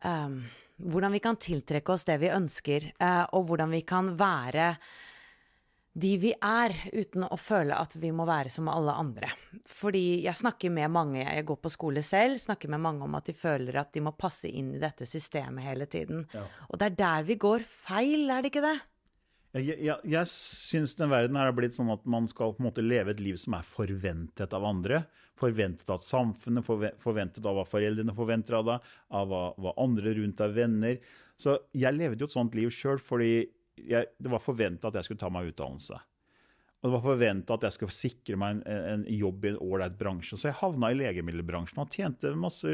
uh, 0.05 0.37
hvordan 0.79 1.17
vi 1.17 1.23
kan 1.23 1.39
tiltrekke 1.41 1.91
oss 1.91 2.07
det 2.07 2.21
vi 2.23 2.31
ønsker, 2.31 2.87
og 3.35 3.49
hvordan 3.49 3.75
vi 3.75 3.81
kan 3.87 4.13
være 4.19 4.75
de 5.95 6.11
vi 6.19 6.31
er, 6.43 6.73
uten 6.91 7.23
å 7.23 7.37
føle 7.39 7.75
at 7.79 7.93
vi 8.01 8.09
må 8.11 8.25
være 8.27 8.51
som 8.51 8.67
alle 8.67 8.91
andre. 8.99 9.29
Fordi 9.71 10.25
jeg 10.25 10.35
snakker 10.35 10.73
med 10.75 10.91
mange, 10.91 11.21
jeg 11.23 11.45
går 11.47 11.61
på 11.63 11.71
skole 11.71 12.03
selv, 12.03 12.35
snakker 12.41 12.73
med 12.73 12.83
mange 12.83 13.05
om 13.07 13.15
at 13.15 13.29
de 13.29 13.35
føler 13.37 13.79
at 13.79 13.93
de 13.95 14.03
må 14.03 14.11
passe 14.19 14.51
inn 14.51 14.73
i 14.75 14.81
dette 14.81 15.07
systemet 15.07 15.63
hele 15.63 15.87
tiden. 15.87 16.25
Ja. 16.35 16.43
Og 16.67 16.81
det 16.81 16.91
er 16.91 16.99
der 16.99 17.29
vi 17.29 17.39
går 17.39 17.63
feil, 17.63 18.27
er 18.27 18.43
det 18.43 18.51
ikke 18.51 18.65
det? 18.67 18.75
Jeg, 19.55 19.79
jeg, 19.87 19.95
jeg 20.11 20.27
syns 20.27 20.97
den 20.99 21.13
verden 21.13 21.37
her 21.39 21.47
har 21.47 21.55
blitt 21.55 21.77
sånn 21.77 21.93
at 21.93 22.03
man 22.11 22.27
skal 22.27 22.51
på 22.51 22.59
en 22.59 22.67
måte 22.67 22.83
leve 22.83 23.13
et 23.13 23.23
liv 23.23 23.39
som 23.39 23.55
er 23.55 23.63
forventet 23.63 24.51
av 24.57 24.67
andre. 24.67 25.05
Forventet 25.39 25.87
av 25.95 26.03
samfunnet, 26.03 26.67
forventet 26.99 27.47
av 27.47 27.55
hva 27.55 27.63
foreldrene 27.67 28.15
forventer 28.15 28.59
av 28.59 28.67
deg, 28.67 28.89
av 29.15 29.31
hva, 29.31 29.45
hva 29.63 29.77
andre 29.79 30.11
rundt 30.19 30.43
deg, 30.43 30.57
venner. 30.59 30.99
Så 31.39 31.55
jeg 31.75 31.95
levde 31.95 32.23
jo 32.23 32.27
et 32.27 32.35
sånt 32.35 32.55
liv 32.55 32.71
sjøl 32.71 32.99
fordi 32.99 33.45
jeg, 33.79 34.11
det 34.17 34.31
var 34.31 34.43
forventa 34.43 34.89
at 34.89 34.99
jeg 34.99 35.09
skulle 35.09 35.23
ta 35.23 35.31
meg 35.33 35.51
utdannelse. 35.51 35.97
Og 36.81 36.89
det 36.89 36.93
var 36.93 37.05
forventa 37.07 37.55
at 37.55 37.65
jeg 37.65 37.75
skulle 37.77 37.95
sikre 37.95 38.37
meg 38.37 38.59
en, 38.61 38.85
en 38.93 39.05
jobb 39.09 39.45
i 39.45 39.51
en 39.53 39.61
ålreit 39.65 39.97
bransje. 39.97 40.37
Så 40.37 40.51
jeg 40.51 40.59
havna 40.59 40.91
i 40.93 40.97
legemiddelbransjen 40.99 41.81
og 41.81 41.93
tjente 41.93 42.33
masse 42.37 42.73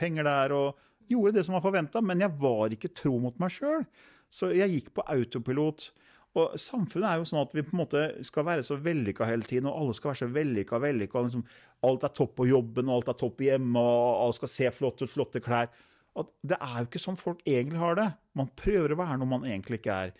penger 0.00 0.24
der 0.24 0.54
og 0.56 0.84
gjorde 1.10 1.36
det 1.36 1.44
som 1.46 1.56
var 1.58 1.64
forventa, 1.66 2.00
men 2.02 2.24
jeg 2.24 2.32
var 2.40 2.72
ikke 2.72 2.94
tro 2.96 3.12
mot 3.22 3.36
meg 3.42 3.52
sjøl. 3.52 3.84
Så 4.32 4.50
jeg 4.56 4.72
gikk 4.72 4.94
på 4.96 5.04
autopilot. 5.12 5.90
Og 6.36 6.56
samfunnet 6.60 7.08
er 7.08 7.20
jo 7.20 7.28
sånn 7.30 7.42
at 7.44 7.54
vi 7.56 7.64
på 7.64 7.72
en 7.72 7.80
måte 7.80 8.02
skal 8.26 8.44
være 8.48 8.64
så 8.66 8.76
vellykka 8.80 9.28
hele 9.28 9.46
tiden, 9.48 9.68
og 9.70 9.78
alle 9.80 9.96
skal 9.96 10.10
være 10.10 10.20
så 10.24 10.30
vellykka, 10.34 10.80
vellykka. 10.82 11.22
Liksom, 11.28 11.44
alt 11.88 12.04
er 12.04 12.16
topp 12.16 12.34
på 12.40 12.48
jobben, 12.50 12.90
og 12.90 12.98
alt 12.98 13.12
er 13.12 13.20
topp 13.22 13.44
hjemme, 13.46 13.80
og 13.80 14.24
alle 14.24 14.36
skal 14.36 14.52
se 14.52 14.72
flott 14.74 15.04
ut, 15.04 15.12
flotte 15.12 15.40
klær. 15.44 15.70
At 16.16 16.32
det 16.46 16.56
er 16.56 16.80
jo 16.80 16.88
ikke 16.88 17.02
sånn 17.02 17.20
folk 17.20 17.42
egentlig 17.44 17.80
har 17.80 17.96
det. 17.98 18.08
Man 18.38 18.50
prøver 18.56 18.94
å 18.94 18.98
være 19.02 19.20
noe 19.20 19.32
man 19.34 19.46
egentlig 19.48 19.82
ikke 19.82 20.00
er. 20.06 20.12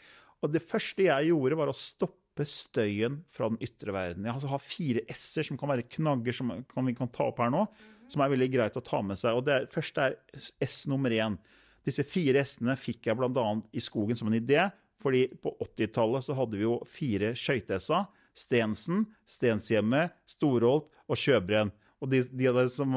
Og 0.44 0.53
det 0.53 0.64
første 0.64 1.07
jeg 1.07 1.30
gjorde, 1.30 1.59
var 1.59 1.72
å 1.72 1.76
stoppe 1.76 2.44
støyen 2.47 3.22
fra 3.32 3.49
den 3.49 3.61
ytre 3.64 3.94
verden. 3.97 4.26
Jeg 4.28 4.34
altså 4.34 4.51
har 4.53 4.62
fire 4.62 5.05
s-er 5.14 5.47
som 5.49 5.59
kan 5.61 5.72
være 5.72 5.86
knagger 5.97 6.36
som 6.36 6.53
vi 6.53 6.97
kan 6.97 7.12
ta 7.12 7.30
opp 7.30 7.40
her 7.40 7.53
nå, 7.53 7.64
som 8.12 8.22
er 8.22 8.34
veldig 8.34 8.51
greit 8.53 8.76
å 8.76 8.84
ta 8.84 9.01
med 9.03 9.18
seg. 9.18 9.38
Og 9.38 9.47
det 9.47 9.55
er, 9.55 9.70
første 9.72 10.11
er 10.11 10.18
S 10.62 10.82
nummer 10.90 11.14
én. 11.16 11.38
Disse 11.86 12.05
fire 12.07 12.42
s-ene 12.44 12.76
fikk 12.78 13.09
jeg 13.09 13.16
bl.a. 13.18 13.47
i 13.72 13.82
skogen 13.82 14.18
som 14.18 14.28
en 14.28 14.36
idé. 14.38 14.66
Fordi 15.01 15.26
på 15.42 15.53
80-tallet 15.61 16.24
så 16.24 16.36
hadde 16.36 16.59
vi 16.59 16.64
jo 16.64 16.78
fire 16.88 17.32
skøyte-s-er. 17.36 18.07
Stensen, 18.36 19.07
Stenshjemmet, 19.24 20.12
Storholt 20.28 20.90
og 21.09 21.16
Sjøbrenn. 21.16 21.72
Og 22.07 22.12
de, 22.12 22.22
de 22.30 22.46
av 22.46 22.54
dere 22.54 22.70
som 22.70 22.94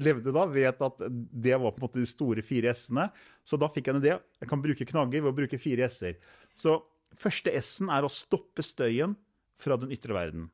levde 0.00 0.32
da, 0.32 0.46
vet 0.48 0.80
at 0.80 1.02
det 1.06 1.56
var 1.60 1.74
på 1.74 1.82
en 1.82 1.84
måte 1.84 2.00
de 2.00 2.08
store 2.08 2.40
fire 2.46 2.72
s-ene. 2.72 3.10
Så 3.44 3.60
da 3.60 3.68
fikk 3.68 3.90
jeg 3.90 3.96
en 3.96 4.00
idé. 4.00 4.14
Jeg 4.40 4.48
kan 4.48 4.62
bruke 4.64 4.88
knagger 4.88 5.20
ved 5.20 5.32
å 5.34 5.36
bruke 5.36 5.60
fire 5.60 5.90
s-er. 5.92 6.16
Så 6.56 6.78
første 7.20 7.52
s-en 7.60 7.92
er 7.92 8.06
å 8.06 8.12
stoppe 8.12 8.64
støyen 8.64 9.12
fra 9.60 9.76
den 9.80 9.92
ytre 9.92 10.16
verden. 10.16 10.48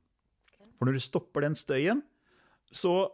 For 0.74 0.90
når 0.90 0.98
du 0.98 1.04
stopper 1.04 1.46
den 1.46 1.54
støyen, 1.58 2.02
så, 2.74 3.06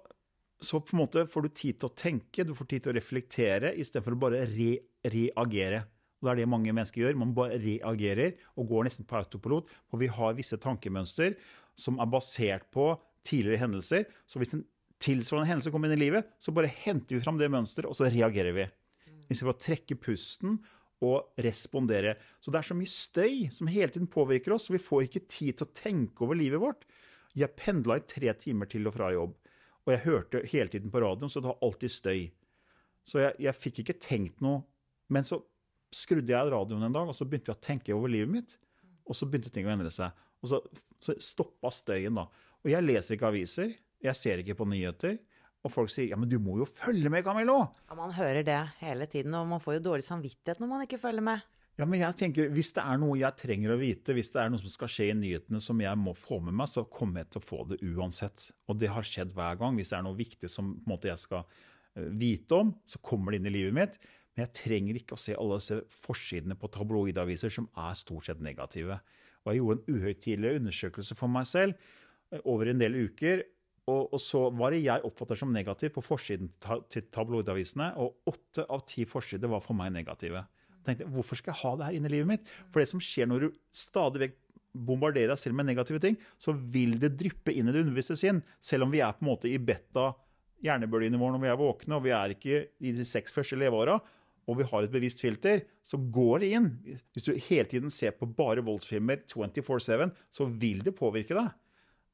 så 0.64 0.80
på 0.80 0.96
en 0.96 1.02
måte 1.02 1.26
får 1.28 1.44
du 1.44 1.52
tid 1.52 1.80
til 1.82 1.90
å 1.90 1.96
tenke, 2.00 2.46
du 2.48 2.54
får 2.56 2.70
tid 2.70 2.86
til 2.86 2.94
å 2.94 2.96
reflektere, 2.96 3.74
istedenfor 3.76 4.16
å 4.16 4.22
bare 4.24 4.46
re 4.48 4.72
reagere. 5.04 5.84
Og 6.18 6.26
Det 6.26 6.32
er 6.32 6.40
det 6.40 6.48
mange 6.50 6.72
mennesker 6.72 7.04
gjør. 7.04 7.18
Man 7.20 7.34
bare 7.36 7.60
reagerer 7.62 8.40
og 8.56 8.72
går 8.72 8.88
nesten 8.88 9.06
på 9.06 9.20
autopilot. 9.20 9.68
For 9.90 10.00
vi 10.00 10.08
har 10.10 10.34
visse 10.38 10.58
tankemønster 10.58 11.36
som 11.78 12.00
er 12.02 12.10
basert 12.10 12.66
på 12.74 12.90
tidligere 13.26 13.62
hendelser. 13.62 14.08
Så 14.26 14.40
hvis 14.40 14.56
en 14.56 14.64
tilsvarende 15.02 15.48
hendelse 15.50 15.72
kommer 15.74 15.90
inn 15.90 15.98
i 15.98 16.06
livet, 16.06 16.28
så 16.42 16.54
bare 16.54 16.70
henter 16.84 17.18
vi 17.18 17.22
fram 17.24 17.38
det 17.40 17.50
mønsteret, 17.52 17.88
og 17.90 17.96
så 17.96 18.10
reagerer 18.10 18.56
vi. 18.56 18.66
Istedenfor 19.28 19.54
å 19.54 19.60
trekke 19.62 19.98
pusten 20.00 20.56
og 21.04 21.42
respondere. 21.44 22.16
Så 22.42 22.50
det 22.50 22.60
er 22.60 22.68
så 22.70 22.76
mye 22.78 22.90
støy 22.90 23.44
som 23.54 23.70
hele 23.70 23.92
tiden 23.94 24.10
påvirker 24.10 24.56
oss, 24.56 24.66
så 24.66 24.74
vi 24.74 24.82
får 24.82 25.06
ikke 25.06 25.26
tid 25.30 25.58
til 25.58 25.68
å 25.68 25.76
tenke 25.76 26.26
over 26.26 26.38
livet 26.38 26.62
vårt. 26.62 26.88
Jeg 27.38 27.54
pendla 27.58 28.00
i 28.00 28.06
tre 28.08 28.32
timer 28.40 28.70
til 28.70 28.88
og 28.90 28.96
fra 28.96 29.12
jobb, 29.14 29.36
og 29.86 29.94
jeg 29.94 30.04
hørte 30.04 30.42
hele 30.50 30.72
tiden 30.72 30.90
på 30.92 31.02
radioen, 31.04 31.30
så 31.30 31.42
det 31.42 31.52
var 31.52 31.62
alltid 31.64 31.94
støy. 31.94 32.24
Så 33.08 33.22
jeg, 33.22 33.36
jeg 33.46 33.56
fikk 33.56 33.82
ikke 33.84 34.00
tenkt 34.04 34.42
noe. 34.44 34.64
Men 35.08 35.24
så 35.24 35.38
skrudde 35.94 36.34
jeg 36.34 36.52
radioen 36.52 36.84
en 36.84 36.96
dag, 36.96 37.08
og 37.08 37.16
så 37.16 37.24
begynte 37.24 37.52
jeg 37.52 37.56
å 37.56 37.64
tenke 37.64 37.94
over 37.96 38.12
livet 38.12 38.32
mitt. 38.32 38.56
Og 39.08 39.16
så 39.16 39.28
begynte 39.28 39.52
ting 39.54 39.68
å 39.68 39.72
endre 39.72 39.92
seg. 39.94 40.12
Og 40.42 40.50
så, 40.50 40.60
så 41.00 41.14
stoppa 41.22 41.70
støyen, 41.72 42.18
da. 42.18 42.26
Og 42.60 42.72
jeg 42.72 42.84
leser 42.84 43.16
ikke 43.16 43.30
aviser, 43.30 43.72
jeg 44.04 44.18
ser 44.18 44.42
ikke 44.42 44.58
på 44.58 44.68
nyheter. 44.70 45.18
Og 45.66 45.72
folk 45.74 45.90
sier 45.90 46.12
ja, 46.12 46.18
men 46.18 46.30
du 46.30 46.38
må 46.40 46.60
jo 46.60 46.66
følge 46.68 47.10
med, 47.10 47.24
Camillo! 47.26 47.64
Ja, 47.88 47.96
man 47.98 48.14
hører 48.14 48.44
det 48.46 48.58
hele 48.78 49.08
tiden, 49.10 49.34
og 49.34 49.48
man 49.50 49.62
får 49.62 49.78
jo 49.78 49.86
dårlig 49.90 50.06
samvittighet 50.06 50.60
når 50.62 50.70
man 50.70 50.84
ikke 50.86 51.00
følger 51.02 51.24
med. 51.26 51.46
Ja, 51.78 51.86
men 51.86 52.00
jeg 52.00 52.16
tenker, 52.18 52.48
Hvis 52.50 52.72
det 52.74 52.82
er 52.82 52.98
noe 52.98 53.18
jeg 53.20 53.38
trenger 53.38 53.74
å 53.74 53.78
vite, 53.78 54.14
hvis 54.16 54.32
det 54.34 54.40
er 54.42 54.50
noe 54.50 54.58
som 54.58 54.70
skal 54.72 54.90
skje 54.90 55.10
i 55.12 55.18
nyhetene 55.18 55.60
som 55.62 55.78
jeg 55.82 55.98
må 55.98 56.14
få 56.18 56.40
med 56.42 56.56
meg, 56.58 56.70
så 56.70 56.82
kommer 56.90 57.22
jeg 57.22 57.30
til 57.30 57.42
å 57.42 57.46
få 57.46 57.58
det 57.70 57.78
uansett. 57.86 58.48
Og 58.66 58.80
det 58.80 58.90
har 58.90 59.06
skjedd 59.06 59.34
hver 59.36 59.58
gang. 59.60 59.78
Hvis 59.78 59.92
det 59.92 59.98
er 59.98 60.06
noe 60.06 60.18
viktig 60.18 60.50
som 60.50 60.72
måte, 60.90 61.10
jeg 61.12 61.22
skal 61.22 61.44
eh, 61.44 62.08
vite 62.18 62.58
om, 62.58 62.72
så 62.86 63.02
kommer 63.02 63.34
det 63.34 63.42
inn 63.42 63.50
i 63.50 63.54
livet 63.54 63.76
mitt. 63.78 64.00
Men 64.34 64.46
jeg 64.46 64.54
trenger 64.58 64.98
ikke 64.98 65.14
å 65.14 65.22
se 65.22 65.36
alle 65.38 65.60
disse 65.60 65.78
forsidene 65.90 66.58
på 66.58 66.70
tabloidaviser 66.74 67.54
som 67.54 67.70
er 67.78 67.94
stort 67.98 68.26
sett 68.26 68.42
negative. 68.42 68.98
Og 69.44 69.52
jeg 69.52 69.62
gjorde 69.62 69.78
en 69.78 69.94
uhøytidelig 69.98 70.52
undersøkelse 70.58 71.18
for 71.18 71.30
meg 71.30 71.46
selv 71.50 71.78
eh, 71.78 72.42
over 72.42 72.72
en 72.72 72.82
del 72.82 72.98
uker. 73.06 73.46
Og, 73.88 74.12
og 74.12 74.20
så 74.20 74.44
var 74.52 74.74
det 74.74 74.82
jeg 74.84 75.04
oppfatter 75.08 75.38
som 75.40 75.52
negativ 75.54 75.94
på 75.94 76.04
forsiden 76.04 76.50
ta, 76.62 76.76
til 76.92 77.06
tabloidavisene, 77.14 77.94
og 78.00 78.28
åtte 78.28 78.66
av 78.68 78.84
ti 78.88 79.06
forsider 79.08 79.50
var 79.50 79.64
for 79.64 79.78
meg 79.78 79.94
negative. 79.94 80.44
Jeg 80.74 80.84
tenkte, 80.90 81.08
Hvorfor 81.14 81.40
skal 81.40 81.54
jeg 81.54 81.62
ha 81.62 81.72
det 81.78 81.88
her 81.88 81.96
inne 81.96 82.10
i 82.10 82.14
livet 82.18 82.30
mitt? 82.34 82.52
For 82.68 82.82
det 82.82 82.90
som 82.92 83.02
skjer 83.02 83.30
når 83.30 83.46
du 83.46 83.58
stadig 83.74 84.26
vekk 84.26 84.38
bombarderer 84.78 85.32
deg 85.32 85.40
selv 85.40 85.56
med 85.58 85.70
negative 85.70 86.00
ting, 86.02 86.18
så 86.38 86.52
vil 86.52 86.98
det 87.00 87.16
dryppe 87.18 87.54
inn 87.54 87.70
i 87.70 87.74
det 87.74 87.82
underbevisste 87.82 88.18
sinn, 88.20 88.42
selv 88.60 88.86
om 88.86 88.92
vi 88.92 89.00
er 89.02 89.16
på 89.16 89.24
en 89.24 89.30
måte 89.30 89.50
i 89.50 89.58
beta 89.58 90.12
hjernebølgenivå 90.64 91.32
når 91.32 91.42
vi 91.42 91.50
er 91.50 91.58
våkne, 91.58 91.96
og 91.96 92.04
vi 92.04 92.14
er 92.14 92.34
ikke 92.34 92.60
i 92.84 92.92
de 92.94 93.06
seks 93.06 93.34
første 93.34 93.58
leveåra, 93.58 93.96
og 94.48 94.56
vi 94.56 94.66
har 94.68 94.84
et 94.84 94.92
bevisst 94.92 95.20
filter, 95.20 95.64
så 95.84 96.00
går 96.00 96.44
det 96.44 96.52
inn. 96.56 96.68
Hvis 97.12 97.26
du 97.26 97.34
hele 97.50 97.68
tiden 97.68 97.92
ser 97.92 98.14
på 98.16 98.28
bare 98.32 98.64
voldsfilmer 98.64 99.24
24-7, 99.28 100.08
så 100.32 100.46
vil 100.48 100.80
det 100.86 100.96
påvirke 100.96 101.36
deg. 101.36 101.50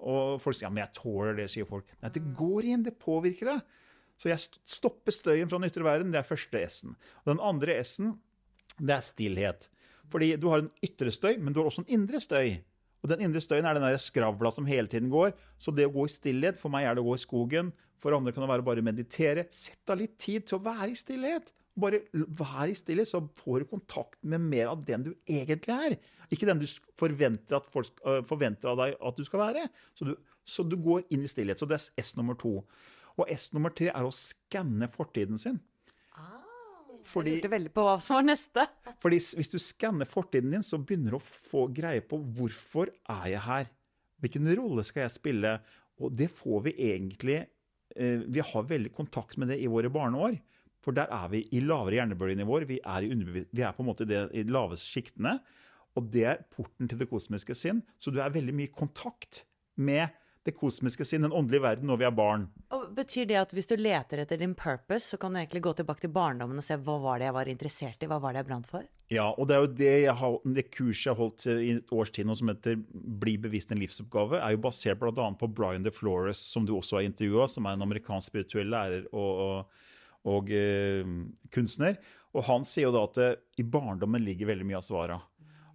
Og 0.04 0.36
folk 0.42 0.56
sier 0.56 0.68
ja, 0.68 0.72
men 0.74 0.84
jeg 0.84 0.96
tåler 0.98 1.38
det, 1.38 1.48
sier 1.52 1.68
folk. 1.68 1.88
Nei, 2.02 2.12
det 2.12 2.22
går 2.36 2.68
inn, 2.68 2.84
det 2.84 2.96
påvirker 3.00 3.54
deg. 3.54 3.80
Så 4.20 4.30
jeg 4.30 4.42
stopper 4.76 5.14
støyen 5.14 5.48
fra 5.50 5.58
den 5.58 5.70
ytre 5.70 5.86
verden, 5.86 6.12
det 6.14 6.20
er 6.20 6.28
første 6.28 6.60
S-en. 6.68 6.94
Den 7.26 7.40
andre 7.42 7.80
S-en, 7.82 8.12
det 8.78 8.94
er 8.94 9.06
stillhet. 9.06 9.66
Fordi 10.12 10.34
du 10.38 10.46
har 10.52 10.62
en 10.62 10.70
ytre 10.84 11.10
støy, 11.14 11.38
men 11.40 11.54
du 11.54 11.60
har 11.62 11.70
også 11.70 11.82
en 11.82 11.94
indre 11.96 12.20
støy. 12.22 12.58
Og 13.04 13.10
den 13.10 13.24
indre 13.26 13.42
støyen 13.42 13.66
er 13.68 13.76
den 13.76 13.84
der 13.84 13.98
skravla 14.00 14.52
som 14.54 14.68
hele 14.68 14.88
tiden 14.90 15.10
går. 15.12 15.34
Så 15.60 15.74
det 15.74 15.88
å 15.88 15.92
gå 15.92 16.06
i 16.06 16.12
stillhet, 16.12 16.60
for 16.60 16.72
meg 16.72 16.86
er 16.86 16.96
det 16.96 17.02
å 17.02 17.08
gå 17.08 17.18
i 17.18 17.24
skogen. 17.24 17.72
For 18.00 18.16
andre 18.16 18.32
kan 18.32 18.44
det 18.44 18.52
være 18.52 18.66
bare 18.66 18.84
å 18.84 18.86
meditere. 18.86 19.46
Sett 19.52 19.92
av 19.92 20.00
litt 20.00 20.16
tid 20.20 20.46
til 20.48 20.60
å 20.60 20.64
være 20.64 20.92
i 20.92 20.98
stillhet. 20.98 21.50
Bare 21.80 22.04
vær 22.12 22.70
i 22.70 22.76
stillhet, 22.78 23.08
så 23.10 23.18
får 23.34 23.64
du 23.64 23.70
kontakt 23.72 24.20
med 24.22 24.42
mer 24.44 24.68
av 24.70 24.84
den 24.86 25.08
du 25.08 25.12
egentlig 25.26 25.74
er. 25.74 25.96
Ikke 26.30 26.46
den 26.46 26.60
du 26.62 26.66
forventer, 26.98 27.58
at 27.58 27.66
folk, 27.70 27.90
øh, 28.06 28.20
forventer 28.26 28.70
av 28.70 28.78
deg 28.78 28.94
at 29.00 29.18
du 29.18 29.24
skal 29.26 29.42
være. 29.42 29.64
Så 29.98 30.06
du, 30.06 30.14
så 30.46 30.62
du 30.66 30.76
går 30.78 31.02
inn 31.14 31.24
i 31.26 31.30
stillhet. 31.30 31.58
Så 31.58 31.66
det 31.66 31.80
er 31.80 32.02
S 32.04 32.14
nummer 32.18 32.38
to. 32.38 32.60
Og 33.18 33.30
S 33.30 33.52
nummer 33.54 33.74
tre 33.74 33.90
er 33.90 34.06
å 34.06 34.14
skanne 34.14 34.88
fortiden 34.90 35.38
sin. 35.38 35.58
Ah, 36.14 36.40
Fordi, 37.06 37.36
Lurte 37.36 37.50
veldig 37.52 37.72
på 37.74 37.84
hva 37.86 37.98
som 38.02 38.16
var 38.20 38.26
neste. 38.30 38.66
fordi 39.02 39.18
hvis 39.18 39.50
du 39.52 39.58
skanner 39.58 40.08
fortiden 40.08 40.54
din, 40.54 40.62
så 40.66 40.78
begynner 40.78 41.14
du 41.14 41.18
å 41.18 41.26
få 41.26 41.66
greie 41.74 42.02
på 42.02 42.18
hvorfor 42.38 42.90
er 43.10 43.26
jeg 43.34 43.44
her? 43.48 43.68
Hvilken 44.22 44.48
rolle 44.56 44.86
skal 44.86 45.04
jeg 45.08 45.18
spille? 45.18 45.58
Og 46.02 46.14
det 46.16 46.30
får 46.32 46.62
vi 46.64 46.72
egentlig 46.88 47.36
eh, 47.94 48.22
Vi 48.26 48.40
har 48.42 48.66
veldig 48.66 48.90
kontakt 48.94 49.36
med 49.38 49.52
det 49.52 49.60
i 49.62 49.70
våre 49.70 49.90
barneår. 49.92 50.38
For 50.84 50.96
der 50.96 51.08
er 51.12 51.30
vi 51.32 51.44
i 51.56 51.62
lavere 51.64 51.98
hjernebølgenivåer. 51.98 52.68
Vi 52.68 52.80
er, 52.84 53.06
i 53.06 53.16
vi 53.16 53.64
er 53.64 53.72
på 53.72 53.84
en 53.84 53.88
måte 53.88 54.04
i 54.04 54.10
det, 54.10 54.26
i 54.36 54.44
de 54.44 54.54
laveste 54.54 54.90
sjiktene. 54.90 55.38
Og 55.96 56.10
det 56.12 56.26
er 56.28 56.44
porten 56.52 56.90
til 56.90 57.00
det 57.00 57.08
kosmiske 57.10 57.56
sinn. 57.56 57.80
Så 57.96 58.12
du 58.12 58.20
er 58.20 58.34
veldig 58.34 58.54
mye 58.56 58.68
i 58.68 58.74
kontakt 58.74 59.44
med 59.80 60.12
det 60.44 60.52
kosmiske 60.58 61.06
sinn, 61.08 61.24
den 61.24 61.32
åndelige 61.32 61.64
verden, 61.64 61.88
når 61.88 62.00
vi 62.02 62.06
er 62.06 62.12
barn. 62.14 62.42
Og 62.76 62.90
betyr 62.96 63.28
det 63.30 63.38
at 63.40 63.52
hvis 63.56 63.68
du 63.70 63.78
leter 63.80 64.20
etter 64.20 64.40
din 64.40 64.52
purpose, 64.58 65.14
så 65.14 65.18
kan 65.20 65.32
du 65.32 65.40
egentlig 65.40 65.62
gå 65.64 65.72
tilbake 65.78 66.04
til 66.04 66.12
barndommen 66.12 66.60
og 66.60 66.66
se 66.66 66.76
hva 66.76 66.98
var 67.00 67.20
det 67.20 67.30
jeg 67.30 67.36
var 67.38 67.50
interessert 67.52 68.04
i, 68.04 68.08
hva 68.10 68.18
var 68.20 68.34
det 68.34 68.42
jeg 68.42 68.48
brant 68.50 68.68
for? 68.68 68.84
Ja, 69.12 69.30
og 69.30 69.48
det 69.48 69.56
er 69.56 69.64
jo 69.64 69.70
det, 69.78 69.94
jeg 70.04 70.16
har, 70.20 70.36
det 70.58 70.66
kurset 70.72 71.06
jeg 71.06 71.14
har 71.14 71.20
holdt 71.20 71.46
i 71.48 71.70
et 71.78 71.94
års 71.96 72.12
tid 72.12 72.28
nå 72.28 72.36
som 72.36 72.52
heter 72.52 72.76
Bli 73.24 73.36
bevisst 73.40 73.72
en 73.72 73.80
livsoppgave, 73.80 74.40
er 74.40 74.54
jo 74.54 74.62
basert 74.64 75.00
bl.a. 75.00 75.30
på 75.40 75.48
Brian 75.56 75.84
De 75.84 75.92
Flores, 75.94 76.40
som 76.52 76.68
du 76.68 76.74
også 76.76 77.00
har 77.00 77.08
intervjua, 77.08 77.48
som 77.48 77.68
er 77.68 77.78
en 77.78 77.86
amerikansk 77.88 78.32
spirituell 78.32 78.72
lærer 78.72 79.08
og, 79.12 79.32
og, 79.46 79.82
og 80.24 80.50
eh, 80.52 81.04
kunstner. 81.54 81.98
Og 82.34 82.46
han 82.48 82.66
sier 82.66 82.88
jo 82.88 82.94
da 82.96 83.04
at 83.06 83.18
det, 83.18 83.30
i 83.60 83.66
barndommen 83.66 84.24
ligger 84.24 84.50
veldig 84.50 84.66
mye 84.68 84.80
av 84.80 84.86
svara. 84.86 85.18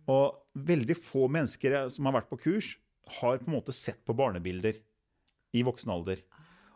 Og 0.09 0.63
veldig 0.67 0.97
få 0.97 1.27
mennesker 1.31 1.85
som 1.93 2.09
har 2.09 2.19
vært 2.19 2.31
på 2.31 2.39
kurs, 2.41 2.73
har 3.19 3.39
på 3.41 3.49
en 3.49 3.57
måte 3.57 3.73
sett 3.73 4.01
på 4.05 4.15
barnebilder 4.17 4.77
i 5.57 5.63
voksen 5.65 5.93
alder. 5.93 6.21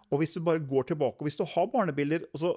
Og 0.09 0.21
hvis 0.21 0.35
du 0.35 0.43
bare 0.45 0.61
går 0.61 0.91
tilbake, 0.91 1.19
og 1.19 1.27
hvis 1.27 1.39
du 1.39 1.45
har 1.49 1.69
barnebilder, 1.73 2.27
så, 2.37 2.53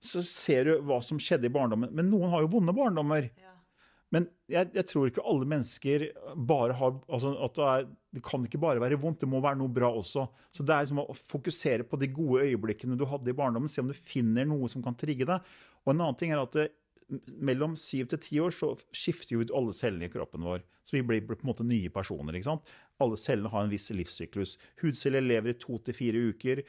så 0.00 0.22
ser 0.26 0.68
du 0.68 0.72
hva 0.88 1.00
som 1.04 1.20
skjedde 1.20 1.48
i 1.48 1.52
barndommen 1.52 1.92
Men 1.96 2.10
noen 2.12 2.32
har 2.32 2.44
jo 2.44 2.52
vonde 2.56 2.74
barndommer. 2.76 3.30
Men 4.12 4.26
jeg, 4.50 4.68
jeg 4.76 4.84
tror 4.90 5.08
ikke 5.08 5.24
alle 5.28 5.48
mennesker 5.48 6.04
bare 6.48 6.76
har 6.76 6.96
altså 7.08 7.32
at 7.46 7.56
det, 7.56 7.68
er, 7.68 7.86
det 8.18 8.22
kan 8.26 8.44
ikke 8.44 8.60
bare 8.60 8.82
være 8.82 8.98
vondt, 9.00 9.22
det 9.24 9.30
må 9.32 9.40
være 9.40 9.56
noe 9.60 9.72
bra 9.72 9.88
også. 9.88 10.26
Så 10.52 10.66
det 10.68 10.74
er 10.74 10.84
liksom 10.84 11.00
å 11.00 11.16
fokusere 11.16 11.86
på 11.88 11.98
de 12.00 12.10
gode 12.12 12.44
øyeblikkene 12.50 12.98
du 13.00 13.06
hadde 13.08 13.32
i 13.32 13.36
barndommen, 13.38 13.72
se 13.72 13.80
om 13.80 13.88
du 13.88 13.96
finner 13.96 14.48
noe 14.48 14.68
som 14.68 14.84
kan 14.84 14.98
trigge 15.00 15.28
deg. 15.28 15.52
Og 15.86 15.94
en 15.94 16.04
annen 16.04 16.18
ting 16.20 16.34
er 16.34 16.42
at 16.42 16.58
det, 16.58 16.68
mellom 17.38 17.74
syv 17.78 18.08
til 18.10 18.20
ti 18.22 18.38
år 18.42 18.54
så 18.56 18.72
skifter 18.96 19.36
jo 19.36 19.42
ut 19.44 19.52
alle 19.54 19.74
cellene 19.76 20.08
i 20.08 20.12
kroppen 20.12 20.44
vår. 20.46 20.62
Så 20.82 20.96
vi 20.96 21.02
blir 21.06 21.22
på 21.26 21.36
en 21.36 21.50
måte 21.50 21.66
nye 21.66 21.90
personer. 21.92 22.34
ikke 22.34 22.48
sant? 22.48 22.72
Alle 23.02 23.18
cellene 23.20 23.50
har 23.52 23.64
en 23.64 23.70
viss 23.72 23.90
livssyklus. 23.94 24.56
Hudceller 24.82 25.22
lever 25.24 25.52
i 25.52 25.58
to 25.60 25.78
til 25.78 25.96
fire 25.96 26.24
uker. 26.32 26.64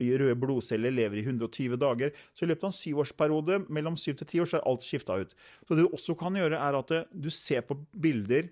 Røde 0.00 0.38
blodceller 0.40 0.94
lever 0.94 1.20
i 1.20 1.26
120 1.26 1.78
dager. 1.80 2.12
Så 2.34 2.46
i 2.46 2.50
løpet 2.50 2.66
av 2.66 2.72
en 2.72 2.80
syvårsperiode 2.80 3.62
mellom 3.68 3.96
syv 4.00 4.18
til 4.20 4.30
ti 4.32 4.42
år 4.42 4.50
så 4.50 4.58
er 4.58 4.68
alt 4.70 4.86
skifta 4.86 5.20
ut. 5.22 5.36
Så 5.66 5.76
det 5.76 5.86
du 5.86 5.92
også 5.92 6.18
kan 6.18 6.36
gjøre, 6.38 6.58
er 6.58 6.78
at 6.80 6.94
eh, 6.96 7.08
du 7.12 7.30
ser 7.30 7.64
på 7.68 7.78
bilder 7.92 8.50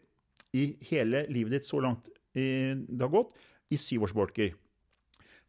i 0.57 0.72
hele 0.91 1.26
livet 1.30 1.59
ditt 1.59 1.68
så 1.68 1.82
langt 1.82 2.11
det 2.34 3.01
har 3.01 3.11
gått, 3.11 3.32
i 3.74 3.78
syvårsbolker. 3.78 4.53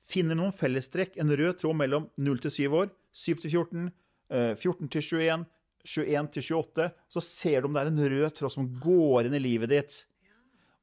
Finner 0.02 0.38
noen 0.38 0.54
fellestrekk, 0.56 1.18
en 1.22 1.30
rød 1.38 1.60
tråd 1.62 1.78
mellom 1.78 2.08
0 2.18 2.42
til 2.42 2.54
7 2.56 2.78
år, 2.80 2.90
7 3.14 3.44
til 3.44 3.52
14, 3.52 3.92
14 4.58 4.90
til 4.90 5.06
21, 5.06 5.46
21 5.84 6.32
til 6.36 6.48
28, 6.62 6.88
så 7.12 7.24
ser 7.26 7.62
du 7.62 7.70
om 7.70 7.76
det 7.76 7.84
er 7.84 7.92
en 7.92 8.08
rød 8.14 8.34
tråd 8.38 8.54
som 8.54 8.72
går 8.82 9.30
inn 9.30 9.38
i 9.38 9.44
livet 9.44 9.72
ditt. 9.74 10.00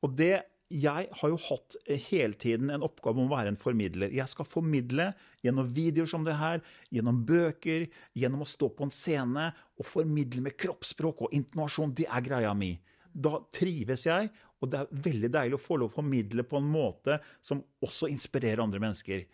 Og 0.05 0.15
det 0.19 0.37
jeg 0.69 1.09
har 1.17 1.31
jo 1.33 1.39
hatt 1.41 1.77
hele 1.89 2.37
tiden 2.37 2.69
en 2.69 2.83
oppgave 2.85 3.17
om 3.17 3.31
å 3.31 3.37
være 3.39 3.55
en 3.55 3.61
formidler. 3.61 4.13
Jeg 4.13 4.29
skal 4.29 4.45
formidle 4.45 5.07
gjennom 5.45 5.71
videoer 5.73 6.11
som 6.11 6.27
det 6.27 6.35
her, 6.37 6.61
gjennom 6.93 7.23
bøker, 7.29 7.87
gjennom 8.13 8.45
å 8.45 8.49
stå 8.49 8.69
på 8.77 8.85
en 8.85 8.93
scene 8.93 9.47
og 9.79 9.89
formidle 9.89 10.45
med 10.45 10.59
kroppsspråk 10.61 11.25
og 11.25 11.39
intonasjon. 11.39 11.95
Det 11.97 12.05
er 12.05 12.27
greia 12.27 12.53
mi. 12.53 12.75
Da 13.09 13.39
trives 13.55 14.05
jeg, 14.07 14.29
og 14.61 14.69
det 14.69 14.83
er 14.83 15.01
veldig 15.09 15.33
deilig 15.39 15.57
å 15.57 15.63
få 15.63 15.81
lov 15.81 15.89
å 15.89 15.97
formidle 16.03 16.45
på 16.45 16.61
en 16.61 16.69
måte 16.69 17.17
som 17.41 17.65
også 17.85 18.11
inspirerer 18.13 18.61
andre 18.61 18.83
mennesker. 18.83 19.25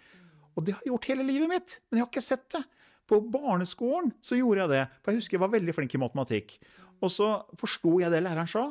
Og 0.54 0.62
det 0.62 0.76
har 0.76 0.86
jeg 0.86 0.92
gjort 0.92 1.10
hele 1.10 1.26
livet 1.26 1.50
mitt, 1.50 1.78
men 1.88 1.98
jeg 1.98 2.06
har 2.06 2.12
ikke 2.12 2.28
sett 2.30 2.46
det. 2.54 2.62
På 3.08 3.20
barneskolen 3.20 4.12
så 4.24 4.38
gjorde 4.38 4.64
jeg 4.64 4.72
det. 4.72 4.84
For 5.02 5.12
jeg 5.12 5.20
husker 5.22 5.36
jeg 5.36 5.44
var 5.44 5.52
veldig 5.52 5.74
flink 5.76 5.94
i 5.96 6.00
matematikk. 6.00 6.56
Og 7.04 7.12
så 7.12 7.28
forsto 7.60 7.98
jeg 8.00 8.12
det 8.12 8.22
læreren 8.24 8.48
sa. 8.48 8.70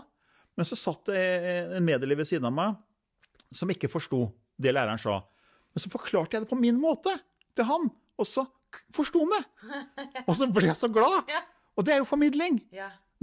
Men 0.57 0.67
så 0.69 0.77
satt 0.77 1.09
det 1.09 1.21
en 1.77 1.86
medelev 1.86 2.21
ved 2.21 2.29
siden 2.29 2.49
av 2.49 2.53
meg 2.55 2.79
som 3.53 3.69
ikke 3.69 3.89
forsto 3.91 4.25
det 4.61 4.73
læreren 4.73 5.01
sa. 5.01 5.19
Men 5.73 5.81
så 5.86 5.89
forklarte 5.93 6.38
jeg 6.38 6.45
det 6.45 6.49
på 6.51 6.57
min 6.59 6.77
måte 6.81 7.13
til 7.57 7.65
han, 7.69 7.88
og 8.17 8.27
så 8.29 8.45
forsto 8.93 9.21
han 9.21 9.34
det. 9.34 9.43
Og 10.27 10.36
så 10.38 10.47
ble 10.49 10.69
jeg 10.69 10.77
så 10.77 10.89
glad. 10.93 11.29
Og 11.77 11.86
det 11.86 11.95
er 11.95 12.01
jo 12.01 12.09
formidling. 12.09 12.59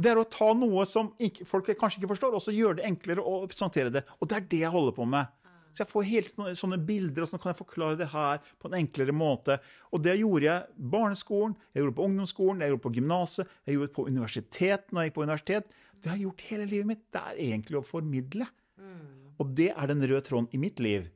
Det 0.00 0.11
er 0.11 0.18
å 0.18 0.26
ta 0.30 0.52
noe 0.56 0.86
som 0.88 1.12
folk 1.46 1.68
kanskje 1.78 2.00
ikke 2.00 2.12
forstår, 2.14 2.34
og 2.38 2.42
så 2.42 2.54
gjøre 2.54 2.78
det 2.80 2.86
enklere 2.88 3.22
å 3.22 3.42
presentere 3.50 3.92
det. 3.94 4.04
Og 4.18 4.30
det 4.30 4.38
er 4.38 4.46
det 4.54 4.62
jeg 4.64 4.74
holder 4.74 4.96
på 4.96 5.06
med. 5.11 5.30
Så 5.70 5.84
jeg 5.84 5.90
får 5.90 6.06
helt 6.08 6.40
sånne 6.58 6.80
bilder, 6.82 7.22
og 7.22 7.30
sånn 7.30 7.42
kan 7.42 7.52
jeg 7.52 7.60
forklare 7.60 7.98
det 8.00 8.10
her 8.10 8.40
på 8.58 8.70
en 8.70 8.78
enklere 8.80 9.14
måte. 9.14 9.60
Og 9.94 10.02
det 10.02 10.16
gjorde 10.18 10.48
jeg 10.48 10.66
i 10.66 10.88
barneskolen, 10.96 11.54
jeg 11.70 11.82
gjorde 11.82 11.92
det 11.92 12.00
på 12.00 12.08
ungdomsskolen, 12.08 12.64
jeg 12.64 12.72
gjorde 12.72 12.80
det 12.80 12.86
på 12.88 12.94
gymnaset, 12.98 13.54
jeg 13.64 13.76
gjorde 13.76 13.90
det 13.90 13.96
på 14.00 14.06
universitet 14.08 14.90
når 14.90 15.02
jeg 15.02 15.10
gikk 15.10 15.18
på 15.18 15.26
universitet. 15.28 15.72
Det 16.00 16.10
har 16.10 16.18
jeg 16.18 16.26
gjort 16.26 16.44
hele 16.48 16.66
livet 16.70 16.90
mitt. 16.90 17.06
Det 17.12 17.22
er 17.22 17.40
egentlig 17.46 17.80
å 17.80 17.86
formidle. 17.86 18.48
Mm. 18.80 19.08
Og 19.40 19.56
det 19.56 19.70
er 19.70 19.90
den 19.90 20.04
røde 20.04 20.22
tråden 20.26 20.50
i 20.56 20.60
mitt 20.60 20.82
liv. 20.82 21.10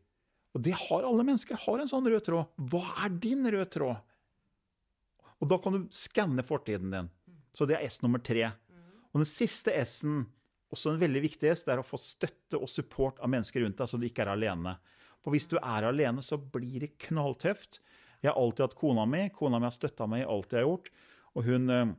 Og 0.55 0.63
det 0.63 0.77
har 0.79 1.07
alle 1.07 1.27
mennesker. 1.27 1.59
har 1.67 1.81
en 1.83 1.91
sånn 1.91 2.07
rød 2.07 2.27
tråd. 2.29 2.53
Hva 2.71 2.85
er 3.05 3.17
din 3.19 3.43
røde 3.49 3.67
tråd? 3.75 3.99
Og 5.43 5.51
da 5.51 5.59
kan 5.59 5.75
du 5.75 5.89
skanne 5.93 6.45
fortiden 6.47 6.95
din. 6.95 7.11
Så 7.55 7.67
det 7.67 7.79
er 7.79 7.87
S 7.89 8.01
nummer 8.05 8.23
tre. 8.23 8.53
Og 9.13 9.23
den 9.23 9.29
siste 9.29 9.75
S-en 9.83 10.25
også 10.75 10.93
en 10.93 11.01
veldig 11.01 11.23
viktig 11.25 11.53
det 11.55 11.73
er 11.73 11.81
å 11.81 11.87
få 11.87 12.01
støtte 12.01 12.61
og 12.61 12.71
support 12.71 13.21
av 13.23 13.31
mennesker 13.33 13.65
rundt 13.65 13.81
deg, 13.81 13.91
så 13.91 14.01
du 14.01 14.07
ikke 14.09 14.27
er 14.27 14.35
alene. 14.35 14.77
For 15.25 15.33
hvis 15.35 15.49
du 15.49 15.57
er 15.61 15.87
alene, 15.89 16.23
så 16.23 16.37
blir 16.39 16.85
det 16.85 16.97
knalltøft. 17.07 17.81
Jeg 18.21 18.31
har 18.31 18.41
alltid 18.41 18.67
hatt 18.67 18.77
kona 18.79 19.07
mi. 19.09 19.27
Kona 19.33 19.61
mi 19.61 19.69
har 19.69 19.75
støtta 19.75 20.09
meg 20.11 20.25
i 20.25 20.29
alt 20.29 20.53
jeg 20.53 20.63
har 20.63 20.69
gjort. 20.69 20.91
Og 21.35 21.49
hun, 21.49 21.71
eh, 21.73 21.95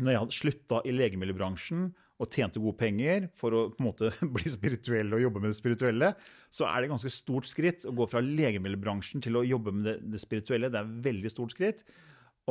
når 0.00 0.10
jeg 0.10 0.22
hadde 0.22 0.38
slutta 0.38 0.80
i 0.84 0.94
legemiddelbransjen 0.94 1.86
og 2.22 2.30
tjente 2.30 2.62
gode 2.62 2.78
penger 2.78 3.28
for 3.38 3.56
å 3.56 3.62
på 3.72 3.82
en 3.82 3.88
måte 3.88 4.10
bli 4.36 4.52
spirituell 4.52 5.12
og 5.16 5.24
jobbe 5.24 5.42
med 5.42 5.52
det 5.52 5.58
spirituelle, 5.58 6.12
så 6.54 6.68
er 6.68 6.78
det 6.78 6.88
et 6.88 6.94
ganske 6.94 7.12
stort 7.12 7.50
skritt 7.50 7.86
å 7.88 7.94
gå 7.96 8.08
fra 8.10 8.22
legemiddelbransjen 8.24 9.24
til 9.24 9.40
å 9.40 9.44
jobbe 9.46 9.74
med 9.74 9.88
det, 9.90 9.96
det 10.14 10.22
spirituelle. 10.22 10.70
Det 10.72 10.80
er 10.80 10.88
et 10.88 11.08
veldig 11.08 11.32
stort 11.32 11.56
skritt. 11.56 11.84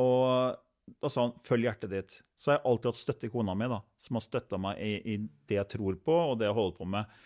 Og 0.02 0.54
da 1.00 1.08
sa 1.08 1.26
han 1.26 1.38
'følg 1.40 1.68
hjertet 1.68 1.92
ditt'. 1.92 2.18
Så 2.36 2.50
har 2.50 2.58
jeg 2.58 2.66
alltid 2.70 2.90
hatt 2.90 3.00
støtte 3.00 3.26
i 3.26 3.32
kona 3.32 3.54
mi, 3.56 3.68
da, 3.70 3.80
som 3.98 4.18
har 4.18 4.24
støtta 4.24 4.58
meg 4.60 4.80
i, 4.82 4.92
i, 5.14 5.16
det 5.48 5.56
jeg 5.56 5.68
tror 5.78 5.96
på, 5.96 6.12
og 6.12 6.38
det 6.38 6.48
jeg 6.48 6.56
holder 6.58 6.76
på 6.78 6.88
med. 6.96 7.18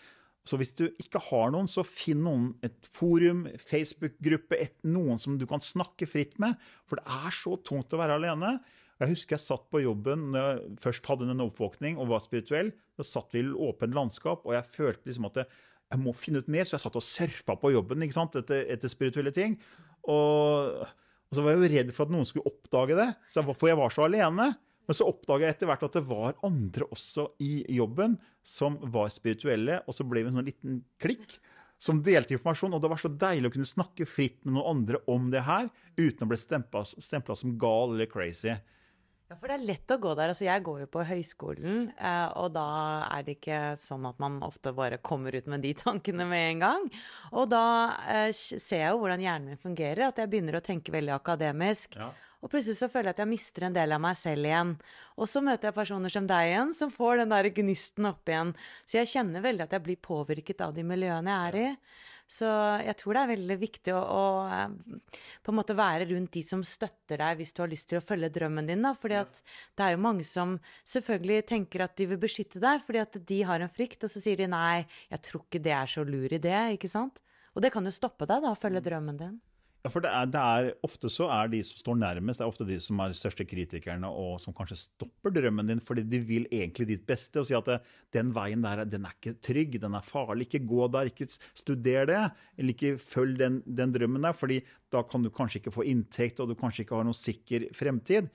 Så 0.47 0.57
hvis 0.57 0.73
du 0.73 0.85
ikke 0.97 1.21
har 1.29 1.51
noen, 1.51 1.67
så 1.67 1.83
finn 1.85 2.23
noen, 2.23 2.53
et 2.65 2.87
forum, 2.87 3.43
Facebook-gruppe, 3.59 4.57
noen 4.87 5.19
som 5.21 5.37
du 5.37 5.45
kan 5.45 5.61
snakke 5.61 6.07
fritt 6.09 6.39
med. 6.39 6.55
For 6.87 6.97
det 6.97 7.05
er 7.05 7.35
så 7.35 7.57
tungt 7.61 7.93
å 7.93 7.99
være 7.99 8.15
alene. 8.17 8.55
Jeg 8.99 9.13
husker 9.13 9.37
jeg 9.37 9.45
satt 9.45 9.67
på 9.71 9.83
jobben 9.83 10.29
når 10.33 10.47
jeg 10.47 10.77
først 10.83 11.05
hadde 11.07 11.27
en 11.31 11.43
oppvåkning 11.45 11.99
og 11.99 12.09
var 12.11 12.23
spirituell. 12.23 12.71
Da 12.99 13.05
satt 13.05 13.35
vi 13.35 13.43
i 13.43 13.51
åpent 13.51 13.95
landskap, 13.95 14.47
og 14.47 14.55
jeg 14.55 14.71
følte 14.73 15.07
liksom 15.07 15.29
at 15.29 15.43
jeg, 15.43 16.01
må 16.01 16.13
finne 16.13 16.41
ut 16.41 16.49
mer, 16.51 16.65
så 16.67 16.75
jeg 16.77 16.85
satt 16.85 16.97
og 16.99 17.05
surfa 17.05 17.55
på 17.59 17.71
jobben 17.73 18.03
ikke 18.05 18.25
etter, 18.41 18.65
etter 18.73 18.91
spirituelle 18.91 19.35
ting. 19.35 19.55
Og 20.09 20.83
og 21.29 21.37
så 21.37 21.45
var 21.45 21.53
jeg 21.53 21.61
jo 21.61 21.69
redd 21.75 21.93
for 21.93 22.07
at 22.07 22.13
noen 22.13 22.25
skulle 22.25 22.49
oppdage 22.49 22.97
det, 22.97 23.07
for 23.51 23.69
jeg 23.69 23.77
var 23.77 23.93
så 23.93 24.07
alene. 24.07 24.49
Men 24.89 24.97
så 24.97 25.05
oppdaga 25.05 25.45
jeg 25.45 25.53
etter 25.53 25.69
hvert 25.69 25.83
at 25.85 25.95
det 25.99 26.01
var 26.09 26.37
andre 26.47 26.87
også 26.89 27.27
i 27.45 27.61
jobben 27.77 28.15
som 28.41 28.79
var 28.89 29.11
spirituelle, 29.13 29.83
og 29.85 29.93
så 29.93 30.05
ble 30.09 30.23
vi 30.23 30.31
en 30.31 30.39
sånn 30.39 30.47
liten 30.49 30.79
klikk 30.97 31.35
som 31.77 32.01
delte 32.03 32.33
informasjon. 32.33 32.73
Og 32.73 32.81
det 32.81 32.89
var 32.89 33.01
så 33.01 33.11
deilig 33.13 33.51
å 33.51 33.53
kunne 33.53 33.69
snakke 33.69 34.09
fritt 34.09 34.41
med 34.41 34.55
noen 34.55 34.71
andre 34.73 35.03
om 35.13 35.29
det 35.29 35.45
her, 35.45 35.69
uten 35.93 36.25
å 36.25 36.31
bli 36.31 36.39
stempla 36.41 37.37
som 37.37 37.53
gal 37.61 37.93
eller 37.93 38.09
crazy. 38.09 38.57
Ja, 39.29 39.35
for 39.37 39.51
det 39.51 39.59
er 39.59 39.65
lett 39.67 39.91
å 39.93 39.99
gå 40.01 40.11
der. 40.17 40.31
Altså, 40.31 40.47
jeg 40.47 40.63
går 40.65 40.79
jo 40.81 40.85
på 40.89 41.03
høyskolen, 41.05 41.83
eh, 42.01 42.29
og 42.41 42.47
da 42.55 42.69
er 43.13 43.27
det 43.27 43.35
ikke 43.37 43.59
sånn 43.77 44.07
at 44.09 44.17
man 44.21 44.39
ofte 44.41 44.73
bare 44.73 44.97
kommer 45.05 45.35
ut 45.37 45.45
med 45.51 45.61
de 45.61 45.75
tankene 45.83 46.25
med 46.25 46.45
en 46.55 46.63
gang. 46.63 46.87
Og 47.37 47.45
da 47.51 47.61
eh, 48.09 48.31
ser 48.33 48.81
jeg 48.81 48.95
jo 48.95 49.03
hvordan 49.03 49.21
hjernen 49.21 49.51
min 49.51 49.61
fungerer, 49.61 50.07
at 50.07 50.17
jeg 50.17 50.31
begynner 50.33 50.57
å 50.57 50.63
tenke 50.65 50.95
veldig 50.95 51.13
akademisk. 51.19 51.99
Ja. 52.01 52.09
Og 52.41 52.49
plutselig 52.49 52.79
så 52.79 52.89
føler 52.89 53.11
jeg 53.11 53.19
at 53.19 53.21
jeg 53.21 53.33
mister 53.35 53.67
en 53.67 53.77
del 53.77 53.93
av 53.93 54.01
meg 54.01 54.17
selv 54.17 54.49
igjen. 54.49 54.73
Og 55.19 55.29
så 55.29 55.45
møter 55.45 55.69
jeg 55.69 55.77
personer 55.77 56.13
som 56.13 56.25
deg 56.29 56.49
igjen, 56.49 56.73
som 56.73 56.93
får 56.93 57.21
den 57.21 57.35
der 57.35 57.53
gnisten 57.53 58.09
opp 58.09 58.31
igjen. 58.31 58.55
Så 58.81 58.97
jeg 58.97 59.13
kjenner 59.13 59.45
veldig 59.45 59.67
at 59.67 59.75
jeg 59.77 59.85
blir 59.85 60.01
påvirket 60.09 60.63
av 60.65 60.73
de 60.73 60.87
miljøene 60.87 61.35
jeg 61.35 61.51
er 61.51 61.59
i. 61.67 61.71
Så 62.29 62.45
jeg 62.85 62.93
tror 62.99 63.17
det 63.17 63.21
er 63.23 63.31
veldig 63.31 63.55
viktig 63.57 63.93
å, 63.97 63.99
å, 63.99 64.25
eh, 64.53 65.13
på 65.41 65.49
en 65.49 65.57
måte 65.57 65.73
være 65.77 66.05
rundt 66.11 66.35
de 66.35 66.43
som 66.45 66.61
støtter 66.61 67.17
deg 67.23 67.39
hvis 67.39 67.55
du 67.57 67.63
har 67.63 67.71
lyst 67.71 67.89
til 67.89 67.97
å 67.97 68.05
følge 68.05 68.29
drømmen 68.35 68.69
din. 68.69 68.85
da, 68.85 68.93
fordi 68.93 69.17
at 69.17 69.41
det 69.73 69.87
er 69.87 69.95
jo 69.95 70.03
mange 70.03 70.27
som 70.27 70.59
selvfølgelig 70.85 71.47
tenker 71.49 71.87
at 71.87 71.97
de 71.97 72.05
vil 72.11 72.21
beskytte 72.21 72.61
deg 72.61 72.85
fordi 72.85 73.01
at 73.01 73.17
de 73.33 73.41
har 73.49 73.65
en 73.65 73.73
frykt, 73.73 74.05
og 74.05 74.13
så 74.13 74.21
sier 74.21 74.37
de 74.37 74.49
nei, 74.51 74.85
jeg 75.09 75.25
tror 75.25 75.47
ikke 75.47 75.63
det 75.65 75.73
er 75.73 75.89
så 75.89 76.05
lur 76.05 76.37
idé, 76.37 76.55
ikke 76.77 76.91
sant? 76.91 77.17
Og 77.57 77.65
det 77.65 77.73
kan 77.73 77.85
jo 77.85 77.97
stoppe 77.97 78.29
deg 78.29 78.45
da, 78.45 78.53
å 78.53 78.61
følge 78.61 78.83
mm. 78.83 78.85
drømmen 78.85 79.21
din. 79.23 79.37
Ja, 79.79 79.87
for 79.87 80.03
det 80.03 80.09
er, 80.11 80.25
det 80.27 80.39
er, 80.39 80.69
Ofte 80.83 81.07
så 81.07 81.29
er 81.31 81.47
de 81.53 81.61
som 81.63 81.79
står 81.79 81.99
nærmest, 82.01 82.41
det 82.41 82.43
er 82.43 82.51
ofte 82.51 82.65
de 82.67 82.75
som 82.83 82.99
er 82.99 83.13
de 83.13 83.15
største 83.15 83.45
kritikerne, 83.47 84.09
og 84.11 84.33
som 84.43 84.55
kanskje 84.55 84.75
stopper 84.81 85.31
drømmen 85.31 85.71
din, 85.71 85.79
fordi 85.79 86.03
de 86.03 86.19
vil 86.27 86.49
egentlig 86.51 86.89
ditt 86.89 87.05
beste 87.07 87.39
og 87.39 87.47
si 87.47 87.55
at 87.55 87.69
det, 87.69 87.77
den 88.15 88.33
veien 88.35 88.65
der 88.65 88.83
den 88.83 89.07
er 89.07 89.15
ikke 89.15 89.37
trygg, 89.45 89.77
den 89.79 89.95
er 89.95 90.03
farlig. 90.03 90.49
Ikke 90.49 90.65
gå 90.67 90.89
der, 90.91 91.07
ikke 91.07 91.29
studer 91.31 92.09
det. 92.09 92.23
Eller 92.59 92.75
ikke 92.75 92.99
følg 92.99 93.39
den, 93.39 93.61
den 93.63 93.95
drømmen 93.95 94.27
der, 94.27 94.35
fordi 94.35 94.59
da 94.91 95.05
kan 95.07 95.23
du 95.23 95.31
kanskje 95.31 95.61
ikke 95.61 95.75
få 95.77 95.87
inntekt, 95.87 96.43
og 96.43 96.51
du 96.51 96.57
kanskje 96.59 96.83
ikke 96.83 96.99
har 96.99 97.07
noen 97.07 97.15
sikker 97.15 97.69
fremtid. 97.77 98.27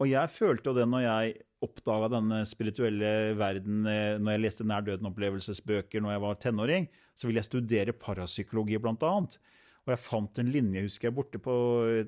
Og 0.00 0.08
jeg 0.08 0.32
følte 0.32 0.70
jo 0.70 0.76
det 0.76 0.86
når 0.88 1.04
jeg 1.04 1.36
oppdaga 1.64 2.08
denne 2.12 2.40
spirituelle 2.48 3.10
verden, 3.36 3.84
eh, 3.88 4.16
når 4.20 4.36
jeg 4.36 4.44
leste 4.44 4.66
nær 4.68 4.84
døden-opplevelsesbøker 4.86 6.04
når 6.04 6.16
jeg 6.16 6.24
var 6.24 6.40
tenåring, 6.40 6.88
så 7.16 7.28
ville 7.28 7.40
jeg 7.40 7.48
studere 7.48 7.96
parapsykologi, 7.96 8.80
blant 8.80 9.04
annet. 9.08 9.38
Og 9.86 9.92
jeg 9.94 10.02
fant 10.02 10.40
en 10.42 10.50
linje 10.50 10.82
husker 10.82 11.08
jeg, 11.08 11.14
borte 11.14 11.38
på 11.42 11.52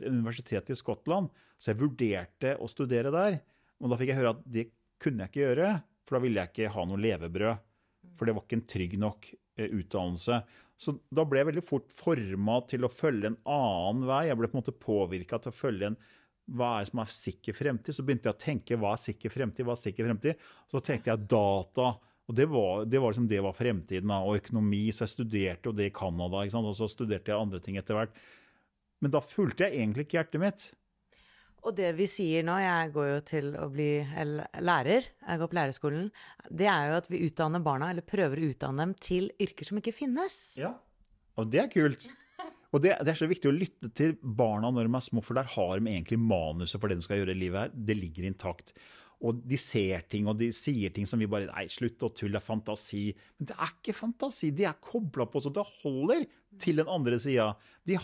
universitetet 0.03 0.75
i 0.75 0.79
Skottland, 0.79 1.31
så 1.59 1.73
jeg 1.73 1.81
vurderte 1.83 2.57
å 2.59 2.67
studere 2.71 3.13
der. 3.15 3.39
Og 3.79 3.93
da 3.93 3.99
fikk 4.01 4.11
jeg 4.13 4.19
høre 4.19 4.35
at 4.35 4.41
det 4.51 4.65
kunne 4.99 5.25
jeg 5.25 5.33
ikke 5.33 5.45
gjøre, 5.45 5.73
for 6.03 6.19
da 6.19 6.23
ville 6.25 6.43
jeg 6.43 6.53
ikke 6.53 6.73
ha 6.75 6.87
noe 6.91 7.03
levebrød. 7.05 7.67
For 8.19 8.27
det 8.27 8.35
var 8.35 8.47
ikke 8.47 8.59
en 8.59 8.69
trygg 8.73 8.97
nok 8.99 9.29
eh, 9.31 9.69
utdannelse. 9.69 10.41
Så 10.79 10.95
da 11.15 11.25
ble 11.27 11.41
jeg 11.41 11.51
veldig 11.53 11.67
fort 11.67 11.91
forma 11.95 12.59
til 12.71 12.87
å 12.87 12.91
følge 12.91 13.33
en 13.33 13.41
annen 13.51 14.07
vei. 14.11 14.25
Jeg 14.27 14.39
ble 14.39 14.51
på 14.51 14.57
en 14.57 14.63
måte 14.63 14.75
påvirka 14.75 15.39
til 15.43 15.55
å 15.55 15.59
følge 15.59 15.93
en 15.93 16.01
hva 16.49 16.79
er 16.79 16.85
det 16.85 16.89
som 16.89 17.03
er 17.03 17.11
sikker 17.13 17.57
fremtid? 17.57 17.93
Så 17.93 18.05
begynte 18.07 18.31
jeg 18.31 18.37
å 18.37 18.41
tenke 18.41 18.79
hva 18.81 18.95
er 18.95 19.03
sikker 19.03 19.33
fremtid? 19.33 19.67
hva 19.69 19.75
er 19.75 19.83
sikker 19.83 20.07
fremtid? 20.09 20.47
Så 20.71 20.81
tenkte 20.81 21.13
jeg 21.13 21.27
data 21.29 21.91
og 22.29 22.37
det 22.37 22.45
var, 22.53 22.85
det 22.85 23.01
var, 23.01 23.13
liksom, 23.13 23.29
det 23.29 23.41
var 23.41 23.55
fremtiden. 23.57 24.11
Og 24.13 24.37
økonomi. 24.43 24.83
Så 24.93 25.07
jeg 25.07 25.15
studerte 25.15 25.71
jo 25.71 25.77
det 25.77 25.87
i 25.89 25.95
Canada. 25.97 26.43
Og 26.61 26.75
så 26.77 26.89
studerte 26.93 27.33
jeg 27.33 27.41
andre 27.41 27.61
ting 27.65 27.79
etter 27.81 27.97
hvert. 27.97 28.21
Men 29.01 29.15
da 29.15 29.23
fulgte 29.25 29.65
jeg 29.65 29.81
egentlig 29.81 30.05
ikke 30.05 30.19
hjertet 30.19 30.43
mitt. 30.43 30.67
Og 31.67 31.75
det 31.75 31.89
vi 31.99 32.07
sier 32.11 32.45
nå, 32.47 32.55
jeg 32.63 32.93
går 32.95 33.09
jo 33.09 33.23
til 33.27 33.49
å 33.59 33.67
bli 33.73 33.89
lærer, 34.63 35.09
jeg 35.09 35.41
går 35.41 35.51
på 35.51 35.57
lærerskolen, 35.59 36.05
det 36.55 36.69
er 36.71 36.93
jo 36.93 36.99
at 37.01 37.09
vi 37.11 37.25
utdanner 37.27 37.65
barna, 37.65 37.89
eller 37.91 38.07
prøver 38.07 38.39
å 38.39 38.51
utdanne 38.53 38.85
dem 38.85 38.93
til 39.03 39.27
yrker 39.43 39.67
som 39.67 39.81
ikke 39.81 39.97
finnes. 39.97 40.37
Ja, 40.61 40.71
og 41.35 41.51
det 41.51 41.65
er 41.65 41.73
kult. 41.73 42.07
Og 42.69 42.83
det, 42.85 42.93
det, 43.01 43.11
er 43.11 43.19
så 43.19 43.27
viktig 43.27 43.51
å 43.51 43.57
lytte 43.57 43.91
til 43.97 44.15
barna 44.21 44.71
når 44.71 44.87
de 44.87 44.97
er 45.01 45.05
små, 45.09 45.25
for 45.25 45.39
der 45.39 45.51
har 45.51 45.81
de 45.81 45.91
egentlig 45.91 46.21
manuset 46.21 46.79
for 46.79 46.91
det 46.91 47.01
de 47.01 47.07
skal 47.09 47.23
gjøre 47.23 47.35
i 47.35 47.43
livet 47.43 47.63
her. 47.65 47.75
Det 47.91 47.97
ligger 47.97 48.29
intakt. 48.29 48.75
Og 49.19 49.41
de 49.51 49.59
ser 49.59 50.05
ting, 50.07 50.29
og 50.31 50.39
de 50.39 50.53
sier 50.55 50.93
ting 50.95 51.09
som 51.11 51.19
vi 51.19 51.27
bare 51.31 51.49
Nei, 51.51 51.65
slutt 51.73 52.05
å 52.07 52.13
tulle, 52.15 52.37
det 52.37 52.43
er 52.43 52.47
fantasi. 52.47 53.05
Men 53.39 53.51
det 53.51 53.57
er 53.57 53.73
ikke 53.73 53.97
fantasi. 53.99 54.53
De 54.55 54.67
er 54.69 54.79
kobla 54.85 55.27
på 55.27 55.43
så 55.43 55.51
det 55.55 55.65
holder 55.81 56.27
til 56.63 56.79
den 56.79 56.91
andre 56.93 57.19
sida. 57.23 57.51
De, 57.89 57.99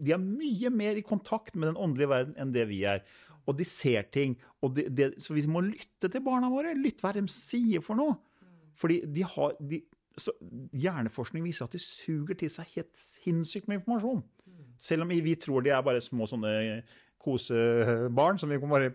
de 0.00 0.14
er 0.16 0.22
mye 0.22 0.72
mer 0.72 0.96
i 0.96 1.04
kontakt 1.04 1.58
med 1.58 1.70
den 1.70 1.80
åndelige 1.80 2.12
verden 2.14 2.40
enn 2.40 2.54
det 2.56 2.64
vi 2.72 2.80
er. 2.88 3.04
Og 3.44 3.58
de 3.58 3.66
ser 3.68 4.08
ting. 4.14 4.38
De, 4.76 4.86
de, 4.88 5.10
så 5.20 5.36
vi 5.36 5.44
må 5.50 5.62
lytte 5.66 6.08
til 6.08 6.24
barna 6.24 6.48
våre. 6.52 6.72
Lytte 6.78 7.04
hva 7.04 7.12
de 7.16 7.26
sier 7.32 7.84
for 7.84 8.00
noe. 8.00 8.16
Fordi 8.80 9.02
de 9.12 9.26
har 9.28 9.56
Hjerneforskning 10.76 11.44
viser 11.46 11.64
at 11.64 11.72
de 11.72 11.80
suger 11.80 12.36
til 12.36 12.50
seg 12.52 12.72
helt 12.74 12.90
sinnssykt 12.98 13.68
med 13.70 13.78
informasjon. 13.78 14.24
Selv 14.80 15.06
om 15.06 15.12
vi 15.12 15.36
tror 15.38 15.64
de 15.64 15.72
er 15.72 15.84
bare 15.84 16.02
små 16.04 16.26
sånne 16.28 16.82
kosebarn 17.20 18.40
som 18.40 18.50
vi 18.50 18.58
kan 18.60 18.72
bare 18.72 18.90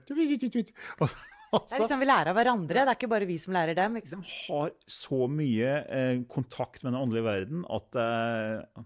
Det 1.70 1.78
er 1.78 1.86
liksom 1.86 2.04
Vi 2.04 2.10
lærer 2.10 2.32
av 2.32 2.38
hverandre, 2.40 2.84
det 2.84 2.92
er 2.94 3.00
ikke 3.00 3.12
bare 3.12 3.30
vi 3.30 3.40
som 3.42 3.56
lærer 3.56 3.78
dem. 3.78 3.98
De 4.02 4.20
har 4.20 4.76
så 4.90 5.26
mye 5.32 5.72
eh, 5.86 6.20
kontakt 6.32 6.84
med 6.84 6.94
den 6.94 7.02
åndelige 7.02 7.28
verden 7.28 7.66
at 7.78 8.00
eh, 8.02 8.86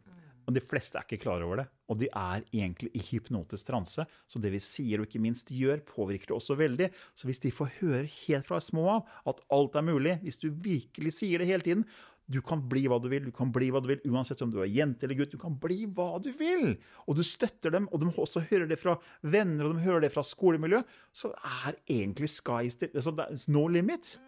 de 0.54 0.62
fleste 0.64 0.98
er 0.98 1.06
ikke 1.06 1.24
klar 1.26 1.44
over 1.46 1.62
det. 1.62 1.66
Og 1.90 1.98
de 2.02 2.10
er 2.10 2.44
egentlig 2.54 2.92
i 2.98 3.02
hypnotisk 3.10 3.70
transe. 3.70 4.06
Så 4.30 4.42
det 4.42 4.52
vi 4.54 4.62
sier 4.64 5.02
og 5.02 5.08
ikke 5.08 5.22
minst 5.22 5.52
gjør, 5.54 5.82
påvirker 5.86 6.32
det 6.32 6.38
også 6.38 6.58
veldig. 6.60 6.90
Så 7.18 7.30
hvis 7.30 7.42
de 7.44 7.54
får 7.54 7.74
høre 7.80 8.04
helt 8.06 8.48
fra 8.48 8.62
små 8.64 8.86
av 8.98 9.30
at 9.30 9.42
alt 9.56 9.78
er 9.80 9.86
mulig, 9.86 10.18
hvis 10.24 10.42
du 10.42 10.50
virkelig 10.50 11.16
sier 11.20 11.42
det 11.42 11.50
hele 11.50 11.66
tiden, 11.66 11.86
du 12.30 12.40
kan 12.46 12.62
bli 12.70 12.84
hva 12.90 13.00
du 13.02 13.08
vil, 13.10 13.26
du 13.26 13.34
kan 13.34 13.50
bli 13.54 13.72
hva 13.74 13.82
du 13.82 13.90
vil, 13.90 14.02
uansett 14.12 14.42
om 14.46 14.52
du 14.54 14.60
er 14.62 14.70
jente 14.70 15.08
eller 15.08 15.18
gutt. 15.18 15.34
Du 15.34 15.42
kan 15.42 15.56
bli 15.58 15.88
hva 15.98 16.20
du 16.22 16.30
vil! 16.38 16.76
Og 17.10 17.18
du 17.18 17.24
støtter 17.26 17.74
dem, 17.74 17.88
og 17.90 18.04
de 18.04 18.12
også 18.14 18.44
hører 18.52 18.68
det 18.70 18.78
fra 18.82 19.00
venner, 19.26 19.66
og 19.66 19.78
de 19.78 19.86
hører 19.88 20.06
det 20.06 20.12
fra 20.14 20.24
skolemiljø. 20.26 20.84
Så 21.10 21.34
er 21.66 21.80
egentlig 21.90 22.30
sky 22.36 22.70
still 22.70 22.94
altså, 22.94 23.16
no 23.50 23.66
limit. 23.68 24.20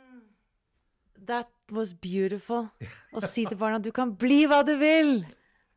That 1.30 1.54
was 1.70 1.94
beautiful. 1.94 2.72
Å 3.14 3.22
si 3.30 3.46
til 3.46 3.60
barna 3.60 3.78
du 3.78 3.92
kan 3.94 4.16
bli 4.18 4.48
hva 4.50 4.64
du 4.66 4.74
vil! 4.82 5.22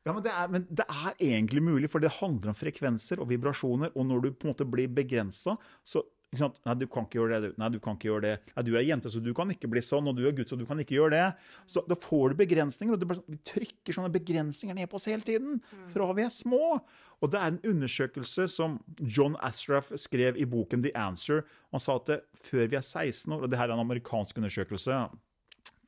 Ja, 0.05 0.13
men 0.13 0.25
det, 0.25 0.33
er, 0.37 0.49
men 0.53 0.65
det, 0.69 0.85
er, 0.85 1.15
egentlig 1.17 1.63
mulig, 1.65 1.89
for 1.93 2.05
det 2.05 2.13
handler 2.19 2.53
om 2.53 2.57
frekvenser 2.57 3.21
og 3.25 3.31
vibrasjoner. 3.31 3.93
Og 3.97 4.05
når 4.09 4.21
du 4.21 4.33
på 4.33 4.49
en 4.49 4.53
måte 4.53 4.67
blir 4.69 4.91
begrensa, 4.93 5.57
så 5.81 6.03
Nei, 6.35 6.75
du 6.81 6.87
kan 6.91 7.07
ikke 7.07 7.21
gjøre 7.21 7.41
det. 7.45 7.51
Nei, 7.61 7.69
du 7.73 7.79
kan 7.83 7.97
ikke 7.99 8.09
gjøre 8.11 8.25
det. 8.25 8.35
Nei, 8.57 8.65
du 8.67 8.73
er 8.75 8.87
jente, 8.87 9.13
så 9.13 9.23
du 9.23 9.31
kan 9.37 9.51
ikke 9.53 9.71
bli 9.71 9.83
sånn. 9.85 10.11
Og 10.11 10.19
du 10.19 10.25
er 10.27 10.35
gutt, 10.37 10.51
så 10.51 10.59
du 10.59 10.67
kan 10.69 10.81
ikke 10.83 10.97
gjøre 10.97 11.15
det. 11.15 11.25
Så 11.71 11.85
da 11.89 11.99
får 11.99 12.35
du 12.35 12.43
begrensninger. 12.43 12.95
Og 12.97 13.01
du 13.01 13.07
sånn, 13.11 13.27
vi 13.31 13.41
trykker 13.51 13.97
sånne 13.97 14.13
begrensninger 14.15 14.79
ned 14.79 14.91
på 14.91 15.01
oss 15.01 15.09
hele 15.11 15.27
tiden. 15.27 15.61
Fra 15.93 16.11
vi 16.17 16.27
er 16.27 16.33
små. 16.35 16.79
Og 17.23 17.33
det 17.33 17.41
er 17.41 17.53
en 17.53 17.61
undersøkelse 17.71 18.49
som 18.53 18.79
John 19.01 19.39
Astraff 19.45 19.93
skrev 20.01 20.37
i 20.41 20.49
boken 20.49 20.85
The 20.85 20.93
Answer. 20.99 21.45
Han 21.73 21.83
sa 21.83 21.97
at 22.01 22.11
det, 22.11 22.21
før 22.45 22.69
vi 22.69 22.81
er 22.81 22.85
16 22.85 23.33
år, 23.33 23.45
og 23.45 23.51
det 23.51 23.61
her 23.61 23.71
er 23.71 23.77
en 23.79 23.87
amerikansk 23.87 24.43
undersøkelse 24.43 25.07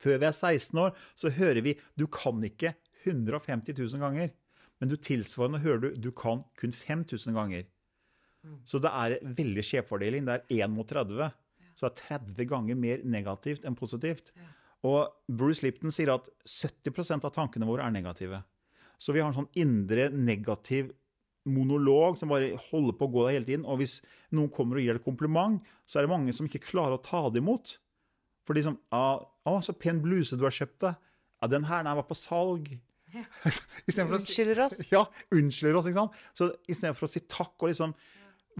Før 0.01 0.19
vi 0.21 0.25
er 0.27 0.33
16 0.33 0.77
år, 0.77 0.97
så 1.17 1.29
hører 1.33 1.61
vi 1.65 1.79
du 1.97 2.05
kan 2.07 2.43
ikke 2.45 2.75
150 3.05 3.73
000 3.77 4.01
ganger. 4.01 4.29
Men 4.79 4.89
du 4.89 4.95
tilsvarende 4.95 5.61
hører 5.63 5.79
du 5.79 5.89
du 6.07 6.11
kan 6.11 6.43
kun 6.59 6.71
5000 6.71 7.33
ganger. 7.33 7.63
Så 8.67 8.81
det 8.83 8.91
er 8.91 9.17
veldig 9.37 9.63
skjevfordeling. 9.65 10.27
Det 10.27 10.37
er 10.37 10.67
1 10.67 10.73
mot 10.73 10.87
30. 10.87 11.31
Så 11.77 11.87
det 11.87 11.89
er 11.89 12.19
30 12.19 12.49
ganger 12.49 12.79
mer 12.79 13.03
negativt 13.05 13.65
enn 13.67 13.77
positivt. 13.77 14.31
Og 14.87 15.09
Bruce 15.27 15.65
Lipton 15.65 15.93
sier 15.93 16.13
at 16.13 16.29
70% 16.45 17.25
av 17.25 17.33
tankene 17.35 17.67
våre 17.69 17.85
er 17.85 17.93
negative. 17.93 18.43
Så 18.97 19.13
vi 19.13 19.21
har 19.21 19.29
en 19.29 19.37
sånn 19.37 19.51
indre 19.59 20.09
negativ 20.13 20.91
monolog 21.47 22.17
som 22.19 22.31
bare 22.31 22.57
holder 22.69 22.95
på 22.97 23.07
å 23.07 23.11
gå 23.13 23.25
der 23.25 23.37
hele 23.37 23.47
tiden. 23.47 23.65
Og 23.69 23.81
hvis 23.81 23.99
noen 24.35 24.51
kommer 24.53 24.79
og 24.79 24.85
gir 24.85 24.97
deg 24.97 25.01
et 25.01 25.07
kompliment, 25.07 25.61
så 25.87 25.99
er 25.99 26.07
det 26.07 26.13
mange 26.13 26.35
som 26.35 26.49
ikke 26.49 26.65
klarer 26.65 26.97
å 26.97 27.03
ta 27.03 27.23
det 27.31 27.43
imot. 27.43 27.77
For 28.47 28.55
de 28.55 28.63
som 28.63 28.77
ah, 28.95 29.19
'Å, 29.47 29.59
så 29.63 29.75
pen 29.75 30.01
bluse 30.03 30.35
du 30.39 30.43
har 30.47 30.55
kjøpt 30.55 30.79
deg.' 30.83 30.99
Ja, 31.41 31.47
den 31.47 31.67
her 31.69 31.83
den 31.83 31.95
var 31.95 32.07
på 32.07 32.17
salg. 32.17 32.71
Ja. 33.13 33.23
unnskylder 33.87 34.65
oss. 34.65 34.79
Ja, 34.91 35.05
unnskylder 35.31 35.77
oss, 35.77 35.87
ikke 35.87 36.01
sant? 36.01 36.15
Så 36.33 36.49
istedenfor 36.67 37.07
å 37.07 37.11
si 37.11 37.21
takk 37.29 37.53
og 37.61 37.69
liksom 37.69 37.93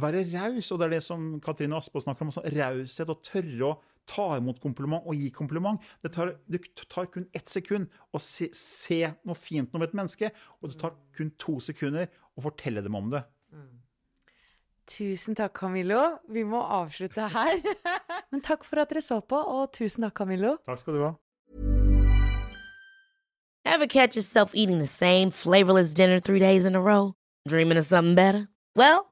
være 0.01 0.23
raus, 0.33 0.71
og 0.71 0.79
det 0.79 0.87
er 0.87 0.95
det 0.97 1.03
som 1.05 1.29
Katrine 1.43 1.77
Aspaas 1.77 2.05
snakker 2.05 2.25
om, 2.25 2.31
altså 2.31 2.43
raushet, 2.53 3.11
å 3.11 3.17
tørre 3.25 3.69
å 3.71 3.73
ta 4.07 4.27
imot 4.37 4.61
kompliment 4.63 5.03
og 5.03 5.17
gi 5.19 5.31
kompliment. 5.35 5.81
Det 6.05 6.13
tar, 6.15 6.35
det 6.47 6.61
tar 6.87 7.09
kun 7.11 7.27
ett 7.35 7.49
sekund 7.51 7.89
å 8.15 8.21
se, 8.21 8.49
se, 8.55 9.01
noe 9.27 9.37
fint 9.37 9.73
om 9.75 9.83
et 9.83 9.97
menneske, 9.97 10.31
og 10.61 10.71
det 10.71 10.79
tar 10.81 10.95
kun 11.17 11.33
to 11.41 11.57
sekunder 11.63 12.07
å 12.37 12.45
fortelle 12.45 12.83
dem 12.85 12.97
om 12.97 13.11
det. 13.13 13.25
Mm. 13.51 13.75
Tusen 14.87 15.35
takk, 15.35 15.51
Camillo. 15.57 15.99
Vi 16.31 16.45
må 16.47 16.61
avslutte 16.63 17.27
her. 17.33 17.57
Men 18.31 18.43
takk 18.45 18.63
for 18.63 18.79
at 18.79 18.93
dere 18.93 19.03
så 19.03 19.19
på, 19.19 19.35
og 19.35 19.73
tusen 19.75 20.07
takk, 20.07 20.15
Camillo. 20.21 20.55
Takk 20.67 20.83
skal 20.83 20.95
du 20.95 21.03
ha. 21.09 21.15
Ever 23.67 23.85
catch 23.85 24.15
yourself 24.15 24.55
eating 24.55 24.79
the 24.79 24.87
same 24.87 25.29
flavorless 25.29 25.93
dinner 25.93 26.21
three 26.21 26.39
days 26.39 26.65
in 26.65 26.73
a 26.73 26.81
row? 26.81 27.13
Dreaming 27.49 27.77
of 27.77 27.85
something 27.85 28.15
better? 28.15 28.47
Well, 28.77 29.11